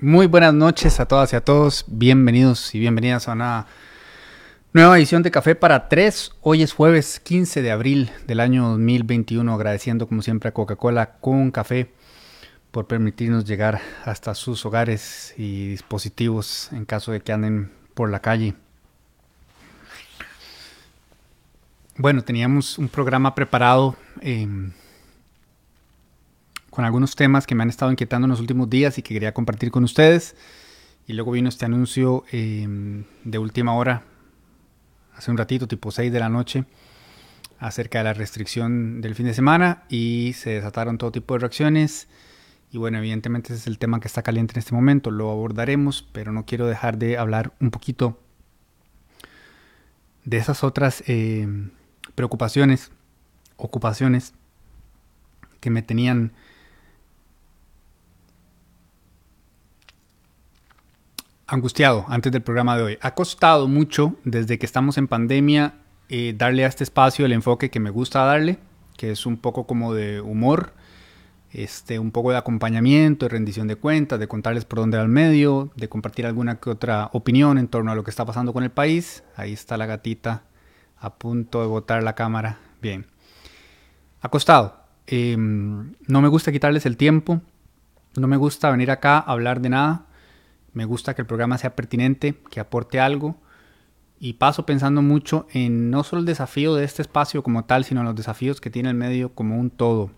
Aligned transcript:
Muy 0.00 0.26
buenas 0.26 0.52
noches 0.52 0.98
a 0.98 1.06
todas 1.06 1.32
y 1.32 1.36
a 1.36 1.40
todos. 1.40 1.84
Bienvenidos 1.86 2.74
y 2.74 2.80
bienvenidas 2.80 3.28
a 3.28 3.32
una 3.32 3.66
nueva 4.72 4.98
edición 4.98 5.22
de 5.22 5.30
Café 5.30 5.54
para 5.54 5.88
Tres. 5.88 6.32
Hoy 6.40 6.64
es 6.64 6.72
jueves 6.72 7.20
15 7.20 7.62
de 7.62 7.70
abril 7.70 8.10
del 8.26 8.40
año 8.40 8.70
2021. 8.70 9.54
Agradeciendo 9.54 10.08
como 10.08 10.20
siempre 10.20 10.48
a 10.48 10.52
Coca-Cola 10.52 11.12
con 11.20 11.52
café 11.52 11.92
por 12.72 12.88
permitirnos 12.88 13.44
llegar 13.44 13.80
hasta 14.04 14.34
sus 14.34 14.66
hogares 14.66 15.32
y 15.36 15.68
dispositivos 15.68 16.72
en 16.72 16.86
caso 16.86 17.12
de 17.12 17.20
que 17.20 17.32
anden 17.32 17.70
por 17.94 18.10
la 18.10 18.18
calle. 18.18 18.54
Bueno, 21.96 22.24
teníamos 22.24 22.78
un 22.78 22.88
programa 22.88 23.36
preparado. 23.36 23.94
Eh, 24.22 24.48
con 26.74 26.84
algunos 26.84 27.14
temas 27.14 27.46
que 27.46 27.54
me 27.54 27.62
han 27.62 27.68
estado 27.68 27.92
inquietando 27.92 28.24
en 28.26 28.30
los 28.30 28.40
últimos 28.40 28.68
días 28.68 28.98
y 28.98 29.02
que 29.02 29.14
quería 29.14 29.32
compartir 29.32 29.70
con 29.70 29.84
ustedes. 29.84 30.34
Y 31.06 31.12
luego 31.12 31.30
vino 31.30 31.48
este 31.48 31.64
anuncio 31.64 32.24
em, 32.32 33.04
de 33.22 33.38
última 33.38 33.74
hora, 33.74 34.02
hace 35.14 35.30
un 35.30 35.36
ratito, 35.36 35.68
tipo 35.68 35.92
6 35.92 36.12
de 36.12 36.18
la 36.18 36.28
noche, 36.28 36.64
acerca 37.60 37.98
de 37.98 38.04
la 38.04 38.12
restricción 38.12 39.00
del 39.00 39.14
fin 39.14 39.26
de 39.26 39.34
semana 39.34 39.84
y 39.88 40.32
se 40.34 40.50
desataron 40.50 40.98
todo 40.98 41.12
tipo 41.12 41.34
de 41.34 41.40
reacciones. 41.40 42.08
Y 42.72 42.78
bueno, 42.78 42.98
evidentemente 42.98 43.52
ese 43.52 43.60
es 43.60 43.66
el 43.68 43.78
tema 43.78 44.00
que 44.00 44.08
está 44.08 44.22
caliente 44.22 44.54
en 44.54 44.58
este 44.58 44.74
momento, 44.74 45.12
lo 45.12 45.30
abordaremos, 45.30 46.04
pero 46.10 46.32
no 46.32 46.44
quiero 46.44 46.66
dejar 46.66 46.98
de 46.98 47.18
hablar 47.18 47.52
un 47.60 47.70
poquito 47.70 48.18
de 50.24 50.38
esas 50.38 50.64
otras 50.64 51.04
em, 51.06 51.70
preocupaciones, 52.16 52.90
ocupaciones 53.58 54.34
que 55.60 55.70
me 55.70 55.82
tenían 55.82 56.32
angustiado 61.46 62.04
antes 62.08 62.32
del 62.32 62.42
programa 62.42 62.76
de 62.76 62.82
hoy. 62.82 62.98
Ha 63.00 63.14
costado 63.14 63.68
mucho 63.68 64.16
desde 64.24 64.58
que 64.58 64.66
estamos 64.66 64.98
en 64.98 65.08
pandemia 65.08 65.74
eh, 66.08 66.34
darle 66.36 66.64
a 66.64 66.68
este 66.68 66.84
espacio 66.84 67.26
el 67.26 67.32
enfoque 67.32 67.70
que 67.70 67.80
me 67.80 67.90
gusta 67.90 68.24
darle, 68.24 68.58
que 68.96 69.10
es 69.10 69.26
un 69.26 69.36
poco 69.36 69.66
como 69.66 69.94
de 69.94 70.20
humor, 70.20 70.72
este, 71.50 71.98
un 71.98 72.10
poco 72.10 72.32
de 72.32 72.36
acompañamiento, 72.36 73.26
de 73.26 73.30
rendición 73.30 73.68
de 73.68 73.76
cuentas, 73.76 74.18
de 74.18 74.28
contarles 74.28 74.64
por 74.64 74.80
dónde 74.80 74.96
va 74.96 75.04
el 75.04 75.08
medio, 75.08 75.70
de 75.76 75.88
compartir 75.88 76.26
alguna 76.26 76.56
que 76.56 76.70
otra 76.70 77.10
opinión 77.12 77.58
en 77.58 77.68
torno 77.68 77.92
a 77.92 77.94
lo 77.94 78.04
que 78.04 78.10
está 78.10 78.24
pasando 78.24 78.52
con 78.52 78.64
el 78.64 78.70
país. 78.70 79.22
Ahí 79.36 79.52
está 79.52 79.76
la 79.76 79.86
gatita 79.86 80.42
a 80.98 81.14
punto 81.14 81.60
de 81.60 81.68
botar 81.68 82.02
la 82.02 82.14
cámara. 82.14 82.58
Bien. 82.82 83.06
Ha 84.20 84.28
costado. 84.28 84.80
Em, 85.06 85.92
no 86.06 86.22
me 86.22 86.28
gusta 86.28 86.50
quitarles 86.50 86.86
el 86.86 86.96
tiempo. 86.96 87.40
No 88.16 88.26
me 88.26 88.36
gusta 88.36 88.70
venir 88.70 88.90
acá 88.90 89.18
a 89.18 89.32
hablar 89.32 89.60
de 89.60 89.68
nada. 89.68 90.03
Me 90.74 90.84
gusta 90.84 91.14
que 91.14 91.22
el 91.22 91.26
programa 91.26 91.56
sea 91.56 91.76
pertinente, 91.76 92.34
que 92.50 92.60
aporte 92.60 93.00
algo. 93.00 93.36
Y 94.18 94.34
paso 94.34 94.66
pensando 94.66 95.02
mucho 95.02 95.46
en 95.52 95.90
no 95.90 96.02
solo 96.02 96.20
el 96.20 96.26
desafío 96.26 96.74
de 96.74 96.84
este 96.84 97.02
espacio 97.02 97.42
como 97.42 97.64
tal, 97.64 97.84
sino 97.84 98.00
en 98.00 98.06
los 98.06 98.16
desafíos 98.16 98.60
que 98.60 98.70
tiene 98.70 98.90
el 98.90 98.96
medio 98.96 99.34
como 99.34 99.58
un 99.58 99.70
todo. 99.70 100.10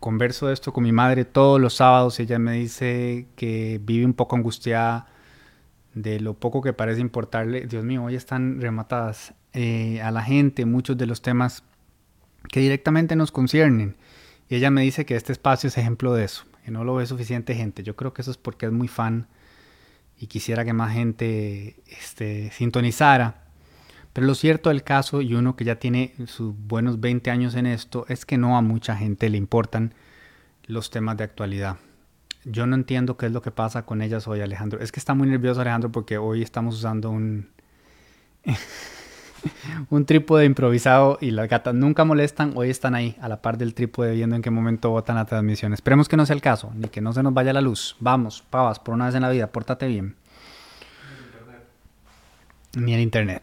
Converso 0.00 0.48
de 0.48 0.54
esto 0.54 0.72
con 0.72 0.84
mi 0.84 0.92
madre 0.92 1.24
todos 1.24 1.60
los 1.60 1.74
sábados. 1.74 2.18
Ella 2.18 2.38
me 2.38 2.54
dice 2.54 3.28
que 3.36 3.80
vive 3.82 4.04
un 4.04 4.14
poco 4.14 4.34
angustiada 4.34 5.06
de 5.94 6.20
lo 6.20 6.34
poco 6.34 6.60
que 6.60 6.72
parece 6.72 7.00
importarle. 7.00 7.66
Dios 7.66 7.84
mío, 7.84 8.04
hoy 8.04 8.16
están 8.16 8.60
rematadas 8.60 9.34
eh, 9.52 10.00
a 10.02 10.10
la 10.10 10.22
gente 10.22 10.64
muchos 10.64 10.96
de 10.96 11.06
los 11.06 11.22
temas 11.22 11.62
que 12.48 12.60
directamente 12.60 13.14
nos 13.14 13.30
conciernen. 13.30 13.96
Y 14.48 14.56
ella 14.56 14.70
me 14.70 14.82
dice 14.82 15.04
que 15.06 15.14
este 15.14 15.32
espacio 15.32 15.68
es 15.68 15.78
ejemplo 15.78 16.14
de 16.14 16.24
eso 16.24 16.49
no 16.70 16.84
lo 16.84 16.94
ve 16.94 17.06
suficiente 17.06 17.54
gente. 17.54 17.82
Yo 17.82 17.96
creo 17.96 18.12
que 18.12 18.22
eso 18.22 18.30
es 18.30 18.36
porque 18.36 18.66
es 18.66 18.72
muy 18.72 18.88
fan 18.88 19.28
y 20.18 20.26
quisiera 20.26 20.64
que 20.64 20.72
más 20.72 20.92
gente 20.92 21.82
este, 21.86 22.50
sintonizara. 22.52 23.44
Pero 24.12 24.26
lo 24.26 24.34
cierto 24.34 24.70
del 24.70 24.82
caso, 24.82 25.22
y 25.22 25.34
uno 25.34 25.56
que 25.56 25.64
ya 25.64 25.76
tiene 25.76 26.14
sus 26.26 26.54
buenos 26.56 27.00
20 27.00 27.30
años 27.30 27.54
en 27.54 27.66
esto, 27.66 28.04
es 28.08 28.26
que 28.26 28.38
no 28.38 28.56
a 28.56 28.62
mucha 28.62 28.96
gente 28.96 29.28
le 29.28 29.38
importan 29.38 29.94
los 30.66 30.90
temas 30.90 31.16
de 31.16 31.24
actualidad. 31.24 31.78
Yo 32.44 32.66
no 32.66 32.74
entiendo 32.74 33.16
qué 33.16 33.26
es 33.26 33.32
lo 33.32 33.42
que 33.42 33.50
pasa 33.50 33.84
con 33.84 34.02
ellas 34.02 34.26
hoy, 34.26 34.40
Alejandro. 34.40 34.80
Es 34.80 34.92
que 34.92 35.00
está 35.00 35.14
muy 35.14 35.28
nervioso 35.28 35.60
Alejandro 35.60 35.92
porque 35.92 36.18
hoy 36.18 36.42
estamos 36.42 36.76
usando 36.76 37.10
un... 37.10 37.48
un 39.90 40.04
trípode 40.06 40.44
improvisado 40.44 41.18
y 41.20 41.30
las 41.30 41.48
gatas 41.48 41.74
nunca 41.74 42.04
molestan, 42.04 42.52
hoy 42.54 42.70
están 42.70 42.94
ahí 42.94 43.16
a 43.20 43.28
la 43.28 43.42
par 43.42 43.58
del 43.58 43.74
trípode 43.74 44.12
viendo 44.12 44.36
en 44.36 44.42
qué 44.42 44.50
momento 44.50 44.90
botan 44.90 45.16
la 45.16 45.24
transmisión. 45.24 45.72
Esperemos 45.72 46.08
que 46.08 46.16
no 46.16 46.26
sea 46.26 46.34
el 46.34 46.42
caso, 46.42 46.72
ni 46.74 46.88
que 46.88 47.00
no 47.00 47.12
se 47.12 47.22
nos 47.22 47.34
vaya 47.34 47.52
la 47.52 47.60
luz. 47.60 47.96
Vamos, 48.00 48.44
pavas, 48.48 48.78
por 48.78 48.94
una 48.94 49.06
vez 49.06 49.14
en 49.14 49.22
la 49.22 49.30
vida, 49.30 49.46
pórtate 49.48 49.86
bien. 49.86 50.16
Ni 52.76 52.94
en 52.94 53.00
internet. 53.00 53.42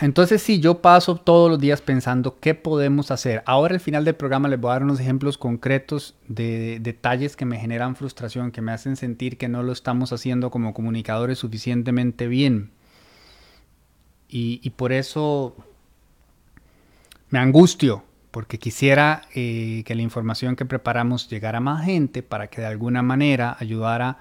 Entonces 0.00 0.42
sí, 0.42 0.60
yo 0.60 0.80
paso 0.80 1.16
todos 1.16 1.50
los 1.50 1.60
días 1.60 1.82
pensando 1.82 2.38
qué 2.40 2.54
podemos 2.54 3.10
hacer. 3.10 3.42
Ahora 3.46 3.74
al 3.74 3.80
final 3.80 4.04
del 4.04 4.14
programa 4.14 4.48
les 4.48 4.60
voy 4.60 4.70
a 4.70 4.74
dar 4.74 4.82
unos 4.82 4.98
ejemplos 4.98 5.36
concretos 5.36 6.14
de 6.26 6.78
detalles 6.80 7.36
que 7.36 7.44
me 7.44 7.58
generan 7.58 7.96
frustración, 7.96 8.50
que 8.50 8.62
me 8.62 8.72
hacen 8.72 8.96
sentir 8.96 9.36
que 9.36 9.48
no 9.48 9.62
lo 9.62 9.72
estamos 9.72 10.12
haciendo 10.12 10.50
como 10.50 10.74
comunicadores 10.74 11.38
suficientemente 11.38 12.28
bien. 12.28 12.70
Y, 14.32 14.70
por 14.70 14.92
eso 14.92 15.56
me 17.30 17.40
angustio, 17.40 18.04
porque 18.30 18.58
quisiera 18.58 19.22
eh, 19.34 19.82
que 19.84 19.94
la 19.96 20.02
información 20.02 20.54
que 20.54 20.64
preparamos 20.64 21.28
llegara 21.28 21.58
a 21.58 21.60
más 21.60 21.84
gente 21.84 22.22
para 22.22 22.46
que 22.46 22.60
de 22.60 22.68
alguna 22.68 23.02
manera 23.02 23.56
ayudara 23.58 24.18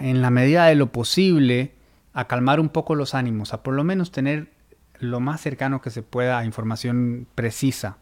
en 0.00 0.22
la 0.22 0.30
medida 0.30 0.66
de 0.66 0.74
lo 0.74 0.90
posible 0.90 1.72
a 2.14 2.26
calmar 2.26 2.58
un 2.58 2.68
poco 2.68 2.96
los 2.96 3.14
ánimos, 3.14 3.54
a 3.54 3.62
por 3.62 3.74
lo 3.74 3.84
menos 3.84 4.10
tener 4.10 4.50
lo 4.98 5.20
más 5.20 5.40
cercano 5.40 5.80
que 5.80 5.90
se 5.90 6.02
pueda 6.02 6.38
a 6.38 6.44
información 6.44 7.28
precisa. 7.34 7.98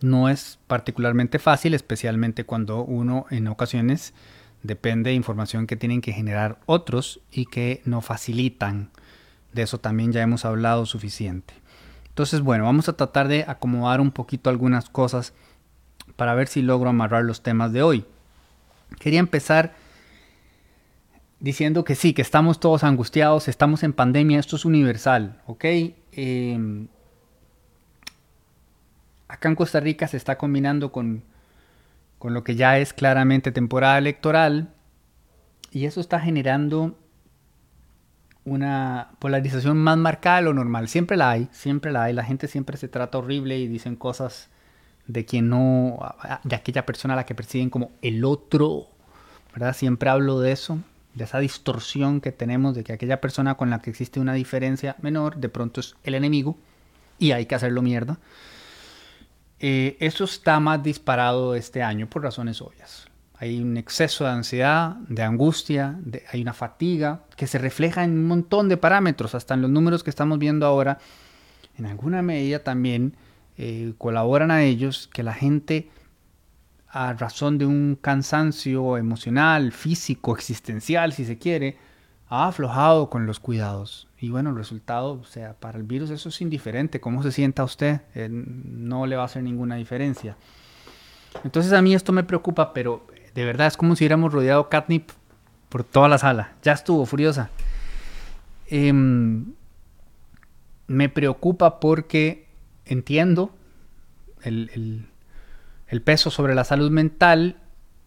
No 0.00 0.28
es 0.28 0.58
particularmente 0.66 1.38
fácil, 1.38 1.74
especialmente 1.74 2.44
cuando 2.44 2.82
uno 2.82 3.26
en 3.30 3.46
ocasiones 3.46 4.14
depende 4.64 5.10
de 5.10 5.16
información 5.16 5.68
que 5.68 5.76
tienen 5.76 6.00
que 6.00 6.12
generar 6.12 6.58
otros 6.66 7.20
y 7.30 7.46
que 7.46 7.82
no 7.84 8.00
facilitan. 8.00 8.90
De 9.52 9.62
eso 9.62 9.78
también 9.78 10.10
ya 10.10 10.22
hemos 10.22 10.44
hablado 10.44 10.86
suficiente. 10.86 11.54
Entonces, 12.08 12.40
bueno, 12.40 12.64
vamos 12.64 12.88
a 12.88 12.96
tratar 12.96 13.28
de 13.28 13.44
acomodar 13.46 14.00
un 14.00 14.10
poquito 14.10 14.50
algunas 14.50 14.88
cosas 14.88 15.34
para 16.16 16.34
ver 16.34 16.48
si 16.48 16.62
logro 16.62 16.90
amarrar 16.90 17.24
los 17.24 17.42
temas 17.42 17.72
de 17.72 17.82
hoy. 17.82 18.04
Quería 18.98 19.20
empezar 19.20 19.74
diciendo 21.40 21.84
que 21.84 21.94
sí, 21.94 22.14
que 22.14 22.22
estamos 22.22 22.58
todos 22.58 22.84
angustiados, 22.84 23.48
estamos 23.48 23.82
en 23.82 23.92
pandemia, 23.92 24.40
esto 24.40 24.56
es 24.56 24.64
universal, 24.64 25.42
¿ok? 25.46 25.64
Em, 26.12 26.88
acá 29.28 29.50
en 29.50 29.56
Costa 29.56 29.80
Rica 29.80 30.08
se 30.08 30.16
está 30.16 30.38
combinando 30.38 30.90
con 30.90 31.22
con 32.24 32.32
lo 32.32 32.42
que 32.42 32.56
ya 32.56 32.78
es 32.78 32.94
claramente 32.94 33.52
temporada 33.52 33.98
electoral, 33.98 34.72
y 35.70 35.84
eso 35.84 36.00
está 36.00 36.20
generando 36.20 36.98
una 38.46 39.10
polarización 39.18 39.76
más 39.76 39.98
marcada 39.98 40.38
de 40.38 40.44
lo 40.44 40.54
normal. 40.54 40.88
Siempre 40.88 41.18
la 41.18 41.32
hay, 41.32 41.48
siempre 41.52 41.92
la 41.92 42.04
hay. 42.04 42.14
La 42.14 42.24
gente 42.24 42.48
siempre 42.48 42.78
se 42.78 42.88
trata 42.88 43.18
horrible 43.18 43.58
y 43.58 43.68
dicen 43.68 43.94
cosas 43.94 44.48
de 45.06 45.26
quien 45.26 45.50
no, 45.50 45.98
de 46.44 46.56
aquella 46.56 46.86
persona 46.86 47.12
a 47.12 47.18
la 47.18 47.26
que 47.26 47.34
persiguen 47.34 47.68
como 47.68 47.90
el 48.00 48.24
otro, 48.24 48.86
¿verdad? 49.52 49.76
Siempre 49.76 50.08
hablo 50.08 50.40
de 50.40 50.52
eso, 50.52 50.78
de 51.12 51.24
esa 51.24 51.40
distorsión 51.40 52.22
que 52.22 52.32
tenemos 52.32 52.74
de 52.74 52.84
que 52.84 52.94
aquella 52.94 53.20
persona 53.20 53.56
con 53.56 53.68
la 53.68 53.82
que 53.82 53.90
existe 53.90 54.18
una 54.18 54.32
diferencia 54.32 54.96
menor 55.02 55.36
de 55.36 55.50
pronto 55.50 55.80
es 55.80 55.94
el 56.04 56.14
enemigo 56.14 56.56
y 57.18 57.32
hay 57.32 57.44
que 57.44 57.54
hacerlo 57.54 57.82
mierda. 57.82 58.18
Eh, 59.60 59.96
eso 60.00 60.24
está 60.24 60.60
más 60.60 60.82
disparado 60.82 61.54
este 61.54 61.82
año 61.82 62.08
por 62.08 62.22
razones 62.22 62.60
obvias. 62.60 63.08
Hay 63.36 63.60
un 63.60 63.76
exceso 63.76 64.24
de 64.24 64.30
ansiedad, 64.30 64.96
de 65.08 65.22
angustia, 65.22 65.98
hay 66.32 66.40
una 66.40 66.52
fatiga 66.52 67.24
que 67.36 67.46
se 67.46 67.58
refleja 67.58 68.04
en 68.04 68.12
un 68.12 68.26
montón 68.26 68.68
de 68.68 68.76
parámetros, 68.76 69.34
hasta 69.34 69.54
en 69.54 69.62
los 69.62 69.70
números 69.70 70.04
que 70.04 70.10
estamos 70.10 70.38
viendo 70.38 70.66
ahora. 70.66 70.98
En 71.76 71.86
alguna 71.86 72.22
medida 72.22 72.60
también 72.60 73.16
eh, 73.58 73.92
colaboran 73.98 74.50
a 74.50 74.62
ellos 74.62 75.08
que 75.12 75.22
la 75.22 75.34
gente, 75.34 75.90
a 76.88 77.12
razón 77.12 77.58
de 77.58 77.66
un 77.66 77.98
cansancio 78.00 78.96
emocional, 78.96 79.72
físico, 79.72 80.34
existencial, 80.34 81.12
si 81.12 81.24
se 81.24 81.38
quiere, 81.38 81.76
ha 82.42 82.48
aflojado 82.48 83.10
con 83.10 83.26
los 83.26 83.38
cuidados. 83.38 84.08
Y 84.18 84.30
bueno, 84.30 84.50
el 84.50 84.56
resultado, 84.56 85.12
o 85.12 85.24
sea, 85.24 85.54
para 85.54 85.78
el 85.78 85.84
virus 85.84 86.10
eso 86.10 86.28
es 86.28 86.40
indiferente. 86.40 87.00
¿Cómo 87.00 87.22
se 87.22 87.30
sienta 87.30 87.62
usted? 87.62 88.00
Eh, 88.14 88.28
no 88.30 89.06
le 89.06 89.16
va 89.16 89.22
a 89.22 89.26
hacer 89.26 89.42
ninguna 89.42 89.76
diferencia. 89.76 90.36
Entonces 91.44 91.72
a 91.72 91.82
mí 91.82 91.94
esto 91.94 92.12
me 92.12 92.24
preocupa, 92.24 92.72
pero 92.72 93.06
de 93.34 93.44
verdad 93.44 93.68
es 93.68 93.76
como 93.76 93.94
si 93.94 94.02
hubiéramos 94.04 94.32
rodeado 94.32 94.68
catnip 94.68 95.10
por 95.68 95.84
toda 95.84 96.08
la 96.08 96.18
sala. 96.18 96.52
Ya 96.62 96.72
estuvo 96.72 97.06
furiosa. 97.06 97.50
Em, 98.66 99.52
me 100.86 101.08
preocupa 101.08 101.78
porque 101.78 102.48
entiendo 102.84 103.54
el, 104.42 105.06
el 105.88 106.02
peso 106.02 106.30
sobre 106.30 106.54
la 106.54 106.64
salud 106.64 106.90
mental 106.90 107.56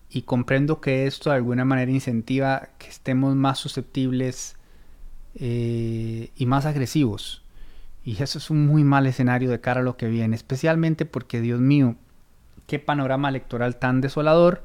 y 0.09 0.21
comprendo 0.23 0.79
que 0.79 1.05
esto 1.05 1.29
de 1.29 1.37
alguna 1.37 1.65
manera 1.65 1.91
incentiva 1.91 2.69
que 2.77 2.87
estemos 2.87 3.35
más 3.35 3.59
susceptibles 3.59 4.55
eh, 5.35 6.31
y 6.35 6.45
más 6.45 6.65
agresivos. 6.65 7.43
Y 8.03 8.23
eso 8.23 8.37
es 8.37 8.49
un 8.49 8.65
muy 8.65 8.83
mal 8.83 9.05
escenario 9.05 9.49
de 9.49 9.59
cara 9.59 9.81
a 9.81 9.83
lo 9.83 9.97
que 9.97 10.07
viene, 10.07 10.35
especialmente 10.35 11.05
porque, 11.05 11.41
Dios 11.41 11.59
mío, 11.59 11.95
qué 12.65 12.79
panorama 12.79 13.29
electoral 13.29 13.77
tan 13.77 13.99
desolador 13.99 14.63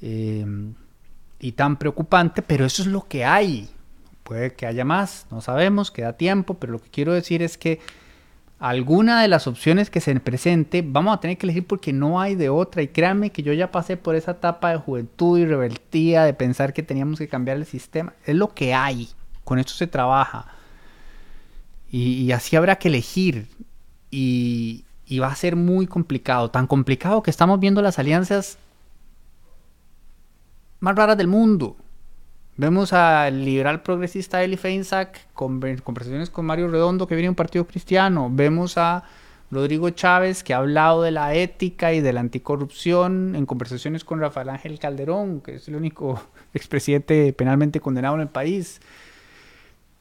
eh, 0.00 0.44
y 1.38 1.52
tan 1.52 1.78
preocupante, 1.78 2.42
pero 2.42 2.66
eso 2.66 2.82
es 2.82 2.88
lo 2.88 3.06
que 3.06 3.24
hay. 3.24 3.70
Puede 4.24 4.54
que 4.54 4.66
haya 4.66 4.84
más, 4.84 5.26
no 5.30 5.40
sabemos, 5.40 5.90
queda 5.90 6.14
tiempo, 6.14 6.54
pero 6.54 6.72
lo 6.72 6.80
que 6.80 6.90
quiero 6.90 7.12
decir 7.12 7.42
es 7.42 7.56
que 7.56 7.80
alguna 8.58 9.22
de 9.22 9.28
las 9.28 9.46
opciones 9.46 9.88
que 9.88 10.00
se 10.00 10.18
presente 10.18 10.82
vamos 10.84 11.16
a 11.16 11.20
tener 11.20 11.38
que 11.38 11.46
elegir 11.46 11.66
porque 11.66 11.92
no 11.92 12.20
hay 12.20 12.34
de 12.34 12.48
otra. 12.48 12.82
Y 12.82 12.88
créanme 12.88 13.30
que 13.30 13.42
yo 13.42 13.52
ya 13.52 13.70
pasé 13.70 13.96
por 13.96 14.16
esa 14.16 14.32
etapa 14.32 14.70
de 14.70 14.78
juventud 14.78 15.38
y 15.38 15.46
rebeldía, 15.46 16.24
de 16.24 16.34
pensar 16.34 16.72
que 16.72 16.82
teníamos 16.82 17.18
que 17.18 17.28
cambiar 17.28 17.56
el 17.56 17.66
sistema. 17.66 18.14
Es 18.24 18.34
lo 18.34 18.54
que 18.54 18.74
hay, 18.74 19.08
con 19.44 19.58
esto 19.58 19.72
se 19.72 19.86
trabaja. 19.86 20.46
Y, 21.90 22.30
así 22.32 22.56
habrá 22.56 22.76
que 22.76 22.88
elegir. 22.88 23.46
Y, 24.10 24.84
y 25.06 25.18
va 25.20 25.28
a 25.28 25.34
ser 25.34 25.56
muy 25.56 25.86
complicado, 25.86 26.50
tan 26.50 26.66
complicado 26.66 27.22
que 27.22 27.30
estamos 27.30 27.60
viendo 27.60 27.80
las 27.82 27.98
alianzas 27.98 28.58
más 30.80 30.94
raras 30.96 31.16
del 31.16 31.28
mundo. 31.28 31.76
Vemos 32.58 32.92
al 32.92 33.44
liberal 33.44 33.82
progresista 33.82 34.42
Eli 34.42 34.56
Feinsack 34.56 35.32
con 35.32 35.60
conversaciones 35.84 36.28
con 36.28 36.44
Mario 36.44 36.66
Redondo 36.66 37.06
que 37.06 37.14
viene 37.14 37.28
un 37.28 37.36
partido 37.36 37.64
cristiano. 37.68 38.28
Vemos 38.32 38.76
a 38.76 39.04
Rodrigo 39.52 39.90
Chávez 39.90 40.42
que 40.42 40.54
ha 40.54 40.56
hablado 40.56 41.02
de 41.02 41.12
la 41.12 41.36
ética 41.36 41.92
y 41.92 42.00
de 42.00 42.12
la 42.12 42.18
anticorrupción 42.18 43.36
en 43.36 43.46
conversaciones 43.46 44.02
con 44.02 44.18
Rafael 44.18 44.48
Ángel 44.48 44.80
Calderón, 44.80 45.40
que 45.40 45.54
es 45.54 45.68
el 45.68 45.76
único 45.76 46.20
expresidente 46.52 47.32
penalmente 47.32 47.78
condenado 47.78 48.16
en 48.16 48.22
el 48.22 48.28
país. 48.28 48.80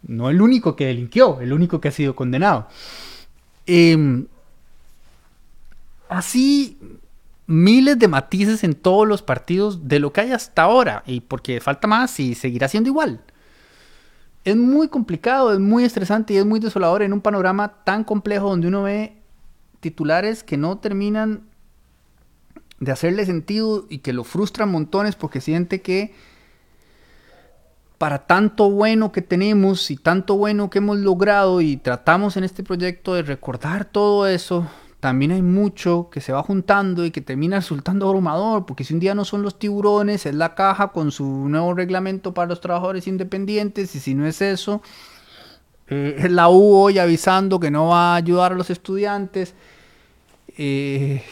No 0.02 0.32
el 0.32 0.42
único 0.42 0.76
que 0.76 0.88
delinquió, 0.88 1.40
el 1.40 1.54
único 1.54 1.80
que 1.80 1.90
ha 1.90 1.92
sido 1.92 2.16
condenado. 2.16 2.70
Em, 3.68 4.26
así 6.10 6.80
miles 7.48 7.98
de 7.98 8.08
matices 8.08 8.64
en 8.64 8.76
todos 8.76 9.08
los 9.08 9.24
partidos 9.24 9.88
de 9.88 10.00
lo 10.00 10.14
que 10.14 10.22
hay 10.22 10.32
hasta 10.34 10.64
ahora, 10.64 11.04
y 11.06 11.22
porque 11.22 11.60
falta 11.62 11.88
más 11.88 12.20
y 12.20 12.36
seguirá 12.36 12.68
siendo 12.68 12.90
igual. 12.90 13.22
Es 14.44 14.56
muy 14.56 14.90
complicado, 14.90 15.52
es 15.54 15.60
muy 15.60 15.84
estresante 15.84 16.34
y 16.34 16.38
es 16.38 16.46
muy 16.46 16.60
desolador 16.60 17.02
en 17.02 17.14
un 17.14 17.22
panorama 17.22 17.84
tan 17.84 18.04
complejo 18.04 18.50
donde 18.50 18.68
uno 18.68 18.84
ve 18.84 19.18
titulares 19.80 20.44
que 20.44 20.58
no 20.58 20.78
terminan 20.78 21.44
de 22.80 22.92
hacerle 22.92 23.26
sentido 23.26 23.86
y 23.90 24.00
que 24.00 24.14
lo 24.14 24.24
frustran 24.24 24.70
montones 24.70 25.16
porque 25.16 25.42
siente 25.42 25.82
que 25.82 26.14
para 27.98 28.28
tanto 28.28 28.70
bueno 28.70 29.12
que 29.12 29.22
tenemos 29.22 29.90
y 29.90 29.98
tanto 29.98 30.38
bueno 30.38 30.70
que 30.70 30.78
hemos 30.78 30.98
logrado 30.98 31.62
y 31.62 31.78
tratamos 31.78 32.38
en 32.38 32.44
este 32.44 32.64
proyecto 32.64 33.16
de 33.16 33.24
recordar 33.24 33.86
todo 33.86 34.28
eso, 34.28 34.68
también 35.00 35.32
hay 35.32 35.42
mucho 35.42 36.10
que 36.12 36.22
se 36.22 36.34
va 36.34 36.42
juntando 36.42 37.06
y 37.06 37.12
que 37.12 37.22
termina 37.22 37.58
resultando 37.58 38.08
abrumador, 38.08 38.66
porque 38.66 38.84
si 38.84 38.94
un 38.94 39.00
día 39.00 39.14
no 39.14 39.26
son 39.26 39.44
los 39.44 39.60
tiburones, 39.60 40.26
es 40.26 40.34
la 40.34 40.56
caja 40.56 40.90
con 40.90 41.12
su 41.12 41.26
nuevo 41.26 41.74
reglamento 41.74 42.34
para 42.34 42.48
los 42.48 42.62
trabajadores 42.62 43.08
independientes, 43.08 43.96
y 43.96 44.00
si 44.00 44.16
no 44.16 44.26
es 44.26 44.42
eso, 44.42 44.82
eh, 45.88 46.16
es 46.18 46.32
la 46.32 46.50
U 46.50 46.76
hoy 46.76 46.98
avisando 47.00 47.60
que 47.60 47.70
no 47.70 47.88
va 47.88 48.14
a 48.14 48.16
ayudar 48.16 48.54
a 48.54 48.56
los 48.56 48.70
estudiantes. 48.70 49.54
Eh, 50.58 51.24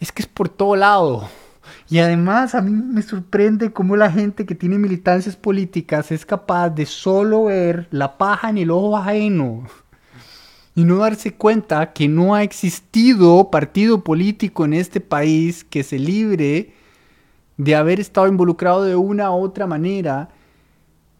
es 0.00 0.10
que 0.10 0.22
es 0.22 0.28
por 0.28 0.48
todo 0.48 0.74
lado. 0.74 1.28
Y 1.88 1.98
además 1.98 2.54
a 2.54 2.62
mí 2.62 2.72
me 2.72 3.02
sorprende 3.02 3.72
cómo 3.72 3.96
la 3.96 4.10
gente 4.10 4.46
que 4.46 4.54
tiene 4.54 4.78
militancias 4.78 5.36
políticas 5.36 6.10
es 6.10 6.24
capaz 6.26 6.70
de 6.70 6.86
solo 6.86 7.44
ver 7.44 7.86
la 7.90 8.16
paja 8.18 8.50
en 8.50 8.58
el 8.58 8.70
ojo 8.70 8.96
ajeno 8.96 9.66
y 10.74 10.84
no 10.84 10.98
darse 10.98 11.34
cuenta 11.34 11.92
que 11.92 12.08
no 12.08 12.34
ha 12.34 12.42
existido 12.42 13.50
partido 13.50 14.02
político 14.02 14.64
en 14.64 14.72
este 14.72 15.00
país 15.00 15.64
que 15.64 15.82
se 15.82 15.98
libre 15.98 16.72
de 17.58 17.76
haber 17.76 18.00
estado 18.00 18.26
involucrado 18.26 18.84
de 18.84 18.96
una 18.96 19.30
u 19.30 19.42
otra 19.42 19.66
manera 19.66 20.30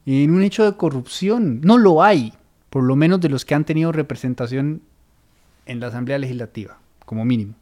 en 0.06 0.30
un 0.30 0.42
hecho 0.42 0.64
de 0.64 0.76
corrupción. 0.76 1.60
No 1.62 1.76
lo 1.76 2.02
hay, 2.02 2.32
por 2.70 2.82
lo 2.82 2.96
menos 2.96 3.20
de 3.20 3.28
los 3.28 3.44
que 3.44 3.54
han 3.54 3.64
tenido 3.64 3.92
representación 3.92 4.82
en 5.66 5.80
la 5.80 5.88
Asamblea 5.88 6.18
Legislativa, 6.18 6.78
como 7.04 7.24
mínimo. 7.24 7.54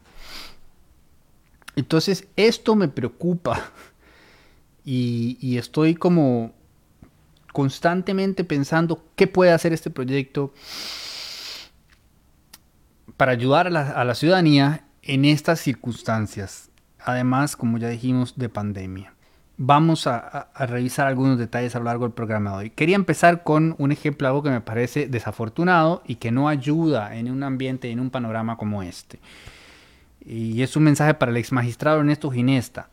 Entonces, 1.74 2.28
esto 2.36 2.76
me 2.76 2.88
preocupa 2.88 3.72
y, 4.84 5.38
y 5.40 5.58
estoy 5.58 5.96
como 5.96 6.52
constantemente 7.52 8.44
pensando 8.44 9.02
qué 9.16 9.26
puede 9.26 9.50
hacer 9.50 9.72
este 9.72 9.90
proyecto 9.90 10.52
para 13.20 13.32
ayudar 13.32 13.66
a 13.66 14.02
la, 14.02 14.14
ciudadanía 14.14 14.84
en 15.02 15.26
estas 15.26 15.60
circunstancias. 15.60 16.70
Además, 16.98 17.54
como 17.54 17.76
ya 17.76 17.90
dijimos, 17.90 18.38
de 18.38 18.48
pandemia. 18.48 19.12
Vamos 19.58 20.06
a, 20.06 20.48
revisar 20.54 21.06
algunos 21.06 21.38
detalles 21.38 21.76
a 21.76 21.80
lo 21.80 21.84
largo 21.84 22.06
del 22.06 22.14
programa 22.14 22.52
de 22.52 22.56
hoy. 22.56 22.70
Quería 22.70 22.96
empezar 22.96 23.42
con 23.42 23.74
un 23.76 23.92
ejemplo, 23.92 24.26
algo 24.26 24.42
que 24.42 24.48
me 24.48 24.62
parece 24.62 25.06
desafortunado 25.06 26.02
y 26.06 26.14
que 26.14 26.30
no 26.30 26.48
ayuda 26.48 27.14
en 27.14 27.30
un 27.30 27.42
ambiente, 27.42 27.90
en 27.90 28.00
un 28.00 28.08
panorama 28.08 28.56
como 28.56 28.82
este. 28.82 29.20
Y 30.24 30.62
es 30.62 30.74
un 30.74 30.84
mensaje 30.84 31.12
para 31.12 31.30
el 31.30 31.36
ex 31.36 31.52
magistrado 31.52 32.00
Ernesto 32.00 32.30
Ginesta. 32.30 32.88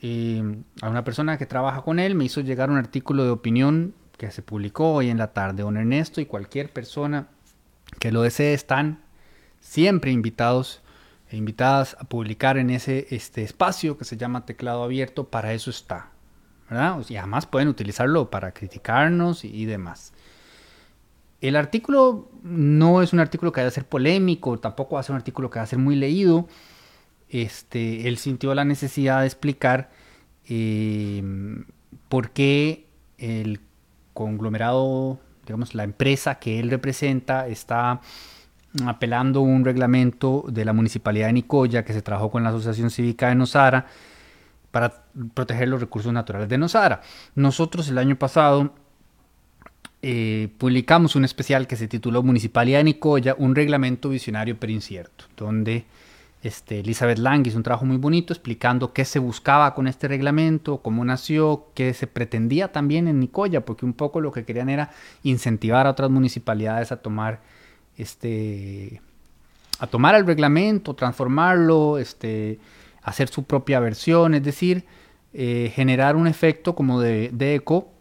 Eh, 0.00 0.42
a 0.80 0.88
una 0.88 1.04
persona 1.04 1.36
que 1.36 1.44
trabaja 1.44 1.82
con 1.82 1.98
él 1.98 2.14
me 2.14 2.24
hizo 2.24 2.40
llegar 2.40 2.70
un 2.70 2.78
artículo 2.78 3.24
de 3.24 3.30
opinión 3.30 3.92
que 4.16 4.30
se 4.30 4.40
publicó 4.40 4.94
hoy 4.94 5.10
en 5.10 5.18
la 5.18 5.34
tarde. 5.34 5.64
Don 5.64 5.76
Ernesto 5.76 6.22
y 6.22 6.24
cualquier 6.24 6.72
persona 6.72 7.28
que 8.00 8.10
lo 8.10 8.22
desee 8.22 8.54
están 8.54 9.03
siempre 9.64 10.12
invitados 10.12 10.82
e 11.30 11.36
invitadas 11.36 11.96
a 11.98 12.04
publicar 12.04 12.58
en 12.58 12.68
ese 12.70 13.06
este 13.10 13.42
espacio 13.42 13.96
que 13.96 14.04
se 14.04 14.16
llama 14.16 14.44
teclado 14.44 14.84
abierto, 14.84 15.24
para 15.24 15.54
eso 15.54 15.70
está. 15.70 16.10
¿verdad? 16.68 17.02
Y 17.08 17.16
además 17.16 17.46
pueden 17.46 17.68
utilizarlo 17.68 18.30
para 18.30 18.52
criticarnos 18.52 19.44
y, 19.44 19.64
demás. 19.64 20.12
El 21.40 21.56
artículo 21.56 22.30
no 22.42 23.02
es 23.02 23.12
un 23.12 23.20
artículo 23.20 23.52
que 23.52 23.60
vaya 23.60 23.68
a 23.68 23.72
ser 23.72 23.86
polémico, 23.86 24.58
tampoco 24.58 24.94
va 24.94 25.00
a 25.00 25.02
ser 25.02 25.12
un 25.12 25.18
artículo 25.18 25.50
que 25.50 25.58
va 25.58 25.64
a 25.64 25.66
ser 25.66 25.78
muy 25.78 25.96
leído. 25.96 26.46
Este, 27.28 28.06
él 28.06 28.18
sintió 28.18 28.54
la 28.54 28.64
necesidad 28.64 29.20
de 29.20 29.26
explicar 29.26 29.90
eh, 30.48 31.22
por 32.08 32.30
qué 32.30 32.86
el 33.18 33.60
conglomerado, 34.12 35.18
digamos, 35.46 35.74
la 35.74 35.84
empresa 35.84 36.36
que 36.36 36.60
él 36.60 36.70
representa 36.70 37.46
está 37.48 38.00
apelando 38.86 39.40
un 39.40 39.64
reglamento 39.64 40.44
de 40.48 40.64
la 40.64 40.72
Municipalidad 40.72 41.28
de 41.28 41.34
Nicoya 41.34 41.84
que 41.84 41.92
se 41.92 42.02
trabajó 42.02 42.30
con 42.30 42.42
la 42.42 42.50
Asociación 42.50 42.90
Cívica 42.90 43.28
de 43.28 43.34
Nosara 43.34 43.86
para 44.70 45.04
proteger 45.34 45.68
los 45.68 45.80
recursos 45.80 46.12
naturales 46.12 46.48
de 46.48 46.58
Nosara. 46.58 47.00
Nosotros 47.36 47.88
el 47.88 47.98
año 47.98 48.16
pasado 48.16 48.72
eh, 50.02 50.48
publicamos 50.58 51.14
un 51.14 51.24
especial 51.24 51.66
que 51.66 51.76
se 51.76 51.86
tituló 51.86 52.22
Municipalidad 52.22 52.78
de 52.78 52.84
Nicoya, 52.84 53.36
un 53.38 53.54
reglamento 53.54 54.08
visionario 54.08 54.58
pero 54.58 54.72
incierto, 54.72 55.26
donde 55.36 55.84
este, 56.42 56.80
Elizabeth 56.80 57.18
Lang 57.18 57.46
hizo 57.46 57.56
un 57.56 57.62
trabajo 57.62 57.86
muy 57.86 57.96
bonito 57.96 58.32
explicando 58.32 58.92
qué 58.92 59.04
se 59.04 59.18
buscaba 59.18 59.74
con 59.74 59.86
este 59.86 60.08
reglamento, 60.08 60.78
cómo 60.78 61.04
nació, 61.04 61.68
qué 61.74 61.94
se 61.94 62.06
pretendía 62.06 62.72
también 62.72 63.08
en 63.08 63.20
Nicoya, 63.20 63.64
porque 63.64 63.86
un 63.86 63.94
poco 63.94 64.20
lo 64.20 64.32
que 64.32 64.44
querían 64.44 64.68
era 64.68 64.90
incentivar 65.22 65.86
a 65.86 65.90
otras 65.90 66.10
municipalidades 66.10 66.92
a 66.92 66.96
tomar 66.96 67.40
este, 67.96 69.00
a 69.78 69.86
tomar 69.86 70.14
el 70.14 70.26
reglamento, 70.26 70.94
transformarlo, 70.94 71.98
este, 71.98 72.58
hacer 73.02 73.28
su 73.28 73.44
propia 73.44 73.80
versión, 73.80 74.34
es 74.34 74.42
decir, 74.42 74.84
eh, 75.32 75.72
generar 75.74 76.16
un 76.16 76.26
efecto 76.26 76.74
como 76.74 77.00
de, 77.00 77.30
eco 77.54 77.92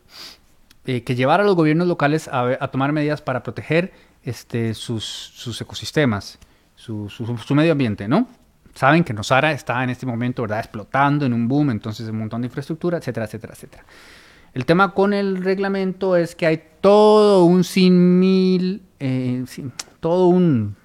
eh, 0.85 1.03
que 1.03 1.15
llevar 1.15 1.41
a 1.41 1.43
los 1.43 1.55
gobiernos 1.55 1.87
locales 1.87 2.29
a, 2.31 2.67
tomar 2.67 2.91
medidas 2.91 3.21
para 3.21 3.43
proteger 3.43 3.91
este, 4.23 4.73
sus, 4.73 5.57
ecosistemas, 5.59 6.39
su, 6.75 7.09
medio 7.55 7.71
ambiente, 7.71 8.07
¿no? 8.07 8.27
Saben 8.75 9.03
que 9.03 9.13
Nosara 9.13 9.51
está 9.51 9.83
en 9.83 9.91
este 9.91 10.05
momento, 10.05 10.41
¿verdad? 10.41 10.59
Explotando 10.59 11.25
en 11.25 11.33
un 11.33 11.47
boom, 11.47 11.71
entonces 11.71 12.09
un 12.09 12.17
montón 12.17 12.41
de 12.41 12.47
infraestructura, 12.47 12.97
etcétera, 12.97 13.25
etcétera, 13.25 13.53
etcétera. 13.53 13.83
El 14.53 14.65
tema 14.65 14.93
con 14.93 15.13
el 15.13 15.43
reglamento 15.43 16.15
es 16.15 16.35
que 16.35 16.45
hay 16.45 16.63
todo 16.79 17.45
un 17.45 17.63
sin 17.63 18.19
mil 18.19 18.83
eh, 18.99 19.43
todo 19.99 20.27
un 20.27 20.75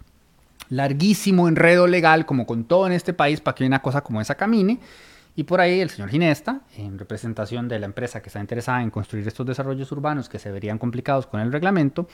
larguísimo 0.71 1.49
enredo 1.49 1.87
legal, 1.87 2.27
como 2.27 2.47
con 2.47 2.65
todo 2.65 2.87
en 2.87 2.93
este 2.93 3.13
país, 3.13 3.41
para 3.41 3.55
que 3.55 3.67
una 3.67 3.83
cosa 3.83 4.01
como 4.01 4.21
esa 4.21 4.35
camine. 4.35 4.81
Y 5.37 5.45
por 5.45 5.61
ahí 5.61 5.81
el 5.81 5.91
señor 5.91 6.11
Ginesta, 6.11 6.63
en 6.77 6.99
representación 6.99 7.69
de 7.69 7.79
la 7.79 7.87
empresa 7.87 8.21
que 8.21 8.29
está 8.29 8.41
interesada 8.41 8.83
en 8.83 8.91
construir 8.91 9.27
estos 9.29 9.47
desarrollos 9.47 9.91
urbanos 9.93 10.29
que 10.29 10.39
se 10.39 10.51
verían 10.51 10.79
complicados 10.79 11.27
con 11.27 11.41
el 11.41 11.53
reglamento, 11.53 12.09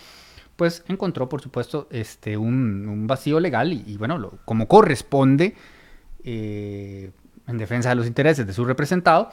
pues 0.56 0.84
encontró, 0.88 1.28
por 1.28 1.40
supuesto, 1.40 1.88
este, 1.90 2.36
un, 2.36 3.06
vacío 3.06 3.40
legal 3.40 3.72
y, 3.72 3.96
bueno, 3.96 4.38
como 4.44 4.68
corresponde, 4.68 5.54
eh, 6.22 7.10
en 7.46 7.58
defensa 7.58 7.88
de 7.90 7.94
los 7.94 8.06
intereses 8.06 8.46
de 8.46 8.52
su 8.52 8.64
representado, 8.64 9.30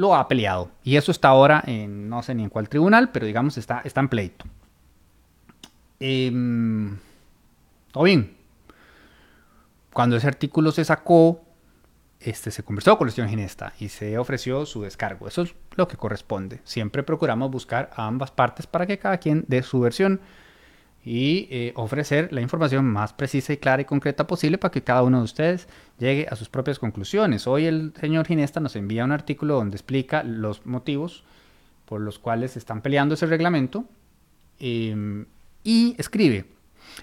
lo 0.00 0.16
ha 0.16 0.26
peleado. 0.26 0.70
Y 0.82 0.96
eso 0.96 1.12
está 1.12 1.28
ahora 1.28 1.62
en, 1.66 2.08
no 2.08 2.22
sé 2.22 2.34
ni 2.34 2.42
en 2.42 2.48
cuál 2.48 2.68
tribunal, 2.68 3.10
pero 3.10 3.26
digamos 3.26 3.58
está, 3.58 3.82
está 3.84 4.00
en 4.00 4.08
pleito. 4.08 4.46
Eh, 6.00 6.30
bien. 8.02 8.36
Cuando 9.92 10.16
ese 10.16 10.26
artículo 10.26 10.72
se 10.72 10.84
sacó, 10.84 11.42
este, 12.18 12.50
se 12.50 12.62
conversó 12.62 12.96
con 12.96 13.10
señor 13.10 13.28
Ginesta 13.28 13.74
y 13.78 13.88
se 13.88 14.16
ofreció 14.16 14.64
su 14.64 14.82
descargo. 14.82 15.28
Eso 15.28 15.42
es 15.42 15.54
lo 15.74 15.86
que 15.86 15.96
corresponde. 15.96 16.60
Siempre 16.64 17.02
procuramos 17.02 17.50
buscar 17.50 17.90
a 17.94 18.06
ambas 18.06 18.30
partes 18.30 18.66
para 18.66 18.86
que 18.86 18.98
cada 18.98 19.18
quien 19.18 19.44
dé 19.48 19.62
su 19.62 19.80
versión 19.80 20.20
y 21.04 21.48
eh, 21.50 21.72
ofrecer 21.76 22.32
la 22.32 22.42
información 22.42 22.84
más 22.84 23.12
precisa 23.12 23.52
y 23.52 23.56
clara 23.56 23.82
y 23.82 23.86
concreta 23.86 24.26
posible 24.26 24.58
para 24.58 24.72
que 24.72 24.82
cada 24.82 25.02
uno 25.02 25.18
de 25.18 25.24
ustedes 25.24 25.66
llegue 25.98 26.26
a 26.30 26.36
sus 26.36 26.48
propias 26.48 26.78
conclusiones. 26.78 27.46
Hoy 27.46 27.66
el 27.66 27.92
señor 27.98 28.26
Ginesta 28.26 28.60
nos 28.60 28.76
envía 28.76 29.04
un 29.04 29.12
artículo 29.12 29.54
donde 29.54 29.76
explica 29.76 30.22
los 30.22 30.66
motivos 30.66 31.24
por 31.86 32.00
los 32.00 32.18
cuales 32.18 32.56
están 32.56 32.82
peleando 32.82 33.14
ese 33.14 33.26
reglamento 33.26 33.84
em, 34.58 35.24
y 35.64 35.94
escribe. 35.98 36.44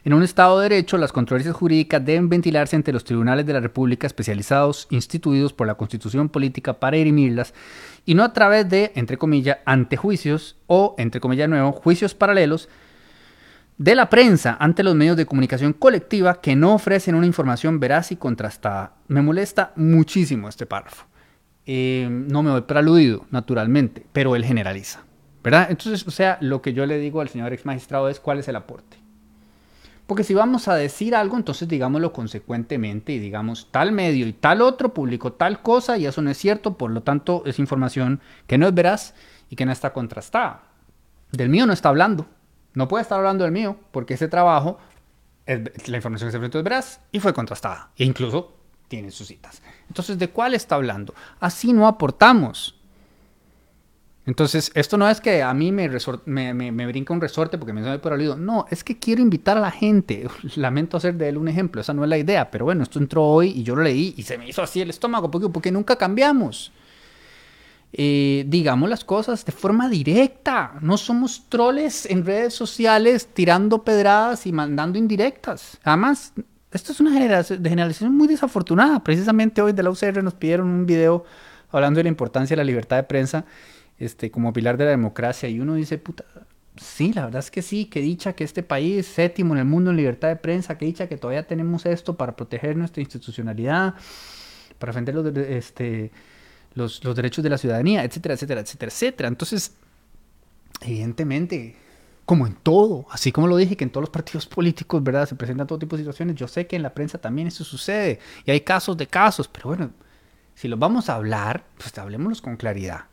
En 0.04 0.14
un 0.14 0.22
Estado 0.22 0.60
de 0.60 0.70
Derecho, 0.70 0.98
las 0.98 1.12
controversias 1.12 1.56
jurídicas 1.56 2.06
deben 2.06 2.30
ventilarse 2.30 2.76
ante 2.76 2.94
los 2.94 3.04
tribunales 3.04 3.46
de 3.46 3.54
la 3.54 3.60
República 3.60 4.06
especializados 4.06 4.88
instituidos 4.92 5.54
por 5.54 5.66
la 5.66 5.76
Constitución 5.76 6.30
Política 6.30 6.74
para 6.74 6.98
dirimirlas 6.98 7.54
y 8.06 8.14
no 8.14 8.24
a 8.24 8.34
través 8.34 8.70
de, 8.70 8.92
entre 8.96 9.18
comillas, 9.18 9.58
antejuicios 9.66 10.56
o, 10.68 10.94
entre 10.98 11.20
comillas, 11.20 11.50
nuevo, 11.50 11.72
juicios 11.72 12.14
paralelos 12.14 12.70
de 13.78 13.96
la 13.96 14.10
prensa 14.10 14.58
ante 14.60 14.84
los 14.84 14.96
medios 14.96 15.18
de 15.18 15.26
comunicación 15.26 15.74
colectiva 15.74 16.42
que 16.42 16.56
no 16.56 16.74
ofrecen 16.74 17.16
una 17.16 17.28
información 17.28 17.80
veraz 17.80 18.12
y 18.12 18.16
contrastada. 18.16 18.94
Me 19.08 19.22
molesta 19.22 19.72
muchísimo 19.76 20.50
este 20.50 20.66
párrafo. 20.66 21.06
Eh, 21.66 22.08
no 22.10 22.44
me 22.44 22.52
voy 22.52 22.62
preludido, 22.62 23.26
naturalmente, 23.30 24.06
pero 24.14 24.36
él 24.36 24.46
generaliza. 24.46 25.04
¿Verdad? 25.44 25.68
Entonces, 25.70 26.08
o 26.08 26.12
sea, 26.12 26.38
lo 26.42 26.62
que 26.62 26.74
yo 26.74 26.86
le 26.86 26.98
digo 26.98 27.22
al 27.22 27.30
señor 27.30 27.54
ex 27.54 27.66
magistrado 27.66 28.10
es 28.10 28.20
cuál 28.20 28.40
es 28.40 28.48
el 28.48 28.56
aporte. 28.56 28.98
Porque 30.08 30.24
si 30.24 30.34
vamos 30.34 30.70
a 30.70 30.76
decir 30.76 31.14
algo, 31.14 31.36
entonces 31.36 31.68
digámoslo 31.68 32.14
consecuentemente 32.14 33.12
y 33.12 33.20
digamos 33.20 33.68
tal 33.72 33.92
medio 33.92 34.26
y 34.26 34.34
tal 34.34 34.62
otro 34.62 34.94
publicó 34.94 35.34
tal 35.34 35.62
cosa 35.62 35.98
y 35.98 36.06
eso 36.06 36.22
no 36.22 36.30
es 36.30 36.38
cierto, 36.38 36.78
por 36.78 36.92
lo 36.92 37.04
tanto 37.04 37.44
es 37.46 37.60
información 37.60 38.22
que 38.48 38.58
no 38.58 38.68
es 38.68 38.74
veraz 38.74 39.14
y 39.50 39.58
que 39.58 39.66
no 39.66 39.74
está 39.74 39.92
contrastada. 39.92 40.64
Del 41.34 41.50
mío 41.50 41.66
no 41.66 41.74
está 41.74 41.90
hablando. 41.90 42.26
No 42.78 42.88
puede 42.88 43.02
estar 43.02 43.18
hablando 43.18 43.44
del 43.44 43.52
mío 43.52 43.76
porque 43.90 44.14
ese 44.14 44.28
trabajo, 44.28 44.78
la 45.48 45.96
información 45.96 46.28
que 46.28 46.32
se 46.32 46.38
presentó 46.38 46.60
es 46.76 47.00
y 47.12 47.20
fue 47.20 47.34
contrastada. 47.34 47.90
E 47.98 48.04
incluso 48.04 48.54
tiene 48.88 49.10
sus 49.10 49.26
citas. 49.26 49.64
Entonces, 49.88 50.20
¿de 50.20 50.30
cuál 50.30 50.54
está 50.54 50.76
hablando? 50.76 51.16
Así 51.40 51.74
no 51.74 51.88
aportamos. 51.88 52.80
Entonces, 54.28 54.72
esto 54.76 54.96
no 54.96 55.10
es 55.10 55.20
que 55.20 55.42
a 55.42 55.52
mí 55.56 55.72
me, 55.72 55.90
me, 56.54 56.86
brinca 56.86 57.16
un 57.16 57.20
resorte 57.22 57.58
porque 57.58 57.74
me 57.74 57.82
sale 57.82 57.98
por 57.98 58.14
el 58.14 58.20
oído. 58.20 58.36
No, 58.36 58.68
es 58.70 58.84
que 58.84 59.00
quiero 59.00 59.24
invitar 59.24 59.58
a 59.58 59.62
la 59.62 59.72
gente. 59.72 60.30
Lamento 60.56 60.98
hacer 60.98 61.16
de 61.16 61.30
él 61.30 61.38
un 61.38 61.48
ejemplo. 61.48 61.82
Esa 61.82 61.96
no 61.96 62.04
es 62.04 62.10
la 62.12 62.20
idea. 62.20 62.52
Pero 62.52 62.66
bueno, 62.66 62.84
esto 62.84 63.00
entró 63.00 63.24
hoy 63.24 63.54
y 63.56 63.64
yo 63.64 63.76
lo 63.76 63.82
leí 63.82 64.14
y 64.18 64.22
se 64.22 64.38
me 64.38 64.48
hizo 64.48 64.62
así 64.62 64.82
el 64.82 64.92
estómago 64.92 65.32
porque, 65.32 65.50
porque 65.50 65.72
nunca 65.72 65.96
cambiamos. 65.96 66.72
Eh, 67.94 68.44
digamos 68.48 68.90
las 68.90 69.04
cosas 69.04 69.46
de 69.46 69.52
forma 69.52 69.90
directa. 69.90 70.74
No 70.82 70.98
somos 70.98 71.48
troles 71.50 72.06
en 72.06 72.26
redes 72.26 72.54
sociales 72.54 73.30
tirando 73.34 73.84
pedradas 73.84 74.46
y 74.46 74.52
mandando 74.52 75.00
indirectas. 75.00 75.80
Además, 75.84 76.34
esto 76.72 76.92
es 76.92 77.00
una 77.00 77.12
generación, 77.12 78.16
muy 78.16 78.28
desafortunada. 78.28 79.04
Precisamente 79.04 79.62
hoy 79.62 79.72
de 79.72 79.84
la 79.84 79.90
UCR 79.90 80.22
nos 80.24 80.34
pidieron 80.34 80.68
un 80.68 80.86
video 80.86 81.24
hablando 81.72 82.00
de 82.00 82.04
la 82.04 82.10
importancia 82.10 82.56
de 82.56 82.58
la 82.58 82.66
libertad 82.66 82.98
de 82.98 83.04
prensa 83.04 83.46
este, 83.98 84.30
como 84.32 84.52
pilar 84.52 84.78
de 84.78 84.86
la 84.86 84.92
democracia. 84.92 85.48
Y 85.48 85.60
uno 85.60 85.76
dice, 85.76 85.98
puta, 85.98 86.26
sí, 86.76 87.14
la 87.14 87.26
verdad 87.26 87.40
es 87.40 87.52
que 87.52 87.62
sí, 87.62 87.86
que 87.86 88.02
dicha 88.02 88.34
que 88.34 88.44
este 88.44 88.64
país, 88.64 89.08
séptimo 89.08 89.54
en 89.54 89.60
el 89.60 89.66
mundo 89.66 89.92
en 89.92 89.98
libertad 89.98 90.28
de 90.28 90.36
prensa, 90.36 90.78
que 90.78 90.86
dicha 90.86 91.08
que 91.08 91.18
todavía 91.18 91.48
tenemos 91.48 91.86
esto 91.86 92.18
para 92.18 92.36
proteger 92.36 92.76
nuestra 92.76 93.02
institucionalidad, 93.02 93.96
para 94.78 94.92
defender 94.92 95.16
los, 95.16 95.36
este, 95.36 96.12
los, 96.78 97.02
derechos 97.16 97.44
de 97.44 97.50
la 97.50 97.58
ciudadanía, 97.58 98.04
etcétera, 98.04 98.36
etcétera, 98.36 98.62
etcétera, 98.62 98.92
etcétera. 98.92 99.28
Entonces, 99.28 99.74
evidentemente, 100.82 101.76
como 102.26 102.46
en 102.46 102.56
todo, 102.56 103.08
así 103.10 103.32
como 103.32 103.48
lo 103.48 103.58
dije, 103.58 103.76
que 103.76 103.84
en 103.84 103.90
todos 103.90 104.04
los 104.04 104.10
partidos 104.10 104.46
políticos, 104.46 105.04
¿verdad? 105.04 105.28
Se 105.28 105.36
presentan 105.36 105.68
todo 105.68 105.80
tipo 105.80 105.98
de 105.98 106.04
situaciones. 106.04 106.36
Yo 106.36 106.48
sé 106.48 106.68
que 106.68 106.76
en 106.76 106.84
la 106.84 106.94
prensa 106.94 107.18
también 107.18 107.48
eso 107.48 107.64
sucede 107.64 108.20
y 108.46 108.52
hay 108.52 108.62
casos 108.62 108.96
de 108.96 109.08
casos, 109.08 109.48
pero 109.48 109.70
bueno, 109.70 109.92
si 110.56 110.68
los 110.68 110.80
vamos 110.80 111.10
a 111.10 111.16
hablar, 111.16 111.66
pues 111.78 111.98
hablemoslos 111.98 112.42
con 112.42 112.58
claridad. 112.58 113.06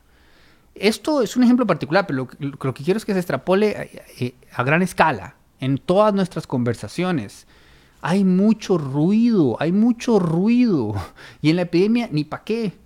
Esto 0.75 1.23
es 1.23 1.37
un 1.37 1.44
ejemplo 1.44 1.66
particular, 1.66 2.06
pero 2.06 2.28
lo, 2.38 2.75
que 2.75 2.85
quiero 2.85 2.99
es 2.99 3.04
que 3.04 3.12
se 3.12 3.21
extrapole 3.21 3.76
a, 3.76 3.83
eh, 4.23 4.35
a 4.52 4.62
gran 4.64 4.83
escala 4.83 5.37
en 5.61 5.78
todas 5.78 6.12
nuestras 6.12 6.47
conversaciones. 6.47 7.47
Hay 8.02 8.25
mucho 8.25 8.76
ruido, 8.76 9.56
hay 9.61 9.73
mucho 9.73 10.18
ruido. 10.18 10.94
Y 11.40 11.50
en 11.50 11.56
la 11.56 11.62
epidemia, 11.62 12.09
ni 12.11 12.25
para 12.25 12.44
qué 12.44 12.84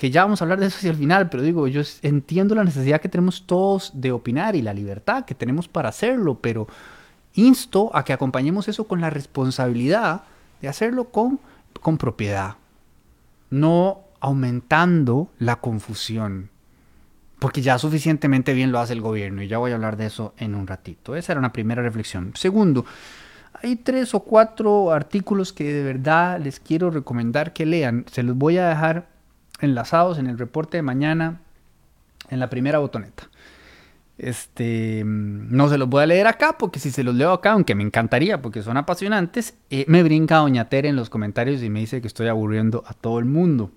que 0.00 0.10
ya 0.10 0.22
vamos 0.22 0.40
a 0.40 0.44
hablar 0.44 0.58
de 0.58 0.64
eso 0.64 0.78
hacia 0.78 0.92
el 0.92 0.96
final, 0.96 1.28
pero 1.28 1.42
digo, 1.42 1.68
yo 1.68 1.82
entiendo 2.00 2.54
la 2.54 2.64
necesidad 2.64 3.02
que 3.02 3.10
tenemos 3.10 3.46
todos 3.46 3.92
de 3.92 4.12
opinar 4.12 4.56
y 4.56 4.62
la 4.62 4.72
libertad 4.72 5.26
que 5.26 5.34
tenemos 5.34 5.68
para 5.68 5.90
hacerlo, 5.90 6.38
pero 6.40 6.68
insto 7.34 7.94
a 7.94 8.02
que 8.02 8.14
acompañemos 8.14 8.66
eso 8.66 8.88
con 8.88 9.02
la 9.02 9.10
responsabilidad 9.10 10.22
de 10.62 10.68
hacerlo 10.68 11.10
con, 11.10 11.38
con 11.82 11.98
propiedad, 11.98 12.54
no 13.50 14.00
aumentando 14.20 15.28
la 15.38 15.56
confusión, 15.56 16.48
porque 17.38 17.60
ya 17.60 17.76
suficientemente 17.76 18.54
bien 18.54 18.72
lo 18.72 18.78
hace 18.78 18.94
el 18.94 19.02
gobierno 19.02 19.42
y 19.42 19.48
ya 19.48 19.58
voy 19.58 19.72
a 19.72 19.74
hablar 19.74 19.98
de 19.98 20.06
eso 20.06 20.32
en 20.38 20.54
un 20.54 20.66
ratito. 20.66 21.14
Esa 21.14 21.34
era 21.34 21.40
una 21.40 21.52
primera 21.52 21.82
reflexión. 21.82 22.32
Segundo, 22.36 22.86
hay 23.52 23.76
tres 23.76 24.14
o 24.14 24.20
cuatro 24.20 24.92
artículos 24.92 25.52
que 25.52 25.70
de 25.70 25.84
verdad 25.84 26.40
les 26.40 26.58
quiero 26.58 26.90
recomendar 26.90 27.52
que 27.52 27.66
lean. 27.66 28.06
Se 28.10 28.22
los 28.22 28.34
voy 28.34 28.56
a 28.56 28.70
dejar 28.70 29.19
enlazados 29.60 30.18
en 30.18 30.26
el 30.26 30.38
reporte 30.38 30.78
de 30.78 30.82
mañana 30.82 31.40
en 32.30 32.40
la 32.40 32.50
primera 32.50 32.78
botoneta. 32.78 33.28
Este, 34.18 35.02
no 35.06 35.70
se 35.70 35.78
los 35.78 35.88
voy 35.88 36.02
a 36.02 36.06
leer 36.06 36.26
acá 36.26 36.58
porque 36.58 36.78
si 36.78 36.90
se 36.90 37.02
los 37.02 37.14
leo 37.14 37.32
acá, 37.32 37.52
aunque 37.52 37.74
me 37.74 37.82
encantaría 37.82 38.42
porque 38.42 38.62
son 38.62 38.76
apasionantes, 38.76 39.54
eh, 39.70 39.86
me 39.88 40.02
brinca 40.02 40.36
Doña 40.36 40.68
Tere 40.68 40.90
en 40.90 40.96
los 40.96 41.08
comentarios 41.08 41.62
y 41.62 41.70
me 41.70 41.80
dice 41.80 42.02
que 42.02 42.06
estoy 42.06 42.28
aburriendo 42.28 42.84
a 42.86 42.92
todo 42.92 43.18
el 43.18 43.24
mundo. 43.24 43.70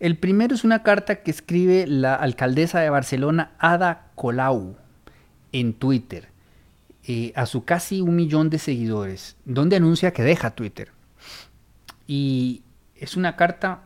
El 0.00 0.16
primero 0.16 0.54
es 0.54 0.64
una 0.64 0.82
carta 0.82 1.22
que 1.22 1.30
escribe 1.30 1.86
la 1.86 2.14
alcaldesa 2.14 2.80
de 2.80 2.90
Barcelona, 2.90 3.52
Ada 3.58 4.08
Colau, 4.16 4.76
en 5.52 5.72
Twitter, 5.72 6.28
eh, 7.04 7.32
a 7.36 7.46
su 7.46 7.64
casi 7.64 8.00
un 8.00 8.16
millón 8.16 8.50
de 8.50 8.58
seguidores, 8.58 9.36
donde 9.44 9.76
anuncia 9.76 10.12
que 10.12 10.22
deja 10.22 10.50
Twitter. 10.50 10.90
Y 12.06 12.62
es 12.96 13.16
una 13.16 13.36
carta 13.36 13.82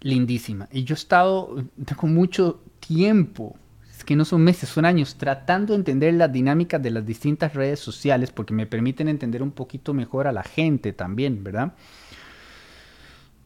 lindísima. 0.00 0.68
Y 0.72 0.84
yo 0.84 0.94
he 0.94 0.98
estado, 0.98 1.64
tengo 1.84 2.06
mucho 2.06 2.62
tiempo, 2.80 3.56
es 3.90 4.04
que 4.04 4.16
no 4.16 4.24
son 4.24 4.42
meses, 4.42 4.68
son 4.68 4.84
años, 4.84 5.16
tratando 5.16 5.72
de 5.72 5.78
entender 5.78 6.14
las 6.14 6.32
dinámicas 6.32 6.82
de 6.82 6.90
las 6.90 7.06
distintas 7.06 7.54
redes 7.54 7.80
sociales, 7.80 8.30
porque 8.30 8.54
me 8.54 8.66
permiten 8.66 9.08
entender 9.08 9.42
un 9.42 9.52
poquito 9.52 9.94
mejor 9.94 10.26
a 10.26 10.32
la 10.32 10.42
gente 10.42 10.92
también, 10.92 11.44
¿verdad? 11.44 11.74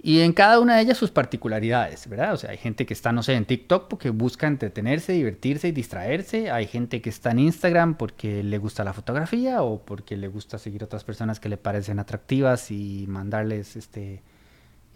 Y 0.07 0.21
en 0.21 0.35
cada 0.35 0.61
una 0.61 0.77
de 0.77 0.83
ellas 0.83 0.99
sus 0.99 1.11
particularidades, 1.11 2.07
¿verdad? 2.11 2.35
O 2.35 2.37
sea, 2.37 2.51
hay 2.51 2.59
gente 2.59 2.85
que 2.85 2.93
está, 2.93 3.11
no 3.11 3.23
sé, 3.23 3.33
en 3.33 3.47
TikTok 3.47 3.89
porque 3.89 4.11
busca 4.11 4.47
entretenerse, 4.47 5.15
divertirse 5.15 5.69
y 5.69 5.73
distraerse. 5.73 6.51
Hay 6.51 6.67
gente 6.67 7.01
que 7.01 7.09
está 7.09 7.31
en 7.31 7.39
Instagram 7.39 7.95
porque 7.95 8.43
le 8.43 8.59
gusta 8.59 8.85
la 8.85 8.93
fotografía 8.93 9.63
o 9.63 9.83
porque 9.83 10.19
le 10.19 10.29
gusta 10.29 10.59
seguir 10.59 10.83
a 10.83 10.85
otras 10.85 11.05
personas 11.05 11.41
que 11.41 11.49
le 11.49 11.57
parecen 11.57 11.99
atractivas 12.01 12.71
y 12.71 13.07
mandarles 13.09 13.77
este, 13.77 14.23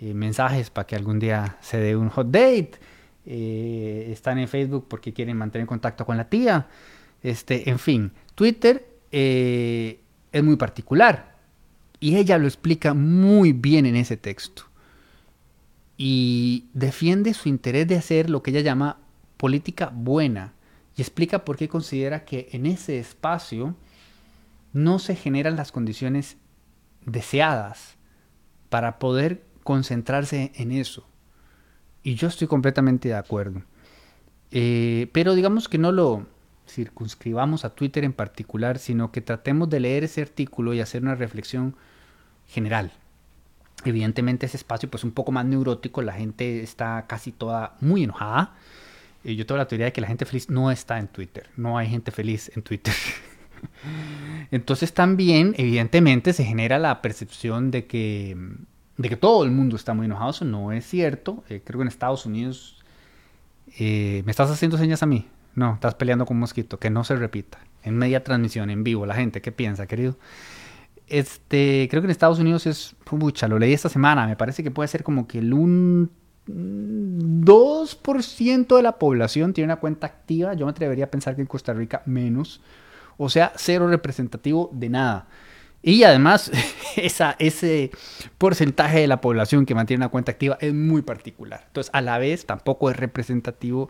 eh, 0.01 0.15
mensajes 0.15 0.71
para 0.71 0.87
que 0.87 0.97
algún 0.97 1.19
día 1.19 1.59
se 1.61 1.79
dé 1.79 1.97
un 1.97 2.09
hot 2.09 2.29
date. 2.31 2.73
Eh, 3.27 4.09
están 4.13 4.39
en 4.39 4.49
Facebook 4.49 4.87
porque 4.89 5.13
quieren 5.13 5.37
mantener 5.37 5.67
contacto 5.67 6.07
con 6.07 6.17
la 6.17 6.29
tía. 6.29 6.69
Este, 7.23 7.69
en 7.69 7.79
fin, 7.79 8.13
Twitter 8.35 8.87
eh, 9.11 10.01
es 10.33 10.45
muy 10.45 10.57
particular 10.57 11.37
y 12.01 12.17
ella 12.17 12.39
lo 12.39 12.47
explica 12.47 12.95
muy 12.95 13.53
bien 13.53 13.87
en 13.87 13.97
ese 13.97 14.17
texto. 14.17 14.63
Y 15.97 16.67
defiende 16.75 17.35
su 17.35 17.49
interés 17.49 17.89
de 17.89 17.97
hacer 17.97 18.31
lo 18.31 18.43
que 18.43 18.53
ella 18.53 18.61
llama 18.61 18.99
política 19.37 19.91
buena 19.93 20.55
y 20.97 21.03
explica 21.03 21.45
por 21.45 21.57
qué 21.57 21.69
considera 21.69 22.25
que 22.25 22.49
en 22.53 22.67
ese 22.67 22.99
espacio 22.99 23.75
no 24.73 24.99
se 24.99 25.17
generan 25.17 25.57
las 25.57 25.73
condiciones 25.73 26.37
deseadas 27.05 27.97
para 28.69 28.99
poder 28.99 29.45
concentrarse 29.69 30.51
en 30.55 30.73
eso. 30.73 31.07
Y 32.03 32.15
yo 32.15 32.29
estoy 32.29 32.49
completamente 32.49 33.09
de 33.09 33.17
acuerdo. 33.17 33.61
Eh, 34.51 35.11
pero 35.13 35.35
digamos 35.35 35.69
que 35.69 35.77
no 35.77 35.93
lo 35.93 36.27
circunscribamos 36.67 37.67
a 37.67 37.75
Twitter 37.75 38.03
en 38.03 38.15
particular, 38.15 38.79
sino 38.79 39.13
que 39.13 39.21
tratemos 39.21 39.69
de 39.69 39.81
leer 39.81 40.05
ese 40.05 40.23
artículo 40.23 40.73
y 40.73 40.81
hacer 40.81 41.03
una 41.03 41.17
reflexión 41.17 41.77
general. 42.47 42.93
Evidentemente 43.85 44.47
ese 44.47 44.57
espacio 44.57 44.89
pues 44.89 45.05
un 45.05 45.11
poco 45.11 45.33
más 45.33 45.45
neurótico, 45.45 46.01
la 46.01 46.15
gente 46.15 46.63
está 46.63 47.05
casi 47.07 47.31
toda 47.31 47.77
muy 47.83 48.05
enojada. 48.05 48.55
Y 49.23 49.37
yo 49.37 49.45
tengo 49.45 49.59
la 49.59 49.69
teoría 49.69 49.85
de 49.85 49.93
que 49.93 50.01
la 50.01 50.07
gente 50.07 50.25
feliz 50.25 50.49
no 50.49 50.71
está 50.71 50.99
en 50.99 51.09
Twitter, 51.09 51.51
no 51.59 51.77
hay 51.77 51.89
gente 51.91 52.11
feliz 52.11 52.51
en 52.57 52.63
Twitter. 52.63 52.95
Entonces 54.51 54.95
también, 54.95 55.55
evidentemente, 55.59 56.33
se 56.33 56.45
genera 56.45 56.79
la 56.79 57.03
percepción 57.03 57.71
de 57.71 57.87
que, 57.87 58.35
de 58.99 59.09
que 59.09 59.17
todo 59.17 59.45
el 59.45 59.51
mundo 59.51 59.77
está 59.77 59.95
muy 59.95 60.07
enojado. 60.07 60.31
Eso 60.31 60.45
no 60.45 60.73
es 60.73 60.87
cierto. 60.87 61.43
Eh, 61.49 61.63
creo 61.65 61.79
que 61.79 61.83
en 61.83 61.89
Estados 61.89 62.27
Unidos... 62.27 62.75
Eh, 63.79 64.23
¿Me 64.25 64.31
estás 64.31 64.51
haciendo 64.51 64.77
señas 64.77 65.03
a 65.03 65.07
mí? 65.07 65.27
No, 65.55 65.75
estás 65.75 65.95
peleando 65.95 66.27
con 66.27 66.37
un 66.37 66.41
mosquito. 66.41 66.79
Que 66.79 66.91
no 66.91 67.05
se 67.05 67.17
repita. 67.17 67.59
En 67.83 67.97
media 67.97 68.25
transmisión, 68.25 68.71
en 68.71 68.85
vivo, 68.85 69.07
la 69.07 69.15
gente, 69.15 69.41
¿qué 69.41 69.53
piensa, 69.53 69.87
querido? 69.87 70.17
Este, 71.07 71.87
creo 71.91 72.03
que 72.03 72.07
en 72.07 72.11
Estados 72.11 72.39
Unidos 72.39 72.67
es, 72.67 72.95
pucha, 73.05 73.49
lo 73.49 73.59
leí 73.59 73.73
esta 73.73 73.89
semana, 73.89 74.27
me 74.27 74.37
parece 74.37 74.63
que 74.63 74.71
puede 74.71 74.89
ser 74.89 75.03
como 75.03 75.27
que 75.27 75.39
el 75.39 75.55
un 75.55 76.11
2% 76.49 78.77
de 78.77 78.83
la 78.83 78.99
población 78.99 79.53
tiene 79.53 79.67
una 79.67 79.77
cuenta 79.77 80.07
activa. 80.07 80.55
Yo 80.55 80.67
me 80.67 80.71
atrevería 80.71 81.07
a 81.07 81.11
pensar 81.11 81.35
que 81.35 81.43
en 81.43 81.47
Costa 81.47 81.73
Rica 81.73 82.03
menos. 82.07 82.61
O 83.17 83.29
sea, 83.29 83.53
cero 83.57 83.89
representativo 83.89 84.71
de 84.73 84.89
nada. 84.89 85.27
Y 85.83 86.03
además, 86.03 86.51
ese 86.97 87.91
porcentaje 88.37 89.01
de 89.01 89.07
la 89.07 89.21
población 89.21 89.67
que 89.67 89.75
mantiene 89.75 90.03
una 90.05 90.09
cuenta 90.09 90.33
activa 90.33 90.59
es 90.61 90.75
muy 90.75 91.03
particular. 91.03 91.65
Entonces, 91.67 91.91
a 91.95 92.01
la 92.01 92.19
vez, 92.19 92.47
tampoco 92.47 92.91
es 92.91 92.97
representativo, 92.97 93.89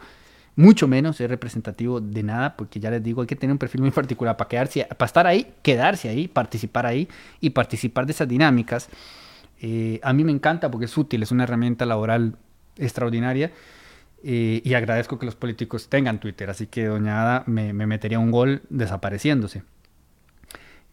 mucho 0.57 0.88
menos 0.88 1.20
es 1.20 1.29
representativo 1.31 2.01
de 2.01 2.22
nada, 2.22 2.57
porque 2.57 2.81
ya 2.81 2.90
les 2.90 3.03
digo, 3.03 3.22
hay 3.22 3.27
que 3.27 3.37
tener 3.37 3.53
un 3.53 3.59
perfil 3.59 3.81
muy 3.81 3.90
particular 3.90 4.37
para, 4.37 4.48
quedarse, 4.48 4.85
para 4.85 5.07
estar 5.07 5.27
ahí, 5.27 5.55
quedarse 5.62 6.09
ahí, 6.09 6.29
participar 6.29 6.87
ahí 6.87 7.09
y 7.40 7.51
participar 7.51 8.07
de 8.07 8.12
esas 8.12 8.29
dinámicas. 8.29 8.88
Eh, 9.61 9.98
a 10.03 10.12
mí 10.12 10.24
me 10.24 10.33
encanta 10.33 10.70
porque 10.70 10.87
es 10.87 10.96
útil, 10.96 11.22
es 11.22 11.33
una 11.33 11.44
herramienta 11.44 11.87
laboral 11.87 12.37
extraordinaria 12.77 13.53
y 14.20 14.74
agradezco 14.74 15.18
que 15.18 15.27
los 15.27 15.37
políticos 15.37 15.88
tengan 15.88 16.18
Twitter, 16.18 16.51
así 16.51 16.66
que 16.66 16.87
doña 16.87 17.22
Ada 17.22 17.44
me, 17.46 17.72
metería 17.72 18.18
un 18.18 18.33
gol 18.33 18.62
desapareciéndose. 18.68 19.62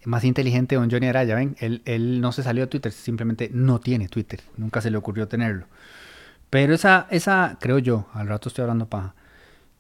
Más 0.06 0.24
inteligente 0.24 0.76
don 0.76 0.90
Johnny 0.90 1.08
Araya, 1.08 1.36
¿ven? 1.36 1.56
Él, 1.60 1.82
él, 1.86 2.22
no 2.22 2.32
se 2.32 2.44
salió 2.44 2.64
de 2.64 2.68
Twitter, 2.68 2.92
simplemente 2.92 3.50
no 3.54 3.80
tiene 3.80 4.08
Twitter, 4.08 4.42
nunca 4.58 4.82
se 4.82 4.92
le 4.92 4.98
ocurrió 4.98 5.28
tenerlo. 5.28 5.66
Pero 6.50 6.74
esa, 6.74 7.08
esa 7.10 7.58
creo 7.60 7.80
yo, 7.80 8.08
al 8.14 8.28
rato 8.28 8.50
estoy 8.50 8.64
hablando 8.64 8.88
paja, 8.88 9.16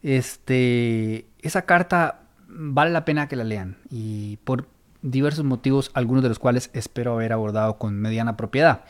este, 0.01 1.27
esa 1.41 1.63
carta 1.63 2.21
vale 2.47 2.91
la 2.91 3.05
pena 3.05 3.27
que 3.27 3.35
la 3.35 3.43
lean 3.43 3.77
y 3.89 4.37
por 4.43 4.67
diversos 5.01 5.45
motivos, 5.45 5.91
algunos 5.93 6.23
de 6.23 6.29
los 6.29 6.39
cuales 6.39 6.69
espero 6.73 7.13
haber 7.13 7.33
abordado 7.33 7.77
con 7.77 7.95
mediana 7.95 8.37
propiedad. 8.37 8.85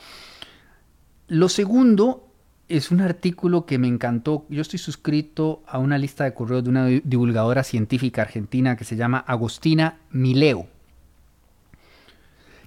Lo 1.27 1.49
segundo 1.49 2.27
es 2.67 2.91
un 2.91 3.01
artículo 3.01 3.65
que 3.65 3.77
me 3.77 3.87
encantó. 3.87 4.45
Yo 4.49 4.61
estoy 4.61 4.79
suscrito 4.79 5.63
a 5.67 5.77
una 5.77 5.97
lista 5.97 6.23
de 6.23 6.33
correos 6.33 6.63
de 6.63 6.69
una 6.69 6.85
divulgadora 6.87 7.63
científica 7.63 8.23
argentina 8.23 8.75
que 8.75 8.83
se 8.83 8.95
llama 8.95 9.19
Agostina 9.19 9.99
Mileo. 10.11 10.67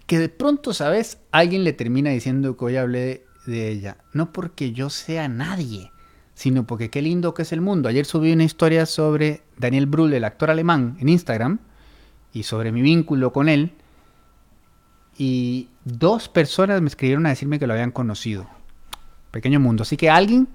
Que 0.08 0.18
de 0.18 0.30
pronto, 0.30 0.72
¿sabes? 0.72 1.18
Alguien 1.32 1.64
le 1.64 1.74
termina 1.74 2.08
diciendo 2.08 2.56
que 2.56 2.64
hoy 2.64 2.76
hablé 2.76 3.26
de, 3.44 3.68
ella. 3.68 3.98
No 4.14 4.32
porque 4.32 4.72
yo 4.72 4.88
sea 4.88 5.28
nadie, 5.28 5.92
sino 6.34 6.66
porque 6.66 6.88
qué 6.88 7.02
lindo 7.02 7.34
que 7.34 7.42
es 7.42 7.52
el 7.52 7.60
mundo. 7.60 7.90
Ayer 7.90 8.06
subí 8.06 8.32
una 8.32 8.44
historia 8.44 8.86
sobre 8.86 9.42
Daniel 9.58 9.84
Brühl, 9.84 10.14
el 10.14 10.24
actor 10.24 10.50
alemán, 10.50 10.96
en 10.98 11.10
Instagram, 11.10 11.58
y 12.32 12.44
sobre 12.44 12.72
mi 12.72 12.80
vínculo 12.80 13.34
con 13.34 13.50
él. 13.50 13.72
Y 15.18 15.68
dos 15.84 16.30
personas 16.30 16.80
me 16.80 16.88
escribieron 16.88 17.26
a 17.26 17.28
decirme 17.28 17.58
que 17.58 17.66
lo 17.66 17.74
habían 17.74 17.90
conocido 17.90 18.48
Pequeño 19.30 19.60
mundo. 19.60 19.82
Así 19.82 19.98
que 19.98 20.08
alguien 20.08 20.48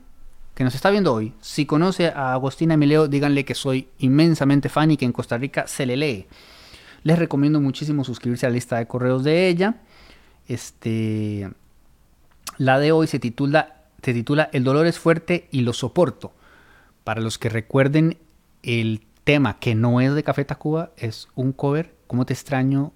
que 0.55 0.63
nos 0.63 0.73
está 0.73 0.89
viendo 0.89 1.13
hoy, 1.13 1.33
si 1.41 1.67
conoce 1.67 2.07
a 2.07 2.33
Agostina 2.33 2.75
Mileo, 2.75 3.07
díganle 3.07 3.45
que 3.45 3.53
soy 3.53 3.87
inmensamente 3.99 4.67
fan 4.67 4.89
y 4.89 4.97
que 4.97 5.05
en 5.05 5.11
Costa 5.11 5.37
Rica 5.37 5.67
se 5.67 5.85
le 5.85 5.95
lee. 5.95 6.25
Les 7.03 7.19
recomiendo 7.19 7.61
muchísimo 7.61 8.03
suscribirse 8.03 8.45
a 8.45 8.49
la 8.49 8.55
lista 8.55 8.77
de 8.77 8.87
correos 8.87 9.23
de 9.23 9.47
ella. 9.47 9.81
Este, 10.47 11.49
la 12.57 12.79
de 12.79 12.91
hoy 12.91 13.07
se 13.07 13.19
titula, 13.19 13.83
se 14.01 14.13
titula 14.13 14.49
El 14.53 14.63
dolor 14.63 14.87
es 14.87 14.99
fuerte 14.99 15.47
y 15.51 15.61
lo 15.61 15.73
soporto. 15.73 16.33
Para 17.03 17.21
los 17.21 17.37
que 17.37 17.49
recuerden 17.49 18.17
el 18.61 19.01
tema 19.23 19.59
que 19.59 19.75
no 19.75 20.01
es 20.01 20.13
de 20.15 20.23
Café 20.23 20.45
Tacuba, 20.45 20.91
es 20.97 21.27
un 21.35 21.51
cover, 21.51 21.93
¿Cómo 22.13 22.27
te 22.27 22.33
extraño? 22.33 22.93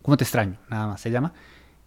¿Cómo 0.00 0.16
te 0.16 0.22
extraño? 0.22 0.58
Nada 0.70 0.86
más 0.86 1.00
se 1.00 1.10
llama. 1.10 1.32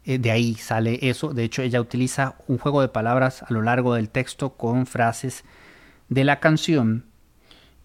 Eh, 0.03 0.17
de 0.17 0.31
ahí 0.31 0.55
sale 0.55 0.99
eso. 1.01 1.33
De 1.33 1.45
hecho, 1.45 1.61
ella 1.61 1.79
utiliza 1.79 2.35
un 2.47 2.57
juego 2.57 2.81
de 2.81 2.89
palabras 2.89 3.43
a 3.43 3.53
lo 3.53 3.61
largo 3.61 3.93
del 3.93 4.09
texto 4.09 4.57
con 4.57 4.85
frases 4.85 5.45
de 6.09 6.25
la 6.25 6.41
canción. 6.41 7.05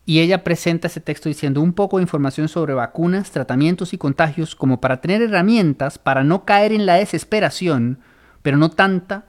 Y 0.06 0.20
ella 0.20 0.44
presenta 0.44 0.86
ese 0.86 1.00
texto 1.00 1.28
diciendo 1.28 1.60
un 1.60 1.72
poco 1.72 1.98
de 1.98 2.04
información 2.04 2.48
sobre 2.48 2.74
vacunas, 2.74 3.32
tratamientos 3.32 3.92
y 3.92 3.98
contagios 3.98 4.54
como 4.54 4.80
para 4.80 5.00
tener 5.00 5.20
herramientas 5.20 5.98
para 5.98 6.22
no 6.22 6.44
caer 6.44 6.72
en 6.72 6.86
la 6.86 6.94
desesperación, 6.94 7.98
pero 8.42 8.56
no 8.56 8.70
tanta 8.70 9.26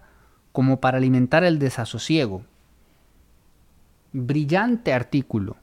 como 0.51 0.79
para 0.79 0.99
alimentar 0.99 1.43
el 1.43 1.57
desasosiego. 1.57 2.43
Brillante 4.13 4.93
artículo 4.93 5.57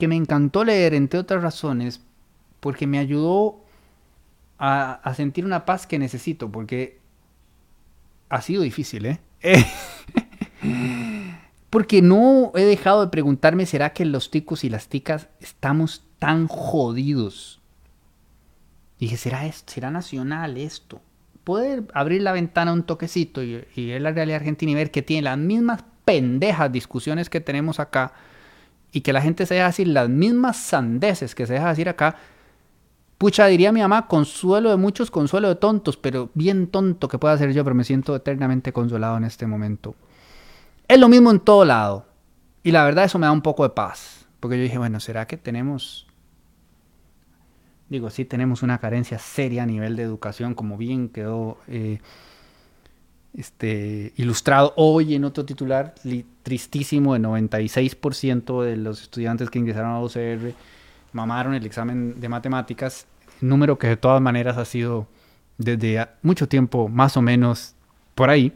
que 0.00 0.08
me 0.08 0.16
encantó 0.16 0.64
leer, 0.64 0.94
entre 0.94 1.20
otras 1.20 1.42
razones, 1.42 2.00
porque 2.58 2.88
me 2.88 2.98
ayudó 2.98 3.62
a, 4.58 5.12
sentir 5.14 5.44
una 5.44 5.64
paz 5.64 5.86
que 5.86 5.98
necesito, 5.98 6.50
porque 6.50 6.98
ha 8.30 8.40
sido 8.40 8.62
difícil, 8.62 9.06
¿eh? 9.06 9.20
porque 11.70 12.02
no 12.02 12.52
he 12.54 12.64
dejado 12.64 13.00
de 13.00 13.10
preguntarme, 13.10 13.64
¿será 13.64 13.92
que 13.92 14.04
los 14.04 14.30
ticos 14.30 14.64
y 14.64 14.68
las 14.68 14.88
ticas 14.88 15.28
estamos 15.40 16.02
tan 16.18 16.48
jodidos? 16.48 17.60
Dije, 18.98 19.16
¿será 19.16 19.46
esto? 19.46 19.72
¿Será 19.72 19.90
nacional 19.90 20.56
esto? 20.56 21.00
Poder 21.44 21.84
abrir 21.94 22.22
la 22.22 22.32
ventana 22.32 22.72
un 22.72 22.82
toquecito 22.82 23.42
y, 23.42 23.64
y 23.74 23.86
ver 23.86 24.02
la 24.02 24.12
realidad 24.12 24.40
argentina 24.40 24.72
y 24.72 24.74
ver 24.74 24.90
que 24.90 25.02
tiene 25.02 25.22
las 25.22 25.38
mismas 25.38 25.84
pendejas 26.04 26.70
discusiones 26.70 27.30
que 27.30 27.40
tenemos 27.40 27.80
acá 27.80 28.12
y 28.92 29.00
que 29.00 29.12
la 29.12 29.22
gente 29.22 29.46
se 29.46 29.54
deja 29.54 29.68
decir 29.68 29.88
las 29.88 30.08
mismas 30.08 30.56
sandeces 30.56 31.34
que 31.34 31.46
se 31.46 31.54
deja 31.54 31.68
decir 31.68 31.88
acá, 31.88 32.16
Pucha, 33.20 33.44
diría 33.48 33.70
mi 33.70 33.80
mamá, 33.80 34.08
consuelo 34.08 34.70
de 34.70 34.78
muchos, 34.78 35.10
consuelo 35.10 35.48
de 35.48 35.56
tontos, 35.56 35.98
pero 35.98 36.30
bien 36.32 36.68
tonto 36.68 37.06
que 37.06 37.18
pueda 37.18 37.36
ser 37.36 37.52
yo, 37.52 37.62
pero 37.64 37.74
me 37.74 37.84
siento 37.84 38.16
eternamente 38.16 38.72
consolado 38.72 39.18
en 39.18 39.24
este 39.24 39.46
momento. 39.46 39.94
Es 40.90 40.98
lo 40.98 41.08
mismo 41.08 41.30
en 41.30 41.38
todo 41.38 41.64
lado. 41.64 42.06
Y 42.64 42.72
la 42.72 42.84
verdad 42.84 43.04
eso 43.04 43.18
me 43.18 43.26
da 43.26 43.32
un 43.32 43.42
poco 43.42 43.62
de 43.62 43.70
paz. 43.70 44.26
Porque 44.40 44.56
yo 44.56 44.62
dije, 44.64 44.78
bueno, 44.78 44.98
¿será 44.98 45.26
que 45.26 45.36
tenemos... 45.36 46.06
Digo, 47.88 48.10
sí 48.10 48.24
tenemos 48.24 48.62
una 48.62 48.78
carencia 48.78 49.18
seria 49.18 49.62
a 49.62 49.66
nivel 49.66 49.94
de 49.94 50.02
educación, 50.02 50.54
como 50.54 50.76
bien 50.76 51.08
quedó 51.08 51.58
eh, 51.68 52.00
este, 53.34 54.12
ilustrado 54.16 54.72
hoy 54.76 55.14
en 55.14 55.24
otro 55.24 55.44
titular 55.44 55.94
tristísimo, 56.42 57.14
de 57.14 57.20
96% 57.20 58.62
de 58.62 58.76
los 58.76 59.02
estudiantes 59.02 59.48
que 59.48 59.58
ingresaron 59.58 59.90
a 59.90 60.00
UCR 60.00 60.54
mamaron 61.12 61.54
el 61.54 61.66
examen 61.66 62.20
de 62.20 62.28
matemáticas, 62.28 63.06
número 63.40 63.78
que 63.78 63.88
de 63.88 63.96
todas 63.96 64.20
maneras 64.20 64.56
ha 64.56 64.64
sido 64.64 65.06
desde 65.58 66.06
mucho 66.22 66.48
tiempo 66.48 66.88
más 66.88 67.16
o 67.16 67.22
menos 67.22 67.74
por 68.14 68.30
ahí. 68.30 68.52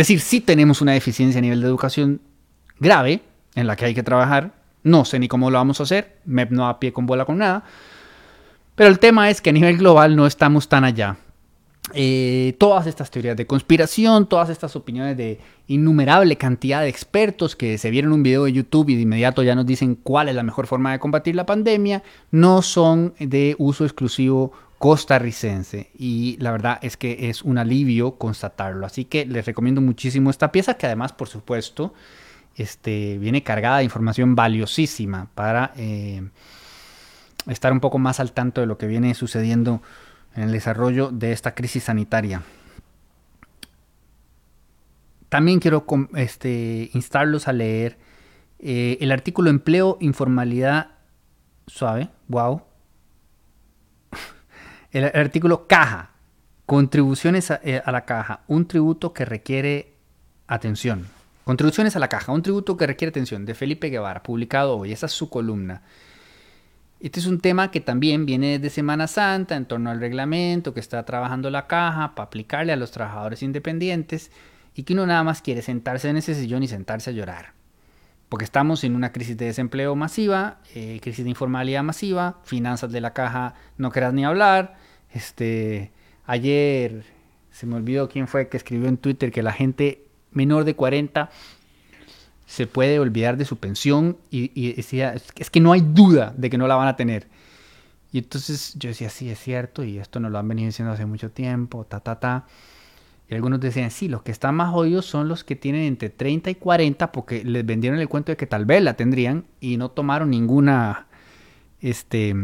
Decir, 0.00 0.20
sí 0.20 0.40
tenemos 0.40 0.80
una 0.80 0.92
deficiencia 0.92 1.40
a 1.40 1.42
nivel 1.42 1.60
de 1.60 1.66
educación 1.66 2.22
grave 2.78 3.20
en 3.54 3.66
la 3.66 3.76
que 3.76 3.84
hay 3.84 3.92
que 3.92 4.02
trabajar. 4.02 4.54
No 4.82 5.04
sé 5.04 5.18
ni 5.18 5.28
cómo 5.28 5.50
lo 5.50 5.58
vamos 5.58 5.78
a 5.78 5.82
hacer. 5.82 6.16
MEP 6.24 6.52
no 6.52 6.66
a 6.66 6.80
pie 6.80 6.90
con 6.90 7.04
bola 7.04 7.26
con 7.26 7.36
nada. 7.36 7.64
Pero 8.76 8.88
el 8.88 8.98
tema 8.98 9.28
es 9.28 9.42
que 9.42 9.50
a 9.50 9.52
nivel 9.52 9.76
global 9.76 10.16
no 10.16 10.26
estamos 10.26 10.70
tan 10.70 10.84
allá. 10.84 11.18
Eh, 11.92 12.56
todas 12.58 12.86
estas 12.86 13.10
teorías 13.10 13.36
de 13.36 13.46
conspiración, 13.46 14.26
todas 14.26 14.48
estas 14.48 14.74
opiniones 14.74 15.18
de 15.18 15.38
innumerable 15.66 16.36
cantidad 16.36 16.80
de 16.80 16.88
expertos 16.88 17.54
que 17.54 17.76
se 17.76 17.90
vieron 17.90 18.14
un 18.14 18.22
video 18.22 18.44
de 18.44 18.54
YouTube 18.54 18.88
y 18.88 18.96
de 18.96 19.02
inmediato 19.02 19.42
ya 19.42 19.54
nos 19.54 19.66
dicen 19.66 19.96
cuál 19.96 20.30
es 20.30 20.34
la 20.34 20.42
mejor 20.42 20.66
forma 20.66 20.92
de 20.92 20.98
combatir 20.98 21.36
la 21.36 21.44
pandemia, 21.44 22.02
no 22.30 22.62
son 22.62 23.12
de 23.18 23.54
uso 23.58 23.84
exclusivo 23.84 24.52
costarricense 24.80 25.90
y 25.94 26.38
la 26.40 26.52
verdad 26.52 26.78
es 26.80 26.96
que 26.96 27.28
es 27.28 27.42
un 27.42 27.58
alivio 27.58 28.16
constatarlo. 28.16 28.86
Así 28.86 29.04
que 29.04 29.26
les 29.26 29.44
recomiendo 29.44 29.82
muchísimo 29.82 30.30
esta 30.30 30.52
pieza 30.52 30.78
que 30.78 30.86
además, 30.86 31.12
por 31.12 31.28
supuesto, 31.28 31.92
este, 32.56 33.18
viene 33.18 33.42
cargada 33.42 33.76
de 33.78 33.84
información 33.84 34.34
valiosísima 34.34 35.28
para 35.34 35.74
eh, 35.76 36.26
estar 37.46 37.72
un 37.72 37.80
poco 37.80 37.98
más 37.98 38.20
al 38.20 38.32
tanto 38.32 38.62
de 38.62 38.66
lo 38.66 38.78
que 38.78 38.86
viene 38.86 39.12
sucediendo 39.12 39.82
en 40.34 40.44
el 40.44 40.52
desarrollo 40.52 41.10
de 41.10 41.32
esta 41.32 41.54
crisis 41.54 41.84
sanitaria. 41.84 42.42
También 45.28 45.60
quiero 45.60 45.84
este, 46.14 46.88
instarlos 46.94 47.48
a 47.48 47.52
leer 47.52 47.98
eh, 48.58 48.96
el 49.02 49.12
artículo 49.12 49.50
Empleo, 49.50 49.98
Informalidad 50.00 50.92
Suave, 51.66 52.08
wow. 52.28 52.62
El 54.92 55.04
artículo 55.04 55.66
Caja, 55.66 56.10
Contribuciones 56.70 57.50
eh, 57.64 57.82
a, 57.84 57.90
la 57.90 58.04
caja, 58.04 58.42
un 58.46 58.68
tributo 58.68 59.12
que 59.12 59.24
requiere 59.24 59.94
atención. 60.46 61.04
Contribuciones 61.42 61.96
a 61.96 61.98
la 61.98 62.06
caja, 62.06 62.30
un 62.30 62.42
tributo 62.42 62.76
que 62.76 62.86
requiere 62.86 63.10
atención, 63.10 63.44
de 63.44 63.56
Felipe 63.56 63.88
Guevara, 63.88 64.22
publicado 64.22 64.78
hoy. 64.78 64.92
Esa 64.92 65.06
es 65.06 65.12
su 65.12 65.28
columna. 65.28 65.82
Este 67.00 67.18
es 67.18 67.26
un 67.26 67.40
tema 67.40 67.72
que 67.72 67.80
también 67.80 68.24
viene 68.24 68.60
de 68.60 68.70
Semana 68.70 69.08
Santa, 69.08 69.56
en 69.56 69.66
torno 69.66 69.90
al 69.90 69.98
reglamento 69.98 70.72
que 70.72 70.78
está 70.78 71.04
trabajando 71.04 71.50
la 71.50 71.66
caja 71.66 72.14
para 72.14 72.28
aplicarle 72.28 72.72
a 72.72 72.76
los 72.76 72.92
trabajadores 72.92 73.42
independientes 73.42 74.30
y 74.76 74.84
que 74.84 74.92
uno 74.92 75.06
nada 75.06 75.24
más 75.24 75.42
quiere 75.42 75.62
sentarse 75.62 76.08
en 76.08 76.18
ese 76.18 76.36
sillón 76.36 76.62
y 76.62 76.68
sentarse 76.68 77.10
a 77.10 77.12
llorar. 77.12 77.54
Porque 78.28 78.44
estamos 78.44 78.84
en 78.84 78.94
una 78.94 79.10
crisis 79.10 79.36
de 79.36 79.46
desempleo 79.46 79.96
masiva, 79.96 80.60
eh, 80.72 81.00
crisis 81.02 81.24
de 81.24 81.30
informalidad 81.30 81.82
masiva, 81.82 82.38
finanzas 82.44 82.92
de 82.92 83.00
la 83.00 83.12
caja 83.12 83.54
no 83.76 83.90
querás 83.90 84.14
ni 84.14 84.24
hablar, 84.24 84.76
este, 85.12 85.92
Ayer 86.30 87.02
se 87.50 87.66
me 87.66 87.74
olvidó 87.74 88.08
quién 88.08 88.28
fue 88.28 88.48
que 88.48 88.56
escribió 88.56 88.88
en 88.88 88.98
Twitter 88.98 89.32
que 89.32 89.42
la 89.42 89.52
gente 89.52 90.04
menor 90.30 90.62
de 90.62 90.76
40 90.76 91.28
se 92.46 92.68
puede 92.68 93.00
olvidar 93.00 93.36
de 93.36 93.44
su 93.44 93.56
pensión 93.56 94.16
y, 94.30 94.74
decía, 94.74 95.14
es 95.34 95.50
que 95.50 95.58
no 95.58 95.72
hay 95.72 95.80
duda 95.80 96.32
de 96.36 96.48
que 96.48 96.56
no 96.56 96.68
la 96.68 96.76
van 96.76 96.86
a 96.86 96.94
tener. 96.94 97.26
Y 98.12 98.18
entonces 98.18 98.74
yo 98.78 98.90
decía, 98.90 99.10
sí, 99.10 99.28
es 99.28 99.40
cierto, 99.40 99.82
y 99.82 99.98
esto 99.98 100.20
nos 100.20 100.30
lo 100.30 100.38
han 100.38 100.46
venido 100.46 100.66
diciendo 100.66 100.92
hace 100.92 101.04
mucho 101.04 101.32
tiempo, 101.32 101.84
ta, 101.84 101.98
ta, 101.98 102.20
ta. 102.20 102.46
Y 103.28 103.34
algunos 103.34 103.58
decían, 103.58 103.90
sí, 103.90 104.06
los 104.06 104.22
que 104.22 104.30
están 104.30 104.54
más 104.54 104.70
jodidos 104.70 105.06
son 105.06 105.26
los 105.26 105.42
que 105.42 105.56
tienen 105.56 105.82
entre 105.82 106.10
30 106.10 106.48
y 106.50 106.54
40 106.54 107.10
porque 107.10 107.42
les 107.42 107.66
vendieron 107.66 107.98
el 107.98 108.08
cuento 108.08 108.30
de 108.30 108.36
que 108.36 108.46
tal 108.46 108.66
vez 108.66 108.84
la 108.84 108.94
tendrían 108.94 109.46
y 109.58 109.78
no 109.78 109.90
tomaron 109.90 110.30
ninguna 110.30 111.08
este, 111.80 112.34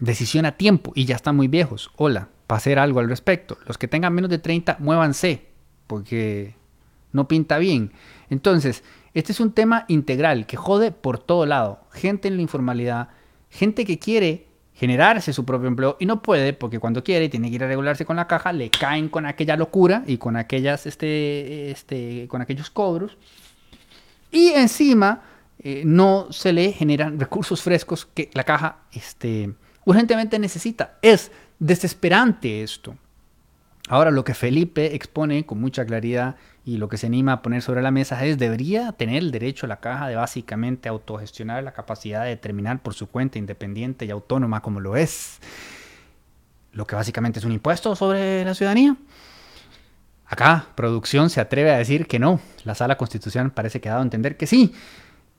decisión 0.00 0.46
a 0.46 0.52
tiempo 0.52 0.92
y 0.94 1.04
ya 1.04 1.16
están 1.16 1.36
muy 1.36 1.48
viejos. 1.48 1.90
Hola, 1.96 2.28
para 2.46 2.58
hacer 2.58 2.78
algo 2.78 3.00
al 3.00 3.08
respecto. 3.08 3.58
Los 3.66 3.78
que 3.78 3.88
tengan 3.88 4.14
menos 4.14 4.30
de 4.30 4.38
30, 4.38 4.76
muévanse, 4.80 5.46
porque 5.86 6.54
no 7.12 7.28
pinta 7.28 7.58
bien. 7.58 7.92
Entonces, 8.30 8.84
este 9.14 9.32
es 9.32 9.40
un 9.40 9.52
tema 9.52 9.84
integral 9.88 10.46
que 10.46 10.56
jode 10.56 10.92
por 10.92 11.18
todo 11.18 11.46
lado. 11.46 11.80
Gente 11.92 12.28
en 12.28 12.36
la 12.36 12.42
informalidad, 12.42 13.08
gente 13.50 13.84
que 13.84 13.98
quiere 13.98 14.48
generarse 14.78 15.32
su 15.32 15.44
propio 15.44 15.66
empleo 15.66 15.96
y 15.98 16.06
no 16.06 16.22
puede 16.22 16.52
porque 16.52 16.78
cuando 16.78 17.02
quiere 17.02 17.28
tiene 17.28 17.48
que 17.48 17.56
ir 17.56 17.64
a 17.64 17.66
regularse 17.66 18.04
con 18.04 18.14
la 18.14 18.28
caja, 18.28 18.52
le 18.52 18.70
caen 18.70 19.08
con 19.08 19.26
aquella 19.26 19.56
locura 19.56 20.04
y 20.06 20.18
con 20.18 20.36
aquellas 20.36 20.86
este, 20.86 21.72
este 21.72 22.28
con 22.28 22.42
aquellos 22.42 22.70
cobros 22.70 23.18
y 24.30 24.50
encima 24.50 25.22
eh, 25.60 25.82
no 25.84 26.28
se 26.30 26.52
le 26.52 26.72
generan 26.72 27.18
recursos 27.18 27.62
frescos 27.62 28.06
que 28.06 28.30
la 28.34 28.44
caja 28.44 28.78
este, 28.92 29.54
urgentemente 29.84 30.38
necesita. 30.38 30.98
Es 31.02 31.30
desesperante 31.58 32.62
esto. 32.62 32.96
Ahora, 33.88 34.10
lo 34.10 34.22
que 34.22 34.34
Felipe 34.34 34.94
expone 34.94 35.46
con 35.46 35.60
mucha 35.60 35.86
claridad 35.86 36.36
y 36.64 36.76
lo 36.76 36.88
que 36.88 36.98
se 36.98 37.06
anima 37.06 37.32
a 37.32 37.42
poner 37.42 37.62
sobre 37.62 37.80
la 37.80 37.90
mesa 37.90 38.22
es, 38.26 38.36
debería 38.36 38.92
tener 38.92 39.16
el 39.16 39.30
derecho 39.30 39.64
a 39.64 39.68
la 39.68 39.80
caja 39.80 40.08
de 40.08 40.16
básicamente 40.16 40.90
autogestionar 40.90 41.64
la 41.64 41.72
capacidad 41.72 42.24
de 42.24 42.30
determinar 42.30 42.82
por 42.82 42.92
su 42.92 43.08
cuenta 43.08 43.38
independiente 43.38 44.04
y 44.04 44.10
autónoma 44.10 44.60
como 44.60 44.78
lo 44.80 44.94
es, 44.96 45.38
lo 46.72 46.86
que 46.86 46.94
básicamente 46.94 47.38
es 47.38 47.46
un 47.46 47.52
impuesto 47.52 47.96
sobre 47.96 48.44
la 48.44 48.54
ciudadanía. 48.54 48.94
Acá, 50.26 50.66
producción 50.74 51.30
se 51.30 51.40
atreve 51.40 51.70
a 51.70 51.78
decir 51.78 52.06
que 52.06 52.18
no. 52.18 52.38
La 52.64 52.74
sala 52.74 52.98
constitucional 52.98 53.52
parece 53.52 53.80
que 53.80 53.88
ha 53.88 53.92
dado 53.92 54.02
a 54.02 54.04
entender 54.04 54.36
que 54.36 54.46
sí. 54.46 54.74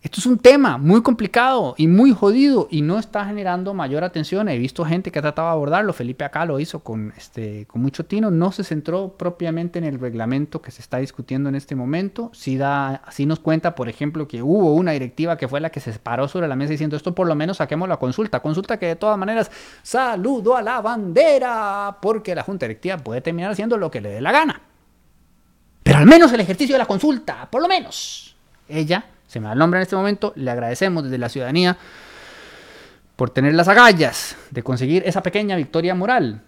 Esto 0.01 0.21
es 0.21 0.25
un 0.27 0.37
tema 0.37 0.77
muy 0.77 1.01
complicado 1.01 1.75
y 1.77 1.87
muy 1.87 2.13
jodido 2.13 2.69
y 2.71 2.81
no 2.81 2.97
está 2.97 3.25
generando 3.25 3.73
mayor 3.73 4.05
atención. 4.05 4.47
He 4.47 4.57
visto 4.57 4.85
gente 4.85 5.11
que 5.11 5.19
ha 5.19 5.21
tratado 5.21 5.49
de 5.49 5.51
abordarlo. 5.51 5.91
Felipe 5.91 6.23
acá 6.23 6.45
lo 6.45 6.57
hizo 6.61 6.79
con, 6.79 7.13
este, 7.17 7.65
con 7.65 7.81
mucho 7.81 8.05
tino. 8.05 8.31
No 8.31 8.53
se 8.53 8.63
centró 8.63 9.17
propiamente 9.17 9.77
en 9.77 9.83
el 9.83 9.99
reglamento 9.99 10.61
que 10.61 10.71
se 10.71 10.81
está 10.81 10.99
discutiendo 10.99 11.49
en 11.49 11.55
este 11.55 11.75
momento. 11.75 12.31
Sí, 12.33 12.55
da, 12.55 13.01
nos 13.25 13.41
cuenta, 13.41 13.75
por 13.75 13.89
ejemplo, 13.89 14.25
que 14.25 14.41
hubo 14.41 14.73
una 14.73 14.93
directiva 14.93 15.35
que 15.35 15.49
fue 15.49 15.59
la 15.59 15.69
que 15.69 15.81
se 15.81 15.91
paró 15.99 16.29
sobre 16.29 16.47
la 16.47 16.55
mesa 16.55 16.71
diciendo 16.71 16.95
esto 16.95 17.13
por 17.13 17.27
lo 17.27 17.35
menos 17.35 17.57
saquemos 17.57 17.89
la 17.89 17.97
consulta. 17.97 18.39
Consulta 18.39 18.79
que 18.79 18.85
de 18.85 18.95
todas 18.95 19.17
maneras 19.17 19.51
saludo 19.83 20.55
a 20.55 20.61
la 20.61 20.79
bandera 20.79 21.97
porque 22.01 22.33
la 22.33 22.43
Junta 22.43 22.67
Directiva 22.67 22.97
puede 22.97 23.19
terminar 23.19 23.51
haciendo 23.51 23.75
lo 23.75 23.91
que 23.91 23.99
le 23.99 24.11
dé 24.11 24.21
la 24.21 24.31
gana. 24.31 24.61
Pero 25.83 25.97
al 25.97 26.05
menos 26.05 26.31
el 26.31 26.39
ejercicio 26.39 26.75
de 26.75 26.79
la 26.79 26.85
consulta, 26.85 27.49
por 27.51 27.61
lo 27.61 27.67
menos. 27.67 28.37
Ella 28.69 29.03
se 29.29 29.39
me 29.39 29.45
da 29.45 29.53
el 29.53 29.59
nombre 29.59 29.77
en 29.79 29.83
este 29.83 29.95
momento, 29.95 30.33
le 30.35 30.49
agradecemos 30.49 31.03
desde 31.03 31.19
la 31.19 31.29
ciudadanía 31.29 31.77
por 33.15 33.29
tener 33.29 33.53
las 33.53 33.67
agallas 33.67 34.35
de 34.49 34.63
conseguir 34.63 35.03
esa 35.05 35.21
pequeña 35.21 35.55
victoria 35.55 35.93
moral. 35.93 36.41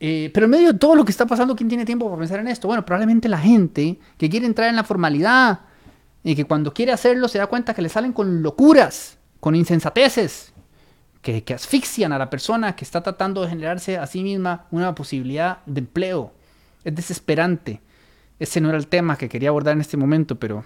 Eh, 0.00 0.32
pero 0.34 0.46
en 0.46 0.50
medio 0.50 0.72
de 0.72 0.78
todo 0.78 0.96
lo 0.96 1.04
que 1.04 1.12
está 1.12 1.24
pasando, 1.24 1.54
¿quién 1.54 1.68
tiene 1.68 1.84
tiempo 1.84 2.06
para 2.06 2.18
pensar 2.18 2.40
en 2.40 2.48
esto? 2.48 2.66
Bueno, 2.66 2.84
probablemente 2.84 3.28
la 3.28 3.38
gente 3.38 4.00
que 4.18 4.28
quiere 4.28 4.44
entrar 4.44 4.68
en 4.68 4.74
la 4.74 4.82
formalidad 4.82 5.60
y 6.24 6.34
que 6.34 6.44
cuando 6.44 6.74
quiere 6.74 6.90
hacerlo 6.90 7.28
se 7.28 7.38
da 7.38 7.46
cuenta 7.46 7.74
que 7.74 7.82
le 7.82 7.88
salen 7.88 8.12
con 8.12 8.42
locuras, 8.42 9.18
con 9.38 9.54
insensateces, 9.54 10.52
que, 11.22 11.44
que 11.44 11.54
asfixian 11.54 12.12
a 12.12 12.18
la 12.18 12.28
persona 12.28 12.74
que 12.74 12.84
está 12.84 13.04
tratando 13.04 13.42
de 13.42 13.50
generarse 13.50 13.98
a 13.98 14.06
sí 14.08 14.24
misma 14.24 14.66
una 14.72 14.96
posibilidad 14.96 15.58
de 15.64 15.78
empleo. 15.78 16.32
Es 16.82 16.92
desesperante. 16.92 17.82
Ese 18.40 18.60
no 18.60 18.70
era 18.70 18.78
el 18.78 18.88
tema 18.88 19.16
que 19.16 19.28
quería 19.28 19.50
abordar 19.50 19.74
en 19.74 19.80
este 19.80 19.96
momento, 19.96 20.34
pero 20.40 20.64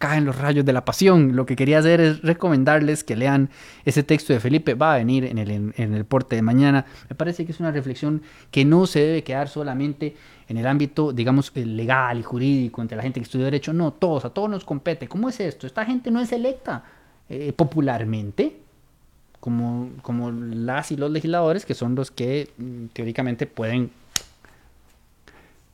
caen 0.00 0.24
los 0.24 0.38
rayos 0.38 0.64
de 0.64 0.72
la 0.72 0.86
pasión. 0.86 1.36
Lo 1.36 1.44
que 1.44 1.54
quería 1.54 1.78
hacer 1.78 2.00
es 2.00 2.22
recomendarles 2.22 3.04
que 3.04 3.16
lean 3.16 3.50
ese 3.84 4.02
texto 4.02 4.32
de 4.32 4.40
Felipe. 4.40 4.72
Va 4.72 4.94
a 4.94 4.96
venir 4.96 5.26
en 5.26 5.36
el, 5.36 5.50
en, 5.50 5.94
el 5.94 6.04
porte 6.06 6.36
de 6.36 6.42
mañana. 6.42 6.86
Me 7.10 7.14
parece 7.14 7.44
que 7.44 7.52
es 7.52 7.60
una 7.60 7.70
reflexión 7.70 8.22
que 8.50 8.64
no 8.64 8.86
se 8.86 9.00
debe 9.00 9.22
quedar 9.22 9.50
solamente 9.50 10.16
en 10.48 10.56
el 10.56 10.66
ámbito, 10.66 11.12
digamos, 11.12 11.54
legal 11.54 12.18
y 12.18 12.22
jurídico, 12.22 12.80
entre 12.80 12.96
la 12.96 13.02
gente 13.02 13.20
que 13.20 13.24
estudia 13.24 13.44
Derecho. 13.44 13.74
No, 13.74 13.92
todos, 13.92 14.24
a 14.24 14.30
todos 14.30 14.48
nos 14.48 14.64
compete. 14.64 15.06
¿Cómo 15.06 15.28
es 15.28 15.38
esto? 15.38 15.66
Esta 15.66 15.84
gente 15.84 16.10
no 16.10 16.18
es 16.18 16.32
electa 16.32 16.82
eh, 17.28 17.52
popularmente. 17.52 18.56
Como, 19.38 19.90
como 20.00 20.30
las 20.30 20.92
y 20.92 20.96
los 20.96 21.10
legisladores, 21.10 21.66
que 21.66 21.74
son 21.74 21.94
los 21.94 22.10
que 22.10 22.50
mm, 22.56 22.86
teóricamente 22.94 23.46
pueden 23.46 23.90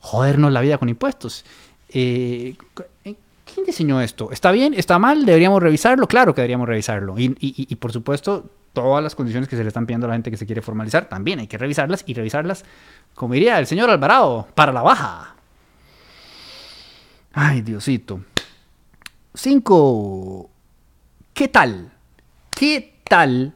jodernos 0.00 0.52
la 0.52 0.60
vida 0.62 0.78
con 0.78 0.88
impuestos. 0.88 1.44
Eh, 1.90 2.56
¿quién 3.56 3.64
diseñó 3.64 4.02
esto? 4.02 4.30
¿Está 4.32 4.52
bien? 4.52 4.74
¿Está 4.74 4.98
mal? 4.98 5.24
¿Deberíamos 5.24 5.62
revisarlo? 5.62 6.06
Claro 6.06 6.34
que 6.34 6.42
deberíamos 6.42 6.68
revisarlo. 6.68 7.14
Y, 7.16 7.74
por 7.76 7.90
supuesto, 7.90 8.50
todas 8.74 9.02
las 9.02 9.14
condiciones 9.14 9.48
que 9.48 9.56
se 9.56 9.62
le 9.62 9.68
están 9.68 9.86
pidiendo 9.86 10.06
a 10.06 10.08
la 10.08 10.14
gente 10.14 10.30
que 10.30 10.36
se 10.36 10.44
quiere 10.44 10.60
formalizar, 10.60 11.08
también 11.08 11.38
hay 11.38 11.46
que 11.46 11.56
revisarlas 11.56 12.04
y 12.06 12.12
revisarlas, 12.12 12.66
como 13.14 13.32
diría 13.32 13.58
el 13.58 13.66
señor 13.66 13.88
Alvarado, 13.88 14.46
para 14.54 14.72
la 14.72 14.82
baja. 14.82 15.36
Ay, 17.32 17.62
Diosito. 17.62 18.20
Cinco. 19.32 20.50
¿Qué 21.32 21.48
tal? 21.48 21.92
¿Qué 22.50 23.00
tal? 23.08 23.54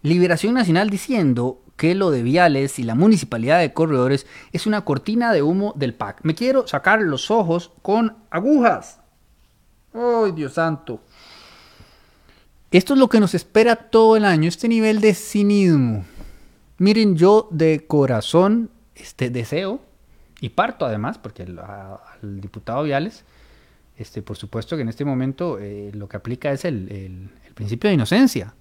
Liberación 0.00 0.54
Nacional 0.54 0.88
diciendo 0.88 1.60
que 1.80 1.94
lo 1.94 2.10
de 2.10 2.22
Viales 2.22 2.78
y 2.78 2.82
la 2.82 2.94
municipalidad 2.94 3.58
de 3.58 3.72
Corredores 3.72 4.26
es 4.52 4.66
una 4.66 4.84
cortina 4.84 5.32
de 5.32 5.40
humo 5.40 5.72
del 5.76 5.94
PAC. 5.94 6.20
Me 6.24 6.34
quiero 6.34 6.68
sacar 6.68 7.00
los 7.00 7.30
ojos 7.30 7.72
con 7.80 8.18
agujas. 8.28 9.00
¡Ay, 9.94 10.32
Dios 10.32 10.52
santo! 10.52 11.00
Esto 12.70 12.92
es 12.92 13.00
lo 13.00 13.08
que 13.08 13.18
nos 13.18 13.34
espera 13.34 13.76
todo 13.76 14.18
el 14.18 14.26
año, 14.26 14.46
este 14.46 14.68
nivel 14.68 15.00
de 15.00 15.14
cinismo. 15.14 16.04
Miren, 16.76 17.16
yo 17.16 17.48
de 17.50 17.86
corazón 17.86 18.68
este, 18.94 19.30
deseo, 19.30 19.80
y 20.38 20.50
parto 20.50 20.84
además, 20.84 21.16
porque 21.16 21.44
al 21.44 22.40
diputado 22.42 22.82
Viales, 22.82 23.24
este, 23.96 24.20
por 24.20 24.36
supuesto 24.36 24.76
que 24.76 24.82
en 24.82 24.90
este 24.90 25.06
momento 25.06 25.58
eh, 25.58 25.92
lo 25.94 26.10
que 26.10 26.18
aplica 26.18 26.52
es 26.52 26.66
el 26.66 27.30
principio 27.54 27.88
de 27.88 27.94
inocencia. 27.94 28.52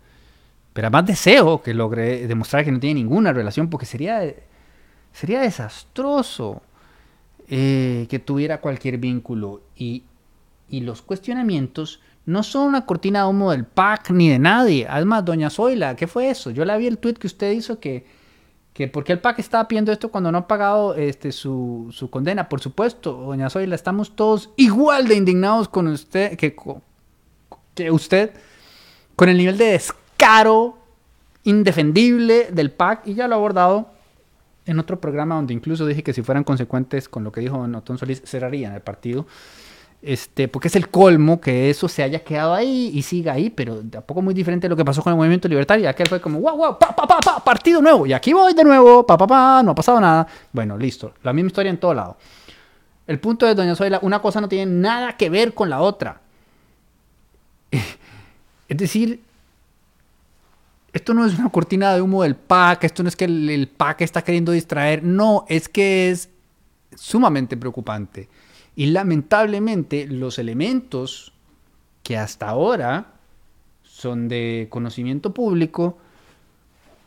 Pero 0.73 0.88
además 0.88 1.05
deseo 1.05 1.62
que 1.62 1.73
logre 1.73 2.27
demostrar 2.27 2.63
que 2.63 2.71
no 2.71 2.79
tiene 2.79 3.01
ninguna 3.01 3.34
relación, 3.34 3.69
porque 3.69 3.86
sería, 3.86 4.21
sería 5.12 5.41
desastroso 5.41 6.62
eh, 7.47 8.05
que 8.10 8.19
tuviera 8.19 8.62
cualquier 8.62 8.97
vínculo. 8.97 9.62
Y, 9.75 10.03
los 10.71 11.01
cuestionamientos 11.01 11.99
no 12.27 12.43
son 12.43 12.67
una 12.67 12.86
cortina 12.86 13.23
de 13.23 13.29
humo 13.29 13.51
del 13.51 13.65
PAC 13.65 14.12
ni 14.12 14.29
de 14.29 14.38
nadie. 14.38 14.86
Además, 14.88 15.25
doña 15.25 15.49
Zoila, 15.49 15.95
¿qué 15.95 16.05
fue 16.05 16.29
eso? 16.29 16.51
Yo 16.51 16.63
la 16.63 16.77
vi 16.77 16.86
el 16.86 16.99
tweet 16.99 17.15
que 17.15 17.25
usted 17.25 17.51
hizo 17.53 17.79
que, 17.79 18.05
que 18.73 18.88
¿por 18.88 19.03
qué 19.03 19.13
el 19.13 19.19
PAC 19.19 19.39
estaba 19.39 19.67
pidiendo 19.67 19.91
esto 19.91 20.12
cuando 20.12 20.32
no 20.32 20.38
ha 20.38 20.47
pagado 20.47 20.93
este, 20.93 21.32
su, 21.32 21.88
su 21.91 22.12
condena? 22.12 22.47
Por 22.47 22.62
supuesto, 22.62 23.13
doña 23.13 23.49
Zoila, 23.49 23.73
estamos 23.73 24.15
todos 24.15 24.51
igual 24.58 25.08
de 25.08 25.15
indignados 25.15 25.67
con 25.67 25.88
usted 25.88 26.38
que, 26.38 26.55
que 27.73 27.89
usted 27.89 28.32
con 29.15 29.27
el 29.27 29.38
nivel 29.38 29.58
de 29.58 29.73
caro, 30.19 30.77
indefendible 31.43 32.49
del 32.51 32.69
PAC 32.69 33.08
y 33.08 33.15
ya 33.15 33.27
lo 33.27 33.34
he 33.34 33.38
abordado 33.38 33.89
en 34.65 34.77
otro 34.77 34.99
programa 34.99 35.36
donde 35.36 35.53
incluso 35.53 35.86
dije 35.88 36.03
que 36.03 36.13
si 36.13 36.21
fueran 36.21 36.43
consecuentes 36.43 37.10
con 37.10 37.23
lo 37.23 37.32
que 37.32 37.41
dijo 37.41 37.58
Otón 37.58 37.97
Solís, 37.97 38.21
cerrarían 38.23 38.73
el 38.73 38.82
partido. 38.82 39.25
Este, 40.01 40.47
porque 40.47 40.69
es 40.69 40.75
el 40.77 40.89
colmo 40.89 41.41
que 41.41 41.69
eso 41.69 41.89
se 41.89 42.03
haya 42.03 42.23
quedado 42.23 42.53
ahí 42.53 42.91
y 42.93 43.01
siga 43.01 43.34
ahí, 43.34 43.49
pero 43.49 43.82
tampoco 43.82 44.21
muy 44.21 44.34
diferente 44.34 44.65
de 44.65 44.69
lo 44.69 44.77
que 44.77 44.86
pasó 44.86 45.01
con 45.01 45.12
el 45.12 45.17
movimiento 45.17 45.47
libertario. 45.47 45.89
Aquel 45.89 46.08
fue 46.08 46.21
como, 46.21 46.39
wow, 46.39 46.55
wow, 46.55 46.77
pa, 46.77 46.95
pa, 46.95 47.08
pa, 47.08 47.19
pa, 47.19 47.43
partido 47.43 47.82
nuevo, 47.82 48.05
y 48.05 48.13
aquí 48.13 48.32
voy 48.32 48.53
de 48.53 48.63
nuevo, 48.63 49.05
pa, 49.05 49.17
pa, 49.17 49.27
pa, 49.27 49.63
no 49.63 49.71
ha 49.71 49.75
pasado 49.75 49.99
nada. 49.99 50.27
Bueno, 50.53 50.77
listo, 50.77 51.13
la 51.23 51.34
misma 51.34 51.47
historia 51.47 51.69
en 51.69 51.79
todo 51.79 51.93
lado. 51.93 52.17
El 53.08 53.19
punto 53.19 53.45
de 53.45 53.55
Doña 53.55 53.75
Zoila, 53.75 53.99
una 54.03 54.21
cosa 54.21 54.39
no 54.39 54.47
tiene 54.47 54.71
nada 54.71 55.17
que 55.17 55.29
ver 55.29 55.53
con 55.53 55.69
la 55.69 55.82
otra. 55.82 56.21
Es 58.69 58.77
decir, 58.77 59.23
esto 60.93 61.13
no 61.13 61.25
es 61.25 61.38
una 61.38 61.49
cortina 61.49 61.93
de 61.93 62.02
humo 62.02 62.23
del 62.23 62.36
PAC, 62.36 62.84
esto 62.86 63.04
no 63.04 63.10
es 63.10 63.15
que 63.15 63.25
el, 63.25 63.49
el 63.49 63.67
PAC 63.67 64.02
está 64.02 64.23
queriendo 64.23 64.52
distraer, 64.52 65.04
no, 65.04 65.45
es 65.47 65.69
que 65.69 66.10
es 66.10 66.30
sumamente 66.95 67.58
preocupante. 67.58 68.30
Y 68.75 68.88
lamentablemente 68.88 70.08
los 70.08 70.39
elementos 70.39 71.34
que 72.04 72.17
hasta 72.17 72.49
ahora 72.49 73.13
son 73.84 74.28
de 74.28 74.67
conocimiento 74.69 75.34
público, 75.34 75.97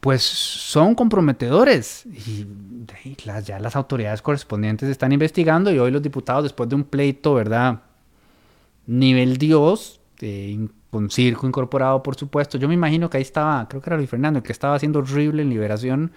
pues 0.01 0.23
son 0.23 0.95
comprometedores. 0.95 2.05
Y 2.07 2.47
ya 3.45 3.59
las 3.59 3.77
autoridades 3.77 4.21
correspondientes 4.21 4.89
están 4.89 5.13
investigando 5.13 5.73
y 5.73 5.79
hoy 5.79 5.91
los 5.91 6.03
diputados, 6.03 6.43
después 6.43 6.69
de 6.69 6.75
un 6.75 6.85
pleito, 6.85 7.35
¿verdad? 7.35 7.83
Nivel 8.87 9.39
Dios, 9.39 10.01
con 10.93 11.09
circo 11.09 11.47
incorporado, 11.47 12.03
por 12.03 12.17
supuesto. 12.17 12.59
Yo 12.59 12.69
me 12.69 12.75
imagino 12.75 13.09
que 13.09 13.17
ahí 13.17 13.23
estaba, 13.23 13.67
creo 13.67 13.81
que 13.81 13.89
era 13.89 13.97
Luis 13.97 14.11
Fernando, 14.11 14.41
el 14.41 14.43
que 14.43 14.53
estaba 14.53 14.75
haciendo 14.75 14.99
horrible 14.99 15.41
en 15.41 15.49
Liberación 15.49 16.13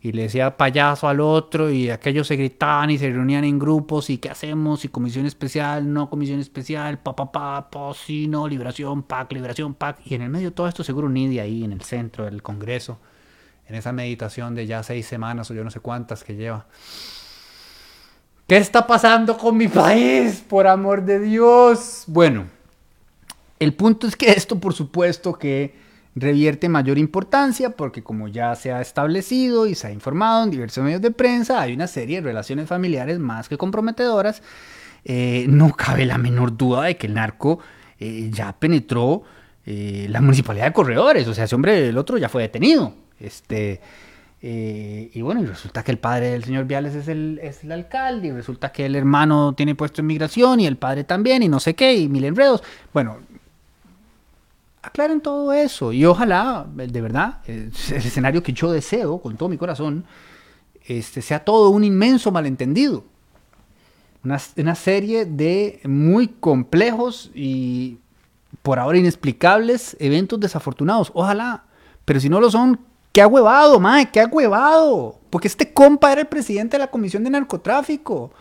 y 0.00 0.12
le 0.12 0.22
decía 0.22 0.56
payaso 0.56 1.08
al 1.08 1.18
otro 1.18 1.70
y 1.70 1.90
aquellos 1.90 2.28
se 2.28 2.36
gritaban 2.36 2.90
y 2.90 2.98
se 2.98 3.10
reunían 3.10 3.42
en 3.42 3.58
grupos 3.58 4.08
y 4.08 4.18
qué 4.18 4.30
hacemos 4.30 4.84
y 4.84 4.88
comisión 4.90 5.26
especial, 5.26 5.92
no 5.92 6.08
comisión 6.08 6.38
especial, 6.38 7.00
pa 7.00 7.16
pa 7.16 7.32
pa, 7.32 7.68
pa 7.68 7.92
sí, 7.92 8.28
no, 8.28 8.46
liberación, 8.46 9.02
PAC, 9.02 9.32
liberación, 9.32 9.74
PAC 9.74 9.98
y 10.04 10.14
en 10.14 10.22
el 10.22 10.30
medio 10.30 10.50
de 10.50 10.54
todo 10.54 10.68
esto 10.68 10.84
seguro 10.84 11.08
Nidia 11.08 11.42
ahí 11.42 11.64
en 11.64 11.72
el 11.72 11.82
centro 11.82 12.26
del 12.26 12.44
Congreso, 12.44 13.00
en 13.66 13.74
esa 13.74 13.90
meditación 13.90 14.54
de 14.54 14.68
ya 14.68 14.84
seis 14.84 15.04
semanas 15.04 15.50
o 15.50 15.54
yo 15.54 15.64
no 15.64 15.70
sé 15.72 15.80
cuántas 15.80 16.22
que 16.22 16.36
lleva. 16.36 16.66
¿Qué 18.46 18.56
está 18.56 18.86
pasando 18.86 19.36
con 19.36 19.56
mi 19.56 19.66
país? 19.66 20.44
Por 20.48 20.68
amor 20.68 21.04
de 21.04 21.18
Dios. 21.18 22.04
Bueno, 22.06 22.46
el 23.60 23.74
punto 23.74 24.08
es 24.08 24.16
que 24.16 24.30
esto 24.32 24.58
por 24.58 24.74
supuesto 24.74 25.34
que 25.34 25.88
revierte 26.16 26.68
mayor 26.68 26.98
importancia 26.98 27.70
porque 27.70 28.02
como 28.02 28.28
ya 28.28 28.54
se 28.56 28.72
ha 28.72 28.80
establecido 28.80 29.66
y 29.66 29.74
se 29.74 29.86
ha 29.86 29.92
informado 29.92 30.44
en 30.44 30.50
diversos 30.50 30.82
medios 30.82 31.00
de 31.00 31.12
prensa, 31.12 31.60
hay 31.60 31.72
una 31.72 31.86
serie 31.86 32.16
de 32.20 32.22
relaciones 32.22 32.66
familiares 32.66 33.18
más 33.18 33.48
que 33.48 33.56
comprometedoras. 33.56 34.42
Eh, 35.04 35.46
no 35.48 35.72
cabe 35.72 36.04
la 36.04 36.18
menor 36.18 36.56
duda 36.56 36.82
de 36.82 36.96
que 36.96 37.06
el 37.06 37.14
narco 37.14 37.60
eh, 37.98 38.28
ya 38.32 38.52
penetró 38.52 39.22
eh, 39.64 40.06
la 40.10 40.20
municipalidad 40.20 40.66
de 40.66 40.72
Corredores, 40.72 41.26
o 41.28 41.34
sea, 41.34 41.44
ese 41.44 41.54
hombre, 41.54 41.88
el 41.88 41.96
otro 41.96 42.18
ya 42.18 42.28
fue 42.28 42.42
detenido. 42.42 42.94
Este, 43.18 43.80
y 44.42 45.20
bueno, 45.20 45.42
y 45.42 45.46
resulta 45.46 45.82
que 45.82 45.90
el 45.90 45.98
padre 45.98 46.30
del 46.30 46.44
señor 46.44 46.64
Viales 46.64 46.94
es 46.94 47.08
el, 47.08 47.38
es 47.42 47.62
el 47.62 47.72
alcalde, 47.72 48.28
y 48.28 48.32
resulta 48.32 48.72
que 48.72 48.86
el 48.86 48.96
hermano 48.96 49.54
tiene 49.54 49.74
puesto 49.74 50.00
en 50.00 50.06
migración 50.06 50.60
y 50.60 50.66
el 50.66 50.78
padre 50.78 51.04
también, 51.04 51.42
y 51.42 51.48
no 51.48 51.60
sé 51.60 51.74
qué, 51.74 51.94
y 51.94 52.08
mil 52.08 52.24
enredos. 52.24 52.62
Bueno, 52.94 53.18
aclaren 54.82 55.20
todo 55.20 55.52
eso 55.52 55.92
y 55.92 56.04
ojalá, 56.04 56.66
de 56.74 57.00
verdad, 57.00 57.38
el 57.46 57.72
escenario 57.90 58.42
que 58.42 58.52
yo 58.52 58.72
deseo 58.72 59.20
con 59.20 59.36
todo 59.36 59.48
mi 59.48 59.58
corazón, 59.58 60.04
este, 60.86 61.22
sea 61.22 61.44
todo 61.44 61.70
un 61.70 61.84
inmenso 61.84 62.30
malentendido. 62.30 63.04
Una, 64.24 64.38
una 64.56 64.74
serie 64.74 65.24
de 65.24 65.80
muy 65.84 66.28
complejos 66.28 67.30
y 67.34 67.98
por 68.62 68.78
ahora 68.78 68.98
inexplicables 68.98 69.96
eventos 69.98 70.38
desafortunados. 70.40 71.10
Ojalá. 71.14 71.64
Pero 72.04 72.20
si 72.20 72.28
no 72.28 72.40
lo 72.40 72.50
son, 72.50 72.80
qué 73.12 73.24
huevado, 73.24 73.80
mae, 73.80 74.10
qué 74.10 74.24
huevado. 74.26 75.18
Porque 75.30 75.48
este 75.48 75.72
compa 75.72 76.12
era 76.12 76.22
el 76.22 76.26
presidente 76.26 76.76
de 76.76 76.84
la 76.84 76.90
Comisión 76.90 77.24
de 77.24 77.30
Narcotráfico. 77.30 78.32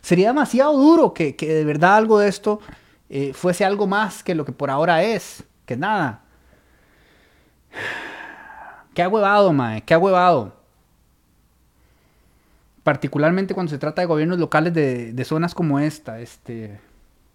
Sería 0.00 0.28
demasiado 0.28 0.78
duro 0.78 1.12
que, 1.12 1.36
que 1.36 1.52
de 1.52 1.64
verdad 1.64 1.96
algo 1.96 2.18
de 2.18 2.28
esto 2.28 2.60
eh, 3.10 3.32
fuese 3.34 3.64
algo 3.64 3.86
más 3.86 4.22
que 4.22 4.34
lo 4.34 4.46
que 4.46 4.52
por 4.52 4.70
ahora 4.70 5.02
es 5.02 5.44
que 5.70 5.76
nada. 5.76 6.22
Qué 8.92 9.06
huevado, 9.06 9.52
mae, 9.52 9.82
qué 9.82 9.96
huevado. 9.96 10.52
Particularmente 12.82 13.54
cuando 13.54 13.70
se 13.70 13.78
trata 13.78 14.02
de 14.02 14.06
gobiernos 14.06 14.40
locales 14.40 14.74
de, 14.74 15.24
zonas 15.24 15.54
como 15.54 15.78
esta. 15.78 16.18
Este, 16.18 16.80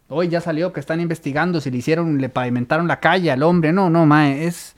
hoy 0.09 0.27
ya 0.27 0.41
salió 0.41 0.73
que 0.73 0.81
están 0.81 0.99
investigando 0.99 1.61
si 1.61 1.71
le 1.71 1.77
hicieron, 1.77 2.17
le 2.17 2.27
pavimentaron 2.27 2.89
la 2.89 2.99
calle 2.99 3.31
al 3.31 3.41
hombre. 3.41 3.71
No, 3.71 3.89
no, 3.89 4.05
mae, 4.05 4.45
es. 4.47 4.75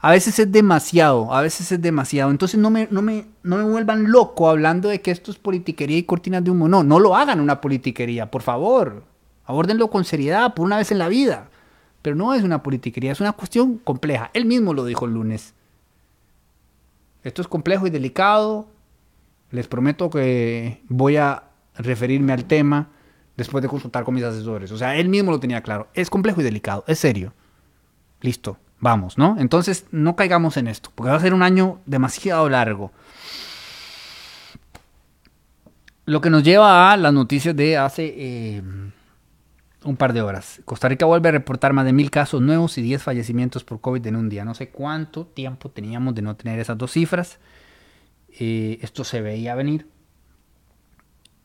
A 0.00 0.10
veces 0.10 0.36
es 0.40 0.50
demasiado, 0.50 1.32
a 1.32 1.42
veces 1.42 1.70
es 1.70 1.80
demasiado. 1.80 2.32
Entonces 2.32 2.58
no 2.58 2.70
me, 2.70 2.88
no 2.90 3.02
me, 3.02 3.26
no 3.44 3.56
me 3.56 3.62
vuelvan 3.62 4.10
loco 4.10 4.48
hablando 4.48 4.88
de 4.88 5.00
que 5.00 5.12
esto 5.12 5.30
es 5.30 5.38
politiquería 5.38 5.98
y 5.98 6.02
cortinas 6.02 6.42
de 6.42 6.50
humo. 6.50 6.66
No, 6.66 6.82
no 6.82 6.98
lo 6.98 7.14
hagan 7.14 7.38
una 7.38 7.60
politiquería, 7.60 8.32
por 8.32 8.42
favor. 8.42 9.04
Abórdenlo 9.44 9.90
con 9.90 10.04
seriedad, 10.04 10.54
por 10.54 10.66
una 10.66 10.78
vez 10.78 10.90
en 10.90 10.98
la 10.98 11.06
vida. 11.06 11.50
Pero 12.02 12.16
no 12.16 12.34
es 12.34 12.42
una 12.42 12.62
politiquería, 12.62 13.12
es 13.12 13.20
una 13.20 13.32
cuestión 13.32 13.78
compleja. 13.78 14.30
Él 14.32 14.46
mismo 14.46 14.74
lo 14.74 14.84
dijo 14.84 15.04
el 15.04 15.12
lunes. 15.12 15.54
Esto 17.22 17.42
es 17.42 17.48
complejo 17.48 17.86
y 17.86 17.90
delicado. 17.90 18.68
Les 19.50 19.68
prometo 19.68 20.08
que 20.08 20.80
voy 20.88 21.16
a 21.16 21.44
referirme 21.76 22.32
al 22.32 22.44
tema 22.44 22.88
después 23.36 23.62
de 23.62 23.68
consultar 23.68 24.04
con 24.04 24.14
mis 24.14 24.24
asesores. 24.24 24.70
O 24.72 24.78
sea, 24.78 24.96
él 24.96 25.08
mismo 25.08 25.30
lo 25.30 25.40
tenía 25.40 25.62
claro. 25.62 25.88
Es 25.94 26.08
complejo 26.08 26.40
y 26.40 26.44
delicado, 26.44 26.84
es 26.86 26.98
serio. 26.98 27.32
Listo, 28.20 28.58
vamos, 28.78 29.18
¿no? 29.18 29.36
Entonces 29.38 29.86
no 29.90 30.14
caigamos 30.16 30.56
en 30.56 30.68
esto, 30.68 30.90
porque 30.94 31.10
va 31.10 31.16
a 31.16 31.20
ser 31.20 31.34
un 31.34 31.42
año 31.42 31.80
demasiado 31.86 32.48
largo. 32.48 32.92
Lo 36.04 36.20
que 36.20 36.30
nos 36.30 36.42
lleva 36.42 36.92
a 36.92 36.96
las 36.96 37.12
noticias 37.12 37.54
de 37.54 37.76
hace... 37.76 38.14
Eh, 38.16 38.62
un 39.84 39.96
par 39.96 40.12
de 40.12 40.22
horas. 40.22 40.60
Costa 40.64 40.88
Rica 40.88 41.06
vuelve 41.06 41.30
a 41.30 41.32
reportar 41.32 41.72
más 41.72 41.84
de 41.84 41.92
mil 41.92 42.10
casos 42.10 42.42
nuevos 42.42 42.76
y 42.78 42.82
10 42.82 43.02
fallecimientos 43.02 43.64
por 43.64 43.80
COVID 43.80 44.06
en 44.06 44.16
un 44.16 44.28
día. 44.28 44.44
No 44.44 44.54
sé 44.54 44.70
cuánto 44.70 45.26
tiempo 45.26 45.70
teníamos 45.70 46.14
de 46.14 46.22
no 46.22 46.36
tener 46.36 46.58
esas 46.58 46.76
dos 46.76 46.92
cifras. 46.92 47.38
Eh, 48.38 48.78
esto 48.82 49.04
se 49.04 49.20
veía 49.20 49.54
venir. 49.54 49.86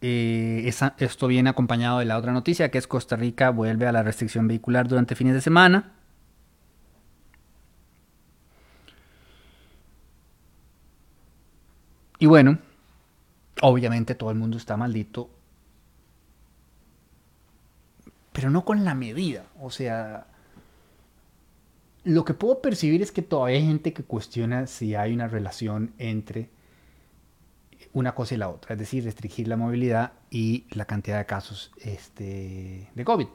Eh, 0.02 0.70
esto 0.98 1.28
viene 1.28 1.50
acompañado 1.50 2.00
de 2.00 2.06
la 2.06 2.18
otra 2.18 2.32
noticia, 2.32 2.70
que 2.70 2.78
es 2.78 2.88
Costa 2.88 3.16
Rica 3.16 3.50
vuelve 3.50 3.88
a 3.88 3.92
la 3.92 4.04
restricción 4.04 4.48
vehicular 4.48 4.88
durante 4.88 5.16
fines 5.16 5.34
de 5.34 5.42
semana. 5.42 5.94
Y 12.20 12.28
bueno, 12.28 12.60
obviamente 13.62 14.16
todo 14.16 14.32
el 14.32 14.38
mundo 14.38 14.58
está 14.58 14.78
maldito 14.78 15.30
pero 18.46 18.54
no 18.54 18.64
con 18.64 18.86
la 18.86 18.94
medida. 18.94 19.44
O 19.60 19.72
sea, 19.72 20.28
lo 22.04 22.24
que 22.24 22.36
puedo 22.36 22.62
percibir 22.62 23.02
es 23.02 23.12
que 23.12 23.24
todavía 23.24 23.58
hay 23.58 23.66
gente 23.66 23.92
que 23.92 24.04
cuestiona 24.04 24.68
si 24.68 24.94
hay 24.94 25.16
una 25.16 25.28
relación 25.28 25.96
entre 25.98 26.52
una 27.92 28.14
cosa 28.14 28.36
y 28.36 28.38
la 28.38 28.50
otra, 28.50 28.74
es 28.74 28.80
decir, 28.80 29.04
restringir 29.04 29.48
la 29.48 29.58
movilidad 29.58 30.14
y 30.30 30.66
la 30.70 30.86
cantidad 30.86 31.18
de 31.18 31.26
casos 31.26 31.72
este, 31.80 32.88
de 32.94 33.04
COVID. 33.04 33.26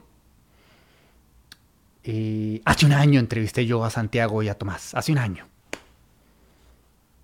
Eh, 2.05 2.63
hace 2.65 2.87
un 2.87 2.93
año 2.93 3.19
entrevisté 3.19 3.67
yo 3.67 3.85
a 3.85 3.91
Santiago 3.91 4.45
y 4.45 4.49
a 4.49 4.55
Tomás, 4.55 4.95
hace 4.95 5.11
un 5.11 5.19
año. 5.19 5.45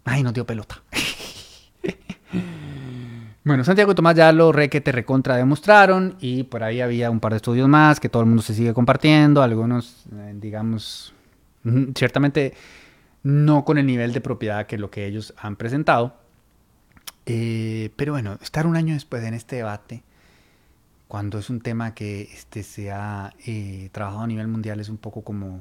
Ay, 0.05 0.25
no 0.25 0.33
dio 0.33 0.44
pelota. 0.44 0.83
Bueno, 3.46 3.62
Santiago 3.62 3.92
y 3.92 3.94
Tomás 3.94 4.16
ya 4.16 4.32
lo 4.32 4.50
re 4.50 4.68
que 4.68 4.80
te 4.80 4.90
recontra 4.90 5.37
demostraron 5.37 6.16
y 6.18 6.42
por 6.42 6.64
ahí 6.64 6.80
había 6.80 7.12
un 7.12 7.20
par 7.20 7.30
de 7.30 7.37
estudios 7.37 7.68
más 7.68 8.00
que 8.00 8.09
todo 8.09 8.22
el 8.22 8.26
mundo 8.26 8.42
se 8.42 8.54
sigue 8.54 8.74
compartiendo, 8.74 9.40
algunos, 9.40 10.04
eh, 10.12 10.35
digamos, 10.35 11.14
ciertamente 11.94 12.54
no 13.22 13.64
con 13.64 13.78
el 13.78 13.87
nivel 13.87 14.12
de 14.12 14.20
propiedad 14.20 14.66
que 14.66 14.78
lo 14.78 14.90
que 14.90 15.06
ellos 15.06 15.32
han 15.38 15.54
presentado. 15.54 16.16
Eh, 17.24 17.90
pero 17.94 18.14
bueno, 18.14 18.37
estar 18.42 18.66
un 18.66 18.74
año 18.74 18.94
después 18.94 19.22
en 19.22 19.35
este 19.35 19.54
debate, 19.56 20.02
cuando 21.06 21.38
es 21.38 21.48
un 21.48 21.61
tema 21.61 21.94
que 21.94 22.22
este, 22.22 22.64
se 22.64 22.90
ha 22.90 23.32
eh, 23.46 23.90
trabajado 23.92 24.24
a 24.24 24.26
nivel 24.26 24.48
mundial, 24.48 24.80
es 24.80 24.88
un 24.88 24.98
poco 24.98 25.22
como 25.22 25.61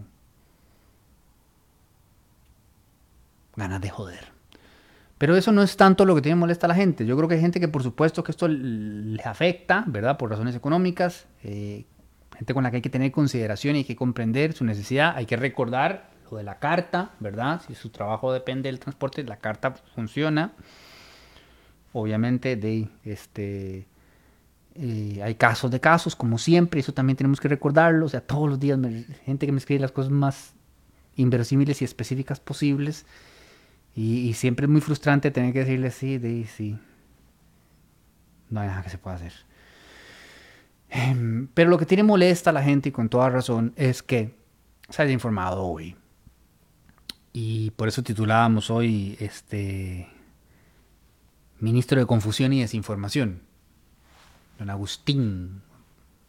ganas 3.55 3.79
de 3.79 3.91
joder. 3.91 4.34
Pero 5.25 5.35
eso 5.35 5.51
no 5.51 5.63
es 5.63 5.75
tanto 5.75 6.05
lo 6.05 6.13
que 6.13 6.21
tiene 6.21 6.35
molesta 6.35 6.67
a 6.67 6.69
la 6.69 6.75
gente. 6.75 7.03
Yo 7.03 7.17
creo 7.17 7.27
que 7.27 7.33
hay 7.33 7.41
gente 7.41 7.59
que 7.59 7.67
por 7.67 7.81
supuesto 7.81 8.23
que 8.23 8.31
esto 8.31 8.47
les 8.47 9.25
afecta, 9.25 9.83
¿verdad? 9.87 10.19
Por 10.19 10.29
razones 10.29 10.55
económicas. 10.55 11.25
Eh, 11.41 11.87
gente 12.37 12.53
con 12.53 12.61
la 12.61 12.69
que 12.69 12.75
hay 12.75 12.81
que 12.83 12.91
tener 12.91 13.11
consideración 13.11 13.75
y 13.75 13.79
hay 13.79 13.85
que 13.85 13.95
comprender 13.95 14.53
su 14.53 14.65
necesidad. 14.65 15.15
Hay 15.15 15.25
que 15.25 15.35
recordar 15.35 16.11
lo 16.29 16.37
de 16.37 16.43
la 16.43 16.59
carta, 16.59 17.09
¿verdad? 17.19 17.59
Si 17.65 17.73
su 17.73 17.89
trabajo 17.89 18.31
depende 18.33 18.69
del 18.69 18.79
transporte, 18.79 19.23
la 19.23 19.37
carta 19.37 19.73
funciona. 19.95 20.53
Obviamente 21.91 22.51
este 23.03 23.87
Eh, 24.75 25.21
hay 25.23 25.33
casos 25.35 25.71
de 25.71 25.79
casos, 25.79 26.15
como 26.15 26.37
siempre, 26.37 26.81
eso 26.81 26.93
también 26.93 27.17
tenemos 27.17 27.39
que 27.39 27.47
recordarlo. 27.47 28.05
O 28.05 28.09
sea, 28.09 28.21
todos 28.21 28.47
los 28.47 28.59
días, 28.59 28.77
me, 28.77 29.05
gente 29.25 29.47
que 29.47 29.51
me 29.51 29.57
escribe 29.57 29.79
las 29.81 29.91
cosas 29.91 30.11
más 30.11 30.53
inverosímiles 31.15 31.81
y 31.81 31.85
específicas 31.85 32.39
posibles. 32.39 33.07
Y, 33.95 34.33
siempre 34.33 34.65
es 34.65 34.69
muy 34.69 34.81
frustrante 34.81 35.31
tener 35.31 35.53
que 35.53 35.59
decirle 35.59 35.89
sí, 35.89 36.17
de 36.17 36.45
sí. 36.45 36.77
No 38.49 38.59
hay 38.59 38.67
nada 38.67 38.83
que 38.83 38.89
se 38.89 38.97
pueda 38.97 39.15
hacer. 39.15 39.33
Em, 40.89 41.47
pero 41.53 41.69
lo 41.69 41.77
que 41.77 41.85
tiene 41.85 42.03
molesta 42.03 42.49
a 42.49 42.53
la 42.53 42.61
gente, 42.61 42.89
y 42.89 42.91
con 42.91 43.07
toda 43.07 43.29
razón, 43.29 43.73
es 43.77 44.03
que 44.03 44.35
se 44.89 45.01
haya 45.01 45.13
informado 45.13 45.63
hoy. 45.63 45.95
Y 47.31 47.71
por 47.71 47.87
eso 47.87 48.03
titulábamos 48.03 48.69
hoy 48.69 49.15
este 49.19 50.09
ministro 51.59 51.99
de 51.99 52.05
Confusión 52.05 52.51
y 52.51 52.61
Desinformación, 52.61 53.41
don 54.59 54.69
Agustín, 54.69 55.61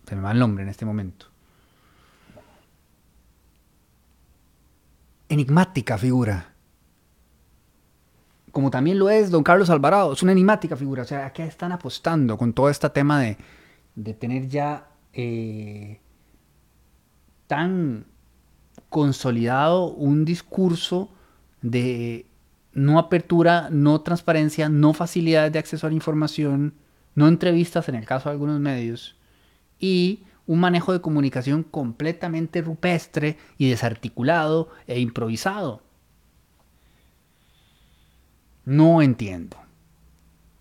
se 0.09 0.15
me 0.15 0.23
va 0.23 0.31
el 0.31 0.39
nombre 0.39 0.63
en 0.63 0.69
este 0.69 0.85
momento. 0.85 1.27
Enigmática 5.29 5.99
figura 5.99 6.56
como 8.57 8.71
también 8.71 8.99
lo 8.99 9.11
es 9.11 9.31
don 9.31 9.43
Carlos 9.43 9.69
Alvarado, 9.69 10.15
es 10.15 10.23
una 10.23 10.33
enigmática 10.33 10.79
figura. 10.79 11.03
O 11.03 11.05
sea, 11.05 11.27
¿a 11.27 11.33
qué 11.35 11.45
están 11.45 11.73
apostando 11.73 12.39
con 12.39 12.55
todo 12.55 12.71
este 12.71 12.89
tema 12.89 13.21
de, 13.21 14.15
tener 14.15 14.49
ya 14.49 14.89
eh, 15.13 16.01
tan 17.49 18.07
consolidado 18.89 19.89
un 19.89 20.25
discurso 20.25 21.11
de 21.61 22.25
no 22.73 22.99
apertura, 22.99 23.69
no 23.71 24.01
transparencia, 24.01 24.71
no 24.71 24.95
facilidad 24.95 25.51
de 25.51 25.59
acceso 25.59 25.87
a 25.87 25.91
la 25.91 25.97
información, 25.97 26.73
no 27.15 27.29
entrevistas 27.29 27.91
en 27.91 27.97
el 27.97 28.07
caso 28.07 28.31
de 28.31 28.37
algunos 28.37 28.59
medios 28.59 29.17
y 29.79 30.25
un 30.47 30.61
manejo 30.61 30.95
de 30.95 31.03
comunicación 31.03 31.63
completamente 31.63 32.63
rupestre 32.63 33.37
y 33.59 33.69
desarticulado 33.69 34.71
e 34.87 34.99
improvisado. 34.99 35.83
No 38.67 39.01
entiendo. 39.01 39.57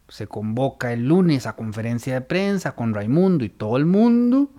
Se 0.07 0.27
convoca 0.27 0.93
el 0.93 1.07
lunes 1.07 1.47
a 1.47 1.55
conferencia 1.55 2.13
de 2.13 2.21
prensa 2.21 2.73
con 2.73 2.93
Raimundo 2.93 3.43
y 3.43 3.49
todo 3.49 3.77
el 3.77 3.85
mundo. 3.85 4.51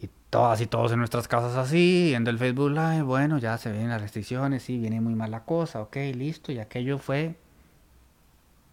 Y 0.00 0.08
todas 0.30 0.60
y 0.60 0.68
todos 0.68 0.92
en 0.92 1.00
nuestras 1.00 1.26
casas 1.26 1.56
así, 1.56 2.04
viendo 2.10 2.30
el 2.30 2.38
Facebook 2.38 2.70
Live. 2.70 3.02
Bueno, 3.02 3.38
ya 3.38 3.58
se 3.58 3.72
ven 3.72 3.88
las 3.88 4.00
restricciones, 4.00 4.62
sí, 4.62 4.78
viene 4.78 5.00
muy 5.00 5.16
mal 5.16 5.32
la 5.32 5.44
cosa, 5.44 5.82
ok, 5.82 5.96
listo. 6.14 6.52
Y 6.52 6.60
aquello 6.60 6.98
fue 6.98 7.36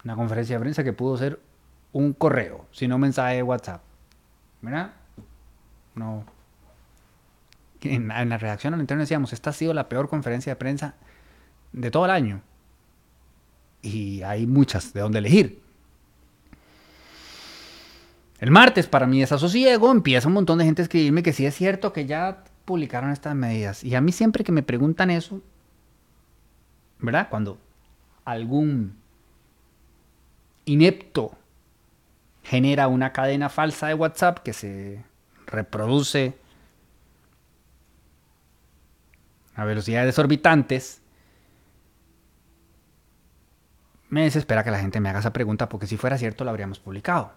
una 0.05 0.15
conferencia 0.15 0.57
de 0.57 0.61
prensa 0.61 0.83
que 0.83 0.93
pudo 0.93 1.17
ser 1.17 1.39
un 1.93 2.13
correo, 2.13 2.67
sino 2.71 2.95
un 2.95 3.01
mensaje 3.01 3.37
de 3.37 3.43
WhatsApp. 3.43 3.81
¿Verdad? 4.61 4.93
No. 5.95 6.25
En, 7.81 8.11
en 8.11 8.29
la 8.29 8.37
redacción 8.37 8.75
al 8.75 8.81
interno 8.81 9.01
decíamos, 9.01 9.33
esta 9.33 9.49
ha 9.49 9.53
sido 9.53 9.73
la 9.73 9.89
peor 9.89 10.09
conferencia 10.09 10.51
de 10.51 10.57
prensa 10.57 10.93
de 11.73 11.89
todo 11.89 12.05
el 12.05 12.11
año 12.11 12.41
y 13.88 14.23
hay 14.23 14.45
muchas 14.45 14.93
de 14.93 15.02
donde 15.02 15.19
elegir. 15.19 15.62
El 18.39 18.52
martes, 18.52 18.88
para 18.88 19.08
mí, 19.08 19.19
desasosiego, 19.19 19.91
empieza 19.91 20.28
un 20.28 20.36
montón 20.36 20.60
de 20.60 20.65
gente 20.65 20.82
a 20.82 20.84
escribirme 20.84 21.23
que 21.23 21.34
sí 21.34 21.45
es 21.45 21.56
cierto 21.56 21.91
que 21.91 22.06
ya 22.06 22.43
publicaron 22.65 23.12
estas 23.12 23.36
medidas. 23.36 23.84
Y 23.84 23.95
a 23.95 24.02
mí 24.02 24.12
siempre 24.12 24.43
que 24.43 24.52
me 24.52 24.62
preguntan 24.62 25.10
eso, 25.10 25.41
¿verdad? 27.00 27.30
Cuando 27.30 27.58
algún 28.26 28.95
inepto 30.65 31.32
genera 32.43 32.88
una 32.88 33.12
cadena 33.12 33.50
falsa 33.50 33.88
de 33.88 33.93
WhatsApp 33.93 34.39
que 34.39 34.54
se 34.54 35.04
reproduce 35.47 36.38
a 39.56 39.65
velocidades 39.65 40.10
exorbitantes, 40.10 41.02
me 44.10 44.23
desespera 44.23 44.63
que 44.63 44.71
la 44.71 44.79
gente 44.79 44.99
me 44.99 45.10
haga 45.10 45.19
esa 45.19 45.33
pregunta 45.33 45.69
porque 45.69 45.87
si 45.87 45.97
fuera 45.97 46.17
cierto 46.17 46.43
lo 46.43 46.49
habríamos 46.49 46.79
publicado. 46.79 47.31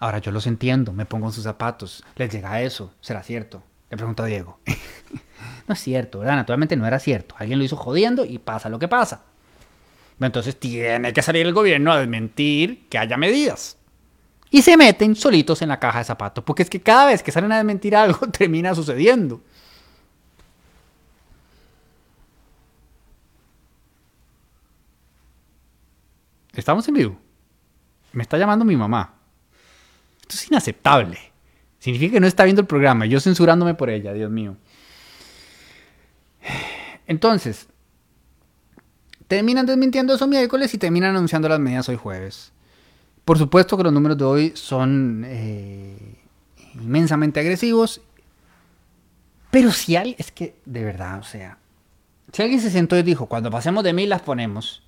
Ahora 0.00 0.18
yo 0.18 0.32
los 0.32 0.46
entiendo, 0.46 0.92
me 0.92 1.06
pongo 1.06 1.26
en 1.26 1.32
sus 1.32 1.44
zapatos, 1.44 2.04
les 2.16 2.32
llega 2.32 2.60
eso, 2.60 2.92
será 3.00 3.22
cierto. 3.22 3.62
Le 3.90 3.96
pregunto 3.96 4.22
a 4.22 4.26
Diego. 4.26 4.58
no 5.68 5.74
es 5.74 5.80
cierto, 5.80 6.20
¿verdad? 6.20 6.36
Naturalmente 6.36 6.76
no 6.76 6.86
era 6.86 6.98
cierto. 6.98 7.34
Alguien 7.38 7.58
lo 7.58 7.64
hizo 7.64 7.76
jodiendo 7.76 8.24
y 8.24 8.38
pasa 8.38 8.68
lo 8.68 8.78
que 8.78 8.88
pasa. 8.88 9.22
Entonces 10.20 10.58
tiene 10.58 11.12
que 11.12 11.22
salir 11.22 11.46
el 11.46 11.52
gobierno 11.52 11.92
a 11.92 11.98
desmentir 11.98 12.88
que 12.88 12.98
haya 12.98 13.16
medidas. 13.16 13.76
Y 14.50 14.62
se 14.62 14.76
meten 14.76 15.16
solitos 15.16 15.62
en 15.62 15.68
la 15.68 15.80
caja 15.80 15.98
de 15.98 16.04
zapatos, 16.04 16.44
porque 16.44 16.62
es 16.62 16.70
que 16.70 16.80
cada 16.80 17.06
vez 17.06 17.22
que 17.22 17.32
salen 17.32 17.52
a 17.52 17.56
desmentir 17.56 17.96
algo 17.96 18.28
termina 18.32 18.74
sucediendo. 18.74 19.42
Estamos 26.56 26.86
en 26.88 26.94
vivo. 26.94 27.18
Me 28.12 28.22
está 28.22 28.38
llamando 28.38 28.64
mi 28.64 28.76
mamá. 28.76 29.14
Esto 30.20 30.34
es 30.34 30.48
inaceptable. 30.48 31.18
Significa 31.78 32.14
que 32.14 32.20
no 32.20 32.26
está 32.26 32.44
viendo 32.44 32.62
el 32.62 32.66
programa. 32.66 33.06
Yo 33.06 33.20
censurándome 33.20 33.74
por 33.74 33.90
ella, 33.90 34.12
Dios 34.12 34.30
mío. 34.30 34.56
Entonces, 37.06 37.68
terminan 39.28 39.66
desmintiendo 39.66 40.14
eso 40.14 40.26
miércoles 40.26 40.72
y 40.72 40.78
terminan 40.78 41.16
anunciando 41.16 41.48
las 41.48 41.60
medidas 41.60 41.88
hoy 41.88 41.96
jueves. 41.96 42.52
Por 43.24 43.38
supuesto 43.38 43.76
que 43.76 43.82
los 43.82 43.92
números 43.92 44.18
de 44.18 44.24
hoy 44.24 44.52
son 44.54 45.24
eh, 45.26 46.16
inmensamente 46.74 47.40
agresivos. 47.40 48.00
Pero 49.50 49.70
si 49.72 49.96
alguien, 49.96 50.16
es 50.18 50.30
que 50.30 50.56
de 50.64 50.84
verdad, 50.84 51.20
o 51.20 51.22
sea, 51.22 51.58
si 52.32 52.42
alguien 52.42 52.60
se 52.60 52.70
sentó 52.70 52.96
y 52.96 53.02
dijo, 53.02 53.26
cuando 53.26 53.50
pasemos 53.50 53.84
de 53.84 53.92
mil 53.92 54.08
las 54.08 54.22
ponemos. 54.22 54.82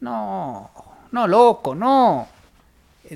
No, 0.00 0.70
no, 1.12 1.26
loco, 1.26 1.74
no. 1.74 2.28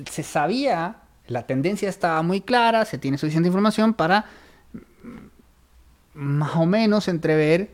Se 0.09 0.23
sabía, 0.23 0.97
la 1.27 1.43
tendencia 1.43 1.89
estaba 1.89 2.21
muy 2.21 2.41
clara, 2.41 2.85
se 2.85 2.97
tiene 2.97 3.17
suficiente 3.17 3.47
información 3.47 3.93
para 3.93 4.25
mm, 5.03 6.19
más 6.19 6.55
o 6.55 6.65
menos 6.65 7.07
entrever 7.07 7.69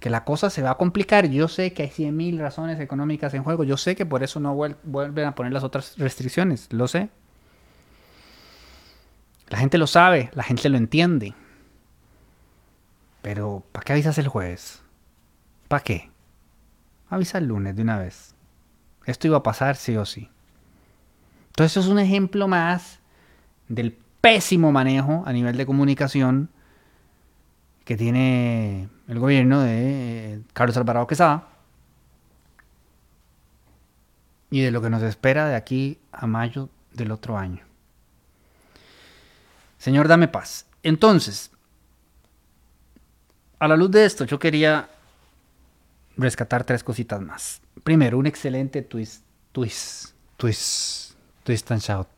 que 0.00 0.10
la 0.10 0.24
cosa 0.24 0.50
se 0.50 0.62
va 0.62 0.72
a 0.72 0.74
complicar. 0.76 1.28
Yo 1.28 1.48
sé 1.48 1.72
que 1.72 1.84
hay 1.84 1.88
100.000 1.88 2.38
razones 2.38 2.80
económicas 2.80 3.32
en 3.34 3.42
juego. 3.42 3.64
Yo 3.64 3.76
sé 3.76 3.96
que 3.96 4.04
por 4.04 4.22
eso 4.22 4.40
no 4.40 4.54
vuelven 4.54 5.26
a 5.26 5.34
poner 5.34 5.52
las 5.52 5.64
otras 5.64 5.96
restricciones. 5.96 6.70
Lo 6.72 6.88
sé. 6.88 7.08
La 9.48 9.58
gente 9.58 9.78
lo 9.78 9.86
sabe, 9.86 10.30
la 10.34 10.42
gente 10.42 10.68
lo 10.68 10.76
entiende. 10.76 11.34
Pero, 13.22 13.62
¿para 13.72 13.84
qué 13.84 13.92
avisas 13.94 14.18
el 14.18 14.28
jueves? 14.28 14.82
¿Para 15.68 15.82
qué? 15.82 16.10
Avisa 17.08 17.38
el 17.38 17.46
lunes 17.46 17.74
de 17.74 17.82
una 17.82 17.98
vez. 17.98 18.33
Esto 19.06 19.26
iba 19.26 19.38
a 19.38 19.42
pasar 19.42 19.76
sí 19.76 19.96
o 19.96 20.04
sí. 20.04 20.30
Entonces 21.48 21.84
es 21.84 21.90
un 21.90 21.98
ejemplo 21.98 22.48
más 22.48 23.00
del 23.68 23.96
pésimo 24.20 24.72
manejo 24.72 25.22
a 25.26 25.32
nivel 25.32 25.56
de 25.56 25.66
comunicación 25.66 26.48
que 27.84 27.96
tiene 27.96 28.88
el 29.08 29.18
gobierno 29.18 29.60
de 29.60 30.42
Carlos 30.52 30.76
Alvarado 30.76 31.06
Quesada 31.06 31.48
y 34.50 34.60
de 34.60 34.70
lo 34.70 34.80
que 34.80 34.90
nos 34.90 35.02
espera 35.02 35.46
de 35.46 35.54
aquí 35.54 35.98
a 36.10 36.26
mayo 36.26 36.70
del 36.92 37.10
otro 37.10 37.36
año. 37.36 37.64
Señor, 39.78 40.08
dame 40.08 40.28
paz. 40.28 40.66
Entonces, 40.82 41.50
a 43.58 43.68
la 43.68 43.76
luz 43.76 43.90
de 43.90 44.04
esto, 44.04 44.24
yo 44.24 44.38
quería 44.38 44.88
rescatar 46.16 46.64
tres 46.64 46.82
cositas 46.82 47.20
más. 47.20 47.60
Primero, 47.82 48.18
un 48.18 48.26
excelente 48.26 48.82
twist, 48.82 49.24
twist, 49.52 50.14
twist, 50.36 51.14
twist 51.42 51.70
and 51.70 51.80
shout. 51.80 52.08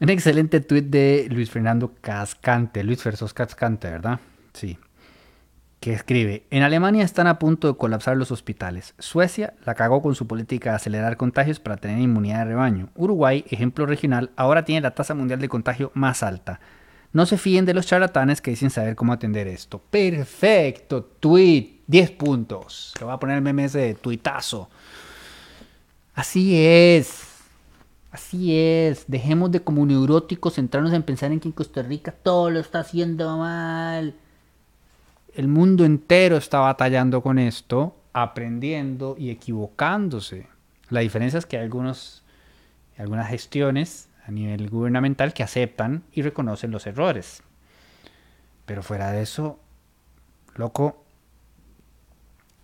Un 0.00 0.08
excelente 0.08 0.60
tweet 0.60 0.82
de 0.82 1.28
Luis 1.30 1.50
Fernando 1.50 1.94
Cascante, 2.00 2.82
Luis 2.82 3.04
Versos 3.04 3.32
Cascante, 3.32 3.88
¿verdad? 3.88 4.18
Sí. 4.52 4.78
Que 5.78 5.92
escribe, 5.92 6.44
en 6.50 6.62
Alemania 6.62 7.04
están 7.04 7.26
a 7.26 7.38
punto 7.38 7.68
de 7.68 7.76
colapsar 7.76 8.16
los 8.16 8.30
hospitales. 8.30 8.94
Suecia 8.98 9.54
la 9.64 9.74
cagó 9.74 10.02
con 10.02 10.14
su 10.14 10.26
política 10.26 10.70
de 10.70 10.76
acelerar 10.76 11.16
contagios 11.16 11.60
para 11.60 11.76
tener 11.76 11.98
inmunidad 12.00 12.38
de 12.38 12.44
rebaño. 12.46 12.88
Uruguay, 12.94 13.44
ejemplo 13.50 13.86
regional, 13.86 14.30
ahora 14.36 14.64
tiene 14.64 14.80
la 14.80 14.94
tasa 14.94 15.14
mundial 15.14 15.40
de 15.40 15.48
contagio 15.48 15.92
más 15.94 16.22
alta. 16.22 16.60
No 17.12 17.26
se 17.26 17.36
fíen 17.36 17.64
de 17.64 17.74
los 17.74 17.86
charlatanes 17.86 18.40
que 18.40 18.52
dicen 18.52 18.70
saber 18.70 18.96
cómo 18.96 19.12
atender 19.12 19.46
esto. 19.46 19.78
Perfecto, 19.90 21.04
tweet, 21.04 21.80
10 21.86 22.10
puntos. 22.12 22.94
Le 22.98 23.04
voy 23.04 23.14
a 23.14 23.18
poner 23.18 23.46
el 23.46 23.72
de 23.72 23.94
tuitazo. 23.94 24.70
Así 26.14 26.56
es. 26.56 27.24
Así 28.10 28.56
es. 28.56 29.04
Dejemos 29.08 29.50
de 29.50 29.60
como 29.60 29.84
neuróticos 29.84 30.54
centrarnos 30.54 30.92
en 30.92 31.02
pensar 31.02 31.32
en 31.32 31.40
que 31.40 31.48
en 31.48 31.52
Costa 31.52 31.82
Rica 31.82 32.12
todo 32.12 32.50
lo 32.50 32.60
está 32.60 32.80
haciendo 32.80 33.38
mal. 33.38 34.14
El 35.34 35.48
mundo 35.48 35.84
entero 35.84 36.36
está 36.36 36.60
batallando 36.60 37.22
con 37.22 37.38
esto, 37.38 37.94
aprendiendo 38.12 39.16
y 39.18 39.30
equivocándose. 39.30 40.46
La 40.90 41.00
diferencia 41.00 41.38
es 41.38 41.46
que 41.46 41.56
hay 41.56 41.64
algunos 41.64 42.22
algunas 42.98 43.28
gestiones 43.28 44.08
a 44.26 44.30
nivel 44.30 44.68
gubernamental 44.70 45.32
que 45.32 45.42
aceptan 45.42 46.04
y 46.12 46.22
reconocen 46.22 46.70
los 46.70 46.86
errores. 46.86 47.42
Pero 48.64 48.82
fuera 48.82 49.10
de 49.12 49.22
eso, 49.22 49.58
loco, 50.54 51.04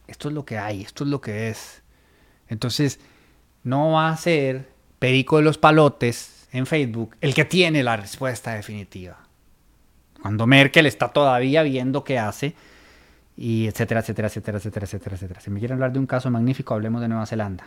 esto 0.06 0.28
es 0.28 0.34
lo 0.34 0.44
que 0.44 0.58
hay, 0.58 0.82
esto 0.82 1.04
es 1.04 1.10
lo 1.10 1.20
que 1.20 1.48
es. 1.48 1.82
Entonces, 2.48 3.00
no 3.64 3.92
va 3.92 4.10
a 4.10 4.16
ser 4.16 4.68
Perico 4.98 5.36
de 5.36 5.42
los 5.42 5.58
Palotes 5.58 6.48
en 6.52 6.66
Facebook 6.66 7.16
el 7.20 7.34
que 7.34 7.44
tiene 7.44 7.82
la 7.82 7.96
respuesta 7.96 8.54
definitiva. 8.54 9.18
Cuando 10.20 10.46
Merkel 10.46 10.86
está 10.86 11.08
todavía 11.08 11.62
viendo 11.62 12.04
qué 12.04 12.18
hace, 12.18 12.54
y 13.38 13.68
etcétera, 13.68 14.00
etcétera, 14.00 14.26
etcétera, 14.26 14.58
etcétera, 14.58 14.84
etcétera, 14.84 15.14
etcétera. 15.14 15.40
Si 15.40 15.50
me 15.50 15.60
quieren 15.60 15.76
hablar 15.76 15.92
de 15.92 16.00
un 16.00 16.06
caso 16.06 16.28
magnífico, 16.28 16.74
hablemos 16.74 17.00
de 17.00 17.06
Nueva 17.06 17.24
Zelanda. 17.24 17.66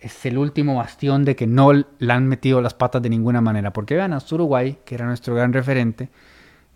Es 0.00 0.24
el 0.26 0.38
último 0.38 0.76
bastión 0.76 1.24
de 1.24 1.34
que 1.34 1.46
no 1.46 1.72
le 1.72 2.12
han 2.12 2.26
metido 2.26 2.60
las 2.60 2.74
patas 2.74 3.02
de 3.02 3.10
ninguna 3.10 3.40
manera. 3.40 3.72
Porque 3.72 3.96
vean, 3.96 4.12
hasta 4.12 4.34
Uruguay, 4.34 4.78
que 4.84 4.94
era 4.94 5.06
nuestro 5.06 5.34
gran 5.34 5.52
referente, 5.52 6.08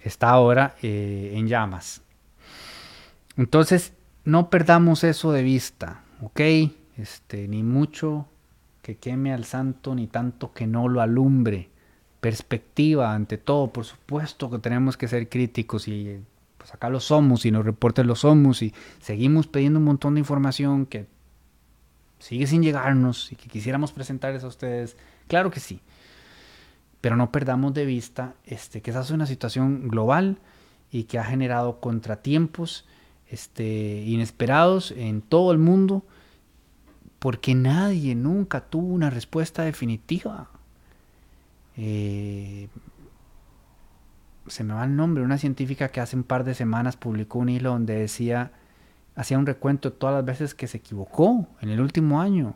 está 0.01 0.31
ahora 0.31 0.75
eh, 0.83 1.33
en 1.35 1.47
llamas. 1.47 2.03
Entonces, 3.37 3.93
no 4.25 4.51
perdamos 4.51 5.05
eso 5.05 5.33
de 5.33 5.43
vista, 5.43 6.03
¿ok? 6.21 6.41
Este, 6.97 7.49
ni 7.49 7.63
mucho 7.63 8.27
que 8.83 8.97
queme 8.97 9.33
al 9.33 9.45
santo, 9.45 9.95
ni 9.95 10.09
tanto 10.09 10.53
que 10.53 10.67
no 10.67 10.89
lo 10.89 11.01
alumbre. 11.01 11.71
Perspectiva 12.21 13.15
ante 13.15 13.39
todo, 13.39 13.73
por 13.73 13.85
supuesto 13.85 14.51
que 14.51 14.59
tenemos 14.59 14.97
que 14.97 15.09
ser 15.09 15.29
críticos 15.29 15.89
y 15.89 16.21
pues 16.59 16.73
acá 16.75 16.89
lo 16.89 17.01
somos 17.01 17.45
y 17.45 17.51
los 17.51 17.65
reportes 17.65 18.07
lo 18.07 18.15
somos 18.15 18.63
y 18.63 18.73
seguimos 19.01 19.49
pidiendo 19.49 19.81
un 19.81 19.87
montón 19.87 20.15
de 20.15 20.21
información 20.21 20.87
que 20.87 21.07
sigue 22.23 22.47
sin 22.47 22.63
llegarnos 22.63 23.33
y 23.33 23.37
que 23.37 23.49
quisiéramos 23.49 23.91
presentarles 23.91 24.45
a 24.45 24.47
ustedes. 24.47 24.97
Claro 25.27 25.51
que 25.51 25.59
sí. 25.59 25.81
Pero 27.01 27.17
no 27.17 27.33
perdamos 27.33 27.75
de 27.75 27.85
vista 27.85 28.35
este, 28.45 28.81
que 28.81 28.93
esa 28.93 29.01
es 29.01 29.11
una 29.11 29.27
situación 29.27 29.89
global 29.89 30.39
y 30.93 31.05
que 31.05 31.19
ha 31.19 31.25
generado 31.25 31.81
contratiempos 31.81 32.87
este, 33.29 34.05
inesperados 34.07 34.93
en 34.93 35.21
todo 35.21 35.51
el 35.51 35.59
mundo 35.59 36.07
porque 37.19 37.57
nadie 37.57 38.15
nunca 38.15 38.61
tuvo 38.61 38.87
una 38.87 39.11
respuesta 39.11 39.65
definitiva. 39.65 40.49
Eh, 41.77 42.69
se 44.47 44.63
me 44.63 44.75
va 44.75 44.85
el 44.85 44.95
nombre, 44.95 45.25
una 45.25 45.39
científica 45.39 45.89
que 45.89 46.01
hace 46.01 46.15
un 46.15 46.23
par 46.23 46.45
de 46.45 46.55
semanas 46.55 46.97
publicó 46.97 47.41
un 47.41 47.49
hilo 47.49 47.71
donde 47.71 47.95
decía, 47.95 48.53
hacía 49.15 49.39
un 49.39 49.47
recuento 49.47 49.91
de 49.91 49.97
todas 49.97 50.15
las 50.15 50.25
veces 50.25 50.55
que 50.55 50.67
se 50.67 50.79
equivocó 50.79 51.47
en 51.61 51.71
el 51.71 51.81
último 51.81 52.21
año. 52.21 52.55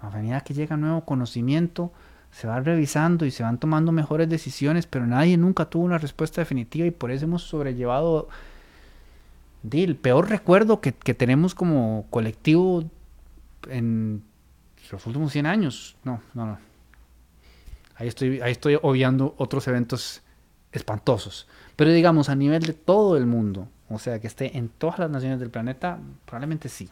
A 0.00 0.10
medida 0.10 0.40
que 0.42 0.54
llega 0.54 0.76
nuevo 0.76 1.04
conocimiento, 1.04 1.92
se 2.30 2.46
va 2.46 2.60
revisando 2.60 3.24
y 3.24 3.30
se 3.30 3.42
van 3.42 3.58
tomando 3.58 3.92
mejores 3.92 4.28
decisiones, 4.28 4.86
pero 4.86 5.06
nadie 5.06 5.36
nunca 5.36 5.64
tuvo 5.64 5.84
una 5.84 5.98
respuesta 5.98 6.40
definitiva 6.40 6.86
y 6.86 6.90
por 6.90 7.10
eso 7.10 7.24
hemos 7.24 7.42
sobrellevado 7.42 8.28
el 9.72 9.96
peor 9.96 10.28
recuerdo 10.28 10.80
que, 10.80 10.92
que 10.92 11.14
tenemos 11.14 11.54
como 11.54 12.06
colectivo 12.10 12.84
en 13.68 14.22
los 14.90 15.06
últimos 15.06 15.32
100 15.32 15.46
años. 15.46 15.96
No, 16.04 16.20
no, 16.34 16.46
no. 16.46 16.58
Ahí 17.96 18.08
estoy, 18.08 18.40
ahí 18.40 18.52
estoy 18.52 18.78
obviando 18.80 19.34
otros 19.38 19.66
eventos 19.68 20.22
espantosos. 20.72 21.48
Pero 21.74 21.90
digamos, 21.90 22.28
a 22.28 22.36
nivel 22.36 22.62
de 22.62 22.74
todo 22.74 23.16
el 23.16 23.26
mundo, 23.26 23.68
o 23.88 23.98
sea, 23.98 24.18
que 24.20 24.26
esté 24.26 24.56
en 24.56 24.68
todas 24.68 24.98
las 24.98 25.10
naciones 25.10 25.38
del 25.40 25.50
planeta, 25.50 25.98
probablemente 26.24 26.68
sí. 26.68 26.88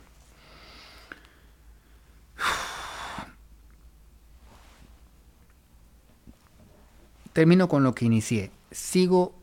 Termino 7.32 7.68
con 7.68 7.82
lo 7.82 7.94
que 7.94 8.04
inicié. 8.04 8.52
Sigo 8.70 9.34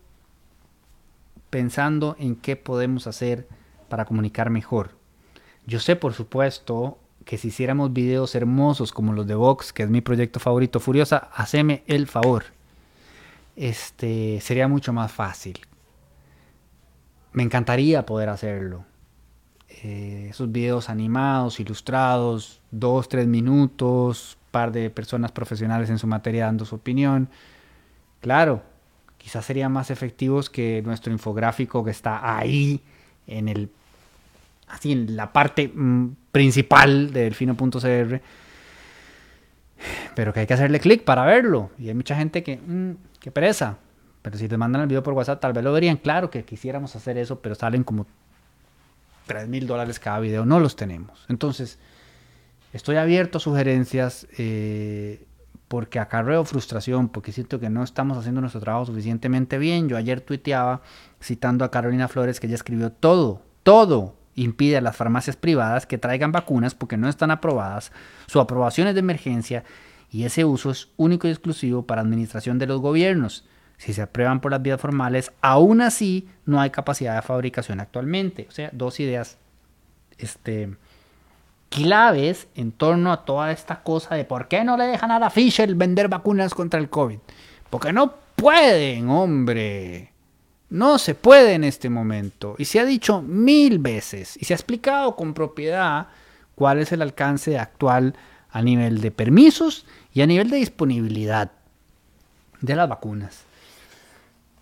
pensando 1.49 2.15
en 2.19 2.37
qué 2.37 2.55
podemos 2.55 3.05
hacer 3.07 3.47
para 3.89 4.05
comunicar 4.05 4.49
mejor. 4.49 4.95
Yo 5.67 5.79
sé, 5.79 5.97
por 5.97 6.13
supuesto, 6.13 6.97
que 7.25 7.37
si 7.37 7.49
hiciéramos 7.49 7.91
videos 7.91 8.33
hermosos 8.35 8.93
como 8.93 9.11
los 9.13 9.27
de 9.27 9.35
Vox, 9.35 9.73
que 9.73 9.83
es 9.83 9.89
mi 9.89 9.99
proyecto 9.99 10.39
favorito, 10.39 10.79
Furiosa, 10.79 11.29
haceme 11.33 11.83
el 11.87 12.07
favor. 12.07 12.45
Este 13.57 14.39
sería 14.41 14.69
mucho 14.69 14.93
más 14.93 15.11
fácil. 15.11 15.59
Me 17.33 17.43
encantaría 17.43 18.05
poder 18.05 18.29
hacerlo. 18.29 18.85
Eh, 19.83 20.27
esos 20.29 20.51
videos 20.51 20.89
animados, 20.89 21.59
ilustrados, 21.59 22.61
dos, 22.71 23.07
tres 23.07 23.27
minutos, 23.27 24.37
par 24.51 24.71
de 24.71 24.89
personas 24.89 25.31
profesionales 25.31 25.89
en 25.89 25.97
su 25.97 26.07
materia 26.07 26.45
dando 26.45 26.65
su 26.65 26.75
opinión. 26.75 27.29
Claro, 28.19 28.61
quizás 29.17 29.45
serían 29.45 29.71
más 29.71 29.89
efectivos 29.91 30.49
que 30.49 30.81
nuestro 30.83 31.11
infográfico 31.11 31.83
que 31.83 31.91
está 31.91 32.37
ahí 32.37 32.81
en 33.27 33.47
el 33.47 33.69
así 34.67 34.91
en 34.91 35.15
la 35.15 35.33
parte 35.33 35.67
mm, 35.73 36.15
principal 36.31 37.11
de 37.11 37.23
delfino.cr, 37.23 38.21
pero 40.15 40.33
que 40.33 40.39
hay 40.41 40.47
que 40.47 40.53
hacerle 40.53 40.79
clic 40.79 41.03
para 41.03 41.25
verlo. 41.25 41.71
Y 41.77 41.87
hay 41.89 41.93
mucha 41.93 42.15
gente 42.15 42.43
que, 42.43 42.57
mmm, 42.57 42.91
qué 43.19 43.31
pereza. 43.31 43.77
Pero 44.21 44.37
si 44.37 44.47
te 44.47 44.57
mandan 44.57 44.83
el 44.83 44.87
video 44.87 45.03
por 45.03 45.13
WhatsApp, 45.13 45.39
tal 45.39 45.53
vez 45.53 45.63
lo 45.63 45.73
verían. 45.73 45.97
Claro 45.97 46.29
que 46.29 46.45
quisiéramos 46.45 46.95
hacer 46.95 47.17
eso, 47.17 47.39
pero 47.39 47.55
salen 47.55 47.83
como 47.83 48.05
3 49.27 49.47
mil 49.47 49.67
dólares 49.67 49.99
cada 49.99 50.19
video. 50.19 50.45
No 50.45 50.59
los 50.59 50.75
tenemos. 50.75 51.25
Entonces, 51.27 51.79
estoy 52.73 52.97
abierto 52.97 53.37
a 53.37 53.41
sugerencias 53.41 54.27
eh, 54.37 55.25
porque 55.67 55.99
acarreo 55.99 56.43
frustración, 56.45 57.09
porque 57.09 57.31
siento 57.31 57.59
que 57.59 57.69
no 57.69 57.83
estamos 57.83 58.17
haciendo 58.17 58.41
nuestro 58.41 58.61
trabajo 58.61 58.85
suficientemente 58.85 59.57
bien. 59.57 59.89
Yo 59.89 59.97
ayer 59.97 60.21
tuiteaba 60.21 60.81
citando 61.21 61.65
a 61.65 61.71
Carolina 61.71 62.07
Flores 62.07 62.39
que 62.39 62.47
ella 62.47 62.55
escribió 62.55 62.91
todo, 62.91 63.41
todo 63.63 64.15
impide 64.35 64.77
a 64.77 64.81
las 64.81 64.95
farmacias 64.95 65.35
privadas 65.35 65.85
que 65.85 65.97
traigan 65.97 66.31
vacunas 66.31 66.75
porque 66.75 66.97
no 66.97 67.09
están 67.09 67.31
aprobadas, 67.31 67.91
su 68.27 68.39
aprobación 68.39 68.87
es 68.87 68.95
de 68.95 68.99
emergencia 68.99 69.63
y 70.11 70.23
ese 70.23 70.45
uso 70.45 70.71
es 70.71 70.89
único 70.97 71.27
y 71.27 71.31
exclusivo 71.31 71.85
para 71.85 72.01
administración 72.01 72.59
de 72.59 72.67
los 72.67 72.81
gobiernos. 72.81 73.45
Si 73.81 73.93
se 73.93 74.03
aprueban 74.03 74.41
por 74.41 74.51
las 74.51 74.61
vías 74.61 74.79
formales, 74.79 75.31
aún 75.41 75.81
así 75.81 76.29
no 76.45 76.61
hay 76.61 76.69
capacidad 76.69 77.15
de 77.15 77.23
fabricación 77.23 77.79
actualmente. 77.79 78.45
O 78.47 78.51
sea, 78.51 78.69
dos 78.73 78.99
ideas 78.99 79.39
este, 80.19 80.75
claves 81.69 82.47
en 82.53 82.73
torno 82.73 83.11
a 83.11 83.25
toda 83.25 83.51
esta 83.51 83.81
cosa 83.81 84.13
de 84.13 84.23
por 84.23 84.47
qué 84.47 84.63
no 84.63 84.77
le 84.77 84.83
dejan 84.83 85.09
a 85.09 85.17
la 85.17 85.31
Fisher 85.31 85.73
vender 85.73 86.09
vacunas 86.09 86.53
contra 86.53 86.79
el 86.79 86.91
COVID. 86.91 87.17
Porque 87.71 87.91
no 87.91 88.13
pueden, 88.35 89.09
hombre. 89.09 90.11
No 90.69 90.99
se 90.99 91.15
puede 91.15 91.53
en 91.53 91.63
este 91.63 91.89
momento. 91.89 92.53
Y 92.59 92.65
se 92.65 92.79
ha 92.79 92.85
dicho 92.85 93.23
mil 93.23 93.79
veces 93.79 94.37
y 94.39 94.45
se 94.45 94.53
ha 94.53 94.57
explicado 94.57 95.15
con 95.15 95.33
propiedad 95.33 96.05
cuál 96.53 96.77
es 96.77 96.91
el 96.91 97.01
alcance 97.01 97.57
actual 97.57 98.13
a 98.51 98.61
nivel 98.61 99.01
de 99.01 99.09
permisos 99.09 99.87
y 100.13 100.21
a 100.21 100.27
nivel 100.27 100.51
de 100.51 100.57
disponibilidad 100.57 101.49
de 102.61 102.75
las 102.75 102.87
vacunas. 102.87 103.45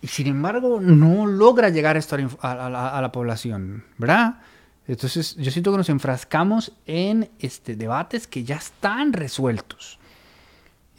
Y 0.02 0.06
sin 0.06 0.26
embargo 0.26 0.80
no 0.80 1.26
logra 1.26 1.68
llegar 1.68 1.96
esto 1.96 2.16
a 2.40 3.00
la, 3.00 3.12
población, 3.12 3.84
¿verdad? 3.98 4.40
Entonces 4.86 5.36
yo 5.36 5.50
siento 5.50 5.70
que 5.72 5.78
nos 5.78 5.90
enfrascamos 5.90 6.72
en 6.86 7.30
este, 7.38 7.76
debates 7.76 8.26
que 8.26 8.44
ya 8.44 8.56
están 8.56 9.12
resueltos. 9.12 9.98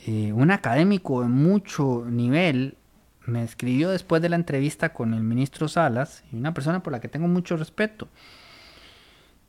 Eh, 0.05 0.31
un 0.33 0.51
académico 0.51 1.21
de 1.21 1.27
mucho 1.27 2.05
nivel 2.07 2.77
me 3.25 3.43
escribió 3.43 3.89
después 3.89 4.21
de 4.21 4.29
la 4.29 4.35
entrevista 4.35 4.93
con 4.93 5.13
el 5.13 5.21
ministro 5.21 5.67
Salas, 5.67 6.23
y 6.31 6.35
una 6.35 6.53
persona 6.53 6.83
por 6.83 6.93
la 6.93 6.99
que 6.99 7.07
tengo 7.07 7.27
mucho 7.27 7.57
respeto. 7.57 8.07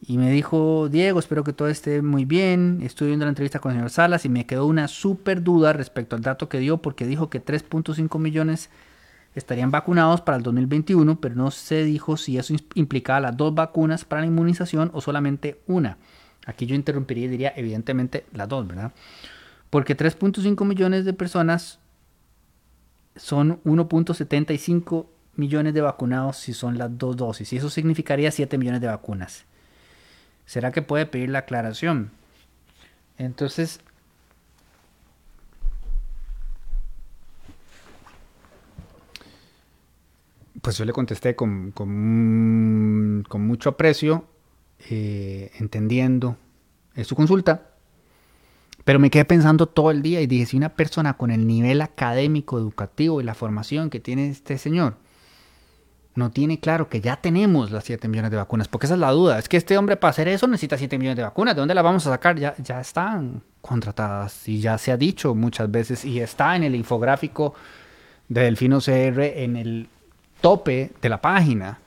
Y 0.05 0.19
me 0.19 0.31
dijo, 0.33 0.89
Diego, 0.89 1.21
espero 1.21 1.45
que 1.45 1.53
todo 1.53 1.69
esté 1.69 2.03
muy 2.03 2.25
bien. 2.25 2.81
Estuve 2.83 3.09
viendo 3.09 3.25
la 3.25 3.31
entrevista 3.31 3.61
con 3.61 3.71
el 3.71 3.77
señor 3.77 3.91
Salas 3.91 4.25
y 4.25 4.29
me 4.29 4.47
quedó 4.47 4.67
una 4.67 4.89
súper 4.89 5.43
duda 5.43 5.73
respecto 5.73 6.17
al 6.17 6.23
dato 6.23 6.49
que 6.49 6.59
dio, 6.59 6.79
porque 6.79 7.07
dijo 7.07 7.31
que 7.31 7.45
3.5 7.45 8.19
millones 8.19 8.69
estarían 9.35 9.71
vacunados 9.71 10.21
para 10.21 10.37
el 10.37 10.43
2021, 10.43 11.21
pero 11.21 11.35
no 11.35 11.51
se 11.51 11.85
dijo 11.85 12.17
si 12.17 12.39
eso 12.39 12.55
implicaba 12.75 13.21
las 13.21 13.37
dos 13.37 13.55
vacunas 13.55 14.05
para 14.05 14.23
la 14.23 14.27
inmunización 14.27 14.91
o 14.93 15.01
solamente 15.01 15.61
una. 15.67 15.99
Aquí 16.47 16.67
yo 16.67 16.75
interrumpiría 16.75 17.27
y 17.27 17.29
diría, 17.29 17.53
evidentemente, 17.57 18.27
las 18.33 18.49
dos, 18.49 18.67
¿verdad? 18.67 18.93
Porque 19.71 19.97
3.5 19.97 20.65
millones 20.65 21.05
de 21.05 21.13
personas 21.13 21.79
son 23.17 23.63
1.75 23.65 25.07
millones 25.37 25.75
de 25.75 25.81
vacunados 25.81 26.37
si 26.37 26.53
son 26.53 26.79
las 26.79 26.99
dos 26.99 27.17
dosis. 27.17 27.53
Y 27.53 27.57
eso 27.57 27.71
significaría 27.71 28.31
7 28.31 28.59
millones 28.59 28.81
de 28.81 28.89
vacunas. 28.89 29.45
¿Será 30.45 30.73
que 30.73 30.83
puede 30.83 31.07
pedir 31.07 31.31
la 31.31 31.41
aclaración? 31.41 32.11
Entonces, 33.17 33.81
pues 40.63 40.79
yo 40.79 40.85
le 40.85 40.93
contesté 40.93 41.35
con, 41.37 41.73
con, 41.73 43.47
mucho 43.47 43.71
aprecio, 43.71 44.25
eh, 44.89 45.51
entendiendo 45.59 46.37
su 47.05 47.17
consulta, 47.17 47.69
Pero 48.85 48.99
me 48.99 49.11
quedé 49.11 49.25
pensando 49.25 49.67
todo 49.67 49.91
el 49.91 50.03
día 50.03 50.21
y 50.21 50.27
dije, 50.27 50.47
si 50.47 50.57
una 50.57 50.71
persona 50.71 51.15
con 51.17 51.31
el 51.31 51.47
nivel 51.47 51.81
académico, 51.83 52.59
educativo 52.59 53.21
y 53.21 53.25
la 53.25 53.35
formación 53.35 53.91
que 53.91 54.01
tiene 54.01 54.29
este 54.29 54.59
señor 54.59 54.97
no 56.15 56.31
tiene 56.31 56.61
claro 56.61 56.89
que 56.89 57.01
ya 57.01 57.17
tenemos 57.17 57.71
las 57.71 57.85
7 57.85 58.07
millones 58.09 58.31
de 58.31 58.37
vacunas, 58.37 58.69
porque 58.69 58.87
esa 58.87 58.95
es 58.95 59.01
la 59.01 59.11
duda, 59.11 59.39
es 59.39 59.49
que 59.49 59.57
este 59.57 59.79
hombre 59.79 59.97
para 59.97 60.11
hacer 60.11 60.29
eso 60.29 60.47
necesita 60.47 60.77
7 60.77 60.99
millones 60.99 61.17
de 61.17 61.23
vacunas, 61.23 61.55
¿de 61.55 61.61
dónde 61.61 61.75
las 61.75 61.85
vamos 61.85 62.07
a 62.07 62.11
sacar? 62.11 62.39
Ya, 62.39 62.55
ya 62.59 62.81
están 62.81 63.43
contratadas 63.61 64.47
y 64.49 64.61
ya 64.61 64.77
se 64.79 64.93
ha 64.93 64.97
dicho 64.97 65.35
muchas 65.35 65.71
veces 65.71 66.05
y 66.05 66.21
está 66.21 66.55
en 66.57 66.65
el 66.65 66.75
infográfico 66.75 67.55
de 68.29 68.43
Delfino 68.43 68.81
CR 68.81 69.23
en 69.23 69.57
el 69.57 69.89
tope 70.43 70.93
de 71.01 71.09
la 71.09 71.23
página. 71.23 71.79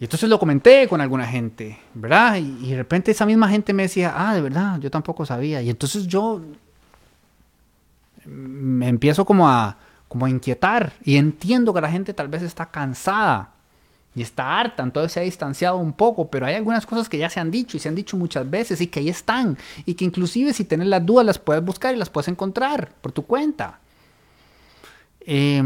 Y 0.00 0.04
entonces 0.04 0.28
lo 0.28 0.40
comenté 0.40 0.88
con 0.88 1.00
alguna 1.00 1.26
gente, 1.26 1.78
¿verdad? 1.94 2.36
Y, 2.36 2.70
de 2.70 2.76
repente 2.76 3.12
esa 3.12 3.26
misma 3.26 3.48
gente 3.48 3.72
me 3.72 3.84
decía, 3.84 4.12
ah, 4.16 4.34
de 4.34 4.40
verdad, 4.40 4.80
yo 4.80 4.90
tampoco 4.90 5.24
sabía. 5.24 5.62
Y 5.62 5.70
entonces 5.70 6.08
yo 6.08 6.40
me 8.26 8.88
empiezo 8.88 9.24
como 9.24 9.48
a, 9.48 9.76
como 10.08 10.26
a 10.26 10.30
inquietar 10.30 10.94
y 11.04 11.16
entiendo 11.16 11.72
que 11.72 11.80
la 11.80 11.90
gente 11.90 12.12
tal 12.12 12.28
vez 12.28 12.42
está 12.42 12.66
cansada 12.66 13.50
y 14.16 14.22
está 14.22 14.58
harta, 14.58 14.82
entonces 14.82 15.12
se 15.12 15.20
ha 15.20 15.24
distanciado 15.24 15.76
un 15.76 15.92
poco, 15.92 16.28
pero 16.28 16.46
hay 16.46 16.54
algunas 16.54 16.86
cosas 16.86 17.08
que 17.08 17.18
ya 17.18 17.28
se 17.28 17.40
han 17.40 17.50
dicho 17.50 17.76
y 17.76 17.80
se 17.80 17.88
han 17.88 17.94
dicho 17.94 18.16
muchas 18.16 18.48
veces 18.48 18.80
y 18.80 18.86
que 18.86 19.00
ahí 19.00 19.08
están 19.08 19.58
y 19.84 19.94
que 19.94 20.04
inclusive 20.04 20.52
si 20.52 20.64
tienes 20.64 20.86
las 20.88 21.04
dudas 21.04 21.26
las 21.26 21.38
puedes 21.38 21.64
buscar 21.64 21.94
y 21.94 21.98
las 21.98 22.10
puedes 22.10 22.28
encontrar 22.28 22.90
por 23.00 23.12
tu 23.12 23.26
cuenta. 23.26 23.80
Eh, 25.20 25.62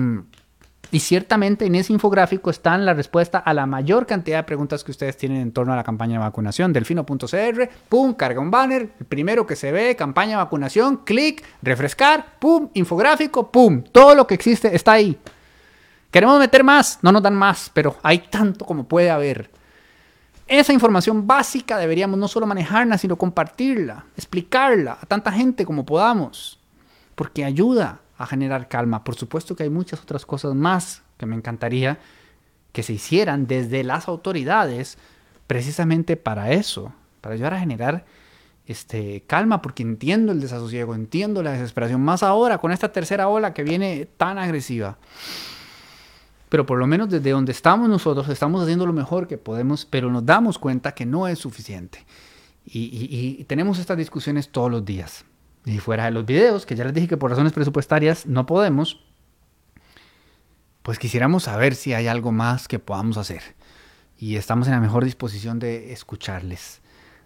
y 0.90 1.00
ciertamente 1.00 1.66
en 1.66 1.74
ese 1.74 1.92
infográfico 1.92 2.50
están 2.50 2.86
la 2.86 2.94
respuesta 2.94 3.38
a 3.38 3.52
la 3.52 3.66
mayor 3.66 4.06
cantidad 4.06 4.38
de 4.38 4.44
preguntas 4.44 4.84
que 4.84 4.90
ustedes 4.90 5.16
tienen 5.16 5.42
en 5.42 5.52
torno 5.52 5.72
a 5.72 5.76
la 5.76 5.84
campaña 5.84 6.14
de 6.14 6.18
vacunación. 6.20 6.72
Delfino.cr, 6.72 7.68
pum, 7.88 8.14
carga 8.14 8.40
un 8.40 8.50
banner, 8.50 8.90
el 8.98 9.06
primero 9.06 9.46
que 9.46 9.56
se 9.56 9.70
ve, 9.70 9.96
campaña 9.96 10.30
de 10.30 10.36
vacunación, 10.36 10.98
clic, 11.04 11.44
refrescar, 11.62 12.38
pum, 12.38 12.70
infográfico, 12.74 13.50
pum, 13.50 13.82
todo 13.82 14.14
lo 14.14 14.26
que 14.26 14.34
existe 14.34 14.74
está 14.74 14.92
ahí. 14.92 15.18
Queremos 16.10 16.38
meter 16.38 16.64
más, 16.64 16.98
no 17.02 17.12
nos 17.12 17.22
dan 17.22 17.34
más, 17.34 17.70
pero 17.74 17.96
hay 18.02 18.20
tanto 18.20 18.64
como 18.64 18.84
puede 18.84 19.10
haber. 19.10 19.50
Esa 20.46 20.72
información 20.72 21.26
básica 21.26 21.76
deberíamos 21.76 22.18
no 22.18 22.26
solo 22.26 22.46
manejarla, 22.46 22.96
sino 22.96 23.16
compartirla, 23.16 24.06
explicarla 24.16 24.96
a 25.02 25.04
tanta 25.04 25.30
gente 25.30 25.66
como 25.66 25.84
podamos, 25.84 26.58
porque 27.14 27.44
ayuda 27.44 28.00
a 28.18 28.26
generar 28.26 28.68
calma. 28.68 29.04
Por 29.04 29.14
supuesto 29.14 29.56
que 29.56 29.62
hay 29.62 29.70
muchas 29.70 30.02
otras 30.02 30.26
cosas 30.26 30.54
más 30.54 31.02
que 31.16 31.24
me 31.24 31.36
encantaría 31.36 31.98
que 32.72 32.82
se 32.82 32.92
hicieran 32.92 33.46
desde 33.46 33.84
las 33.84 34.08
autoridades 34.08 34.98
precisamente 35.46 36.16
para 36.16 36.52
eso, 36.52 36.92
para 37.20 37.34
ayudar 37.34 37.54
a 37.54 37.60
generar 37.60 38.04
este, 38.66 39.22
calma, 39.26 39.62
porque 39.62 39.82
entiendo 39.82 40.32
el 40.32 40.40
desasosiego, 40.40 40.94
entiendo 40.94 41.42
la 41.42 41.52
desesperación, 41.52 42.02
más 42.02 42.22
ahora 42.22 42.58
con 42.58 42.72
esta 42.72 42.92
tercera 42.92 43.28
ola 43.28 43.54
que 43.54 43.62
viene 43.62 44.06
tan 44.16 44.36
agresiva. 44.36 44.98
Pero 46.48 46.66
por 46.66 46.78
lo 46.78 46.86
menos 46.86 47.08
desde 47.08 47.30
donde 47.30 47.52
estamos 47.52 47.88
nosotros 47.88 48.28
estamos 48.28 48.62
haciendo 48.62 48.84
lo 48.84 48.92
mejor 48.92 49.28
que 49.28 49.38
podemos, 49.38 49.86
pero 49.86 50.10
nos 50.10 50.26
damos 50.26 50.58
cuenta 50.58 50.92
que 50.92 51.06
no 51.06 51.28
es 51.28 51.38
suficiente. 51.38 52.04
Y, 52.66 53.36
y 53.40 53.44
tenemos 53.44 53.78
estas 53.78 53.96
discusiones 53.96 54.50
todos 54.50 54.70
los 54.70 54.84
días. 54.84 55.24
Y 55.68 55.80
fuera 55.80 56.06
de 56.06 56.12
los 56.12 56.24
videos, 56.24 56.64
que 56.64 56.74
ya 56.74 56.84
les 56.84 56.94
dije 56.94 57.08
que 57.08 57.18
por 57.18 57.30
razones 57.30 57.52
presupuestarias 57.52 58.24
no 58.24 58.46
podemos, 58.46 59.04
pues 60.82 60.98
quisiéramos 60.98 61.42
saber 61.42 61.74
si 61.74 61.92
hay 61.92 62.06
algo 62.06 62.32
más 62.32 62.68
que 62.68 62.78
podamos 62.78 63.18
hacer. 63.18 63.42
Y 64.18 64.36
estamos 64.36 64.66
en 64.66 64.72
la 64.72 64.80
mejor 64.80 65.04
disposición 65.04 65.58
de 65.58 65.92
escucharles. 65.92 66.80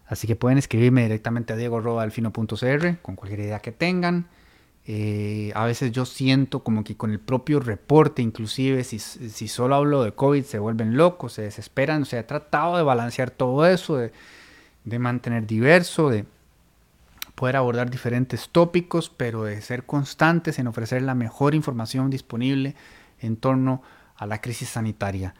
Así 0.08 0.26
que 0.26 0.34
pueden 0.34 0.58
escribirme 0.58 1.04
directamente 1.04 1.52
a 1.52 1.56
diego.alfino.cr 1.56 2.96
con 3.00 3.14
cualquier 3.14 3.40
idea 3.40 3.60
que 3.60 3.70
tengan. 3.70 4.26
Eh, 4.88 5.52
a 5.54 5.64
veces 5.64 5.92
yo 5.92 6.04
siento 6.04 6.64
como 6.64 6.82
que 6.82 6.96
con 6.96 7.12
el 7.12 7.20
propio 7.20 7.60
reporte, 7.60 8.22
inclusive 8.22 8.82
si, 8.82 8.98
solo 8.98 9.76
hablo 9.76 10.02
de 10.02 10.12
COVID, 10.12 10.42
se 10.42 10.58
vuelven 10.58 10.96
locos, 10.96 11.34
se 11.34 11.42
desesperan. 11.42 12.02
O 12.02 12.06
sea, 12.06 12.18
he 12.18 12.24
tratado 12.24 12.76
de 12.76 12.82
balancear 12.82 13.30
todo 13.30 13.64
eso, 13.68 13.98
de, 13.98 14.10
de 14.82 14.98
mantener 14.98 15.46
diverso, 15.46 16.10
de, 16.10 16.24
poder 17.34 17.56
abordar 17.56 17.90
diferentes 17.90 18.48
tópicos, 18.50 19.10
pero 19.10 19.44
de 19.44 19.60
ser 19.62 19.84
constantes 19.84 20.58
en 20.58 20.66
ofrecer 20.66 21.02
la 21.02 21.14
mejor 21.14 21.54
información 21.54 22.10
disponible 22.10 22.74
en 23.20 23.36
torno 23.36 23.82
a 24.16 24.26
la 24.26 24.40
crisis 24.40 24.68
sanitaria. 24.68 25.34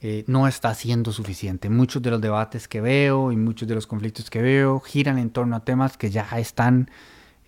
Eh, 0.00 0.24
no 0.26 0.46
está 0.46 0.74
siendo 0.74 1.10
suficiente. 1.12 1.70
Muchos 1.70 2.02
de 2.02 2.10
los 2.10 2.20
debates 2.20 2.68
que 2.68 2.80
veo 2.80 3.32
y 3.32 3.36
muchos 3.36 3.66
de 3.66 3.74
los 3.74 3.86
conflictos 3.86 4.28
que 4.28 4.42
veo 4.42 4.80
giran 4.80 5.18
en 5.18 5.30
torno 5.30 5.56
a 5.56 5.64
temas 5.64 5.96
que 5.96 6.10
ya 6.10 6.28
están 6.36 6.90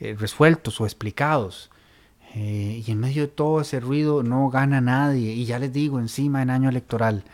eh, 0.00 0.16
resueltos 0.18 0.80
o 0.80 0.84
explicados. 0.84 1.70
Eh, 2.34 2.82
y 2.86 2.90
en 2.90 3.00
medio 3.00 3.22
de 3.22 3.28
todo 3.28 3.60
ese 3.60 3.80
ruido 3.80 4.22
no 4.22 4.48
gana 4.48 4.80
nadie. 4.80 5.32
Y 5.32 5.44
ya 5.44 5.58
les 5.58 5.72
digo, 5.72 5.98
encima 5.98 6.40
en 6.40 6.50
año 6.50 6.68
electoral 6.70 7.24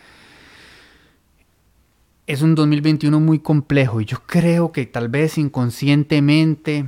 es 2.27 2.43
un 2.43 2.55
2021 2.55 3.21
muy 3.21 3.39
complejo 3.39 4.01
y 4.01 4.07
yo 4.07 4.19
creo 4.27 4.73
que 4.73 4.87
tal 4.87 5.09
vez 5.09 5.37
inconscientemente 5.37 6.87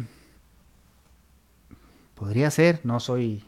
podría 2.14 2.50
ser, 2.50 2.80
no 2.84 3.00
soy 3.00 3.44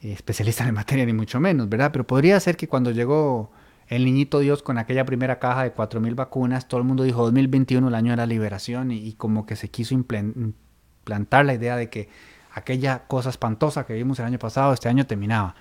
especialista 0.00 0.66
en 0.66 0.74
materia 0.74 1.04
ni 1.04 1.12
mucho 1.12 1.40
menos, 1.40 1.68
¿verdad? 1.68 1.90
Pero 1.92 2.06
podría 2.06 2.38
ser 2.40 2.56
que 2.56 2.68
cuando 2.68 2.90
llegó 2.92 3.50
el 3.88 4.04
niñito 4.04 4.38
Dios 4.38 4.62
con 4.62 4.78
aquella 4.78 5.04
primera 5.04 5.40
caja 5.40 5.64
de 5.64 5.74
4.000 5.74 6.14
vacunas, 6.14 6.68
todo 6.68 6.80
el 6.80 6.86
mundo 6.86 7.02
dijo 7.02 7.22
2021 7.24 7.88
el 7.88 7.94
año 7.94 8.12
de 8.12 8.16
la 8.16 8.26
liberación 8.26 8.92
y, 8.92 9.12
como 9.14 9.46
que 9.46 9.56
se 9.56 9.68
quiso 9.68 9.94
implantar 9.94 11.44
la 11.44 11.54
idea 11.54 11.76
de 11.76 11.90
que 11.90 12.08
aquella 12.54 13.06
cosa 13.08 13.30
espantosa 13.30 13.84
que 13.84 13.94
vimos 13.94 14.20
el 14.20 14.26
año 14.26 14.38
pasado, 14.38 14.72
este 14.72 14.88
año 14.88 15.06
terminaba 15.06 15.56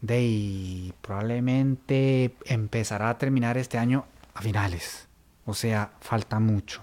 de 0.00 0.94
probablemente 1.00 2.36
empezará 2.44 3.10
a 3.10 3.18
terminar 3.18 3.58
este 3.58 3.78
año 3.78 4.06
a 4.34 4.42
finales. 4.42 5.08
O 5.44 5.54
sea, 5.54 5.92
falta 6.00 6.40
mucho. 6.40 6.82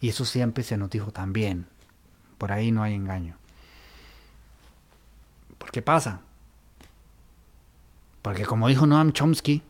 Y 0.00 0.08
eso 0.08 0.24
siempre 0.24 0.64
se 0.64 0.76
nos 0.76 0.90
dijo 0.90 1.10
también. 1.10 1.66
Por 2.38 2.52
ahí 2.52 2.70
no 2.72 2.82
hay 2.82 2.94
engaño. 2.94 3.36
¿Por 5.58 5.70
qué 5.70 5.82
pasa? 5.82 6.20
Porque 8.22 8.44
como 8.44 8.68
dijo 8.68 8.86
Noam 8.86 9.12
Chomsky, 9.12 9.62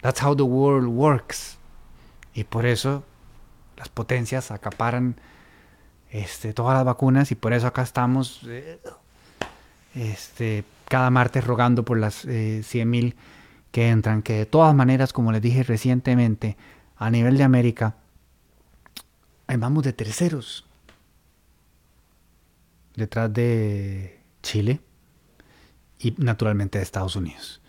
that's 0.00 0.22
how 0.22 0.34
the 0.34 0.42
world 0.42 0.88
works. 0.88 1.58
Y 2.34 2.44
por 2.44 2.66
eso 2.66 3.04
las 3.76 3.88
potencias 3.88 4.50
acaparan 4.50 5.16
este, 6.10 6.52
todas 6.52 6.74
las 6.74 6.84
vacunas 6.84 7.32
y 7.32 7.34
por 7.34 7.52
eso 7.52 7.66
acá 7.66 7.82
estamos 7.82 8.40
eh, 8.46 8.80
este, 9.96 10.64
cada 10.88 11.10
martes 11.10 11.44
rogando 11.44 11.84
por 11.84 11.98
las 11.98 12.24
eh, 12.24 12.62
100.000 12.62 13.14
que 13.72 13.88
entran, 13.88 14.22
que 14.22 14.34
de 14.34 14.46
todas 14.46 14.74
maneras, 14.74 15.12
como 15.12 15.32
les 15.32 15.42
dije 15.42 15.62
recientemente, 15.62 16.56
a 16.96 17.10
nivel 17.10 17.36
de 17.36 17.44
América, 17.44 17.96
vamos 19.48 19.84
de 19.84 19.92
terceros, 19.92 20.64
detrás 22.94 23.32
de 23.32 24.20
Chile 24.42 24.80
y 25.98 26.14
naturalmente 26.18 26.78
de 26.78 26.84
Estados 26.84 27.16
Unidos. 27.16 27.60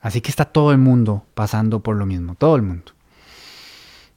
Así 0.00 0.20
que 0.20 0.30
está 0.30 0.44
todo 0.44 0.72
el 0.72 0.78
mundo 0.78 1.24
pasando 1.34 1.80
por 1.80 1.96
lo 1.96 2.06
mismo, 2.06 2.34
todo 2.34 2.56
el 2.56 2.62
mundo. 2.62 2.92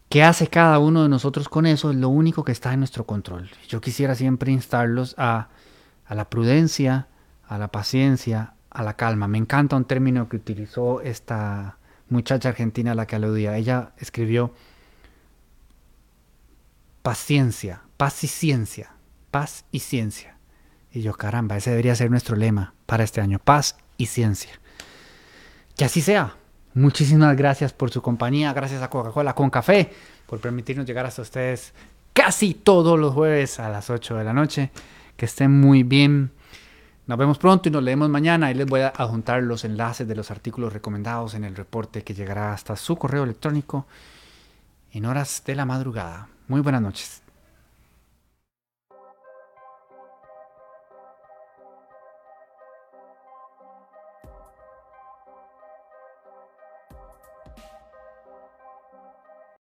¿Qué 0.10 0.24
hace 0.24 0.48
cada 0.48 0.80
uno 0.80 1.04
de 1.04 1.10
nosotros 1.10 1.50
con 1.50 1.66
eso? 1.66 1.92
Es 1.92 1.96
lo 1.96 2.10
único 2.10 2.44
que 2.44 2.52
está 2.52 2.74
en 2.74 2.80
nuestro 2.80 3.06
control. 3.06 3.50
Yo 3.68 3.80
quisiera 3.80 4.16
siempre 4.16 4.52
instarlos 4.52 5.16
a, 5.18 5.50
a 6.10 6.16
la 6.16 6.30
prudencia, 6.30 7.08
a 7.48 7.60
la 7.60 7.70
paciencia, 7.70 8.56
a 8.72 8.84
la 8.84 8.96
calma. 8.96 9.28
Me 9.28 9.38
encanta 9.38 9.76
un 9.76 9.86
término 9.86 10.28
que 10.28 10.38
utilizó 10.38 11.02
esta 11.02 11.78
muchacha 12.10 12.50
argentina 12.50 12.92
a 12.92 12.96
la 12.96 13.06
que 13.06 13.16
aludía. 13.16 13.56
Ella 13.56 13.92
escribió 13.98 14.54
paciencia, 17.04 17.84
paz 17.96 18.24
y 18.24 18.28
ciencia, 18.28 18.94
paz 19.30 19.66
y 19.72 19.80
ciencia. 19.80 20.36
Y 20.92 21.02
yo, 21.02 21.14
caramba, 21.14 21.58
ese 21.58 21.70
debería 21.70 21.94
ser 21.94 22.10
nuestro 22.10 22.36
lema 22.36 22.74
para 22.88 23.04
este 23.04 23.22
año, 23.22 23.38
paz 23.38 23.78
y 23.98 24.08
ciencia. 24.08 24.60
Que 25.78 25.86
así 25.86 26.02
sea. 26.02 26.36
Muchísimas 26.74 27.36
gracias 27.38 27.72
por 27.72 27.92
su 27.92 28.02
compañía, 28.02 28.54
gracias 28.54 28.82
a 28.82 28.90
Coca-Cola 28.90 29.34
con 29.36 29.50
café 29.50 29.92
por 30.26 30.40
permitirnos 30.40 30.86
llegar 30.86 31.06
hasta 31.06 31.22
ustedes 31.22 31.74
casi 32.14 32.54
todos 32.54 33.00
los 33.00 33.14
jueves 33.14 33.60
a 33.60 33.70
las 33.70 33.90
8 33.90 34.16
de 34.16 34.24
la 34.24 34.34
noche. 34.34 34.72
Que 35.20 35.26
estén 35.26 35.52
muy 35.52 35.84
bien. 35.84 36.32
Nos 37.06 37.18
vemos 37.18 37.38
pronto 37.38 37.68
y 37.68 37.72
nos 37.74 37.84
leemos 37.84 38.08
mañana. 38.08 38.52
Y 38.52 38.54
les 38.54 38.66
voy 38.66 38.80
a 38.80 38.88
adjuntar 38.88 39.44
los 39.44 39.66
enlaces 39.66 40.08
de 40.08 40.16
los 40.16 40.32
artículos 40.32 40.72
recomendados 40.72 41.34
en 41.34 41.44
el 41.44 41.58
reporte 41.58 42.06
que 42.06 42.14
llegará 42.14 42.54
hasta 42.54 42.78
su 42.78 42.96
correo 42.96 43.26
electrónico 43.26 43.86
en 44.94 45.06
horas 45.06 45.44
de 45.46 45.56
la 45.56 45.66
madrugada. 45.66 46.30
Muy 46.48 46.62
buenas 46.62 46.82
noches. 46.82 47.29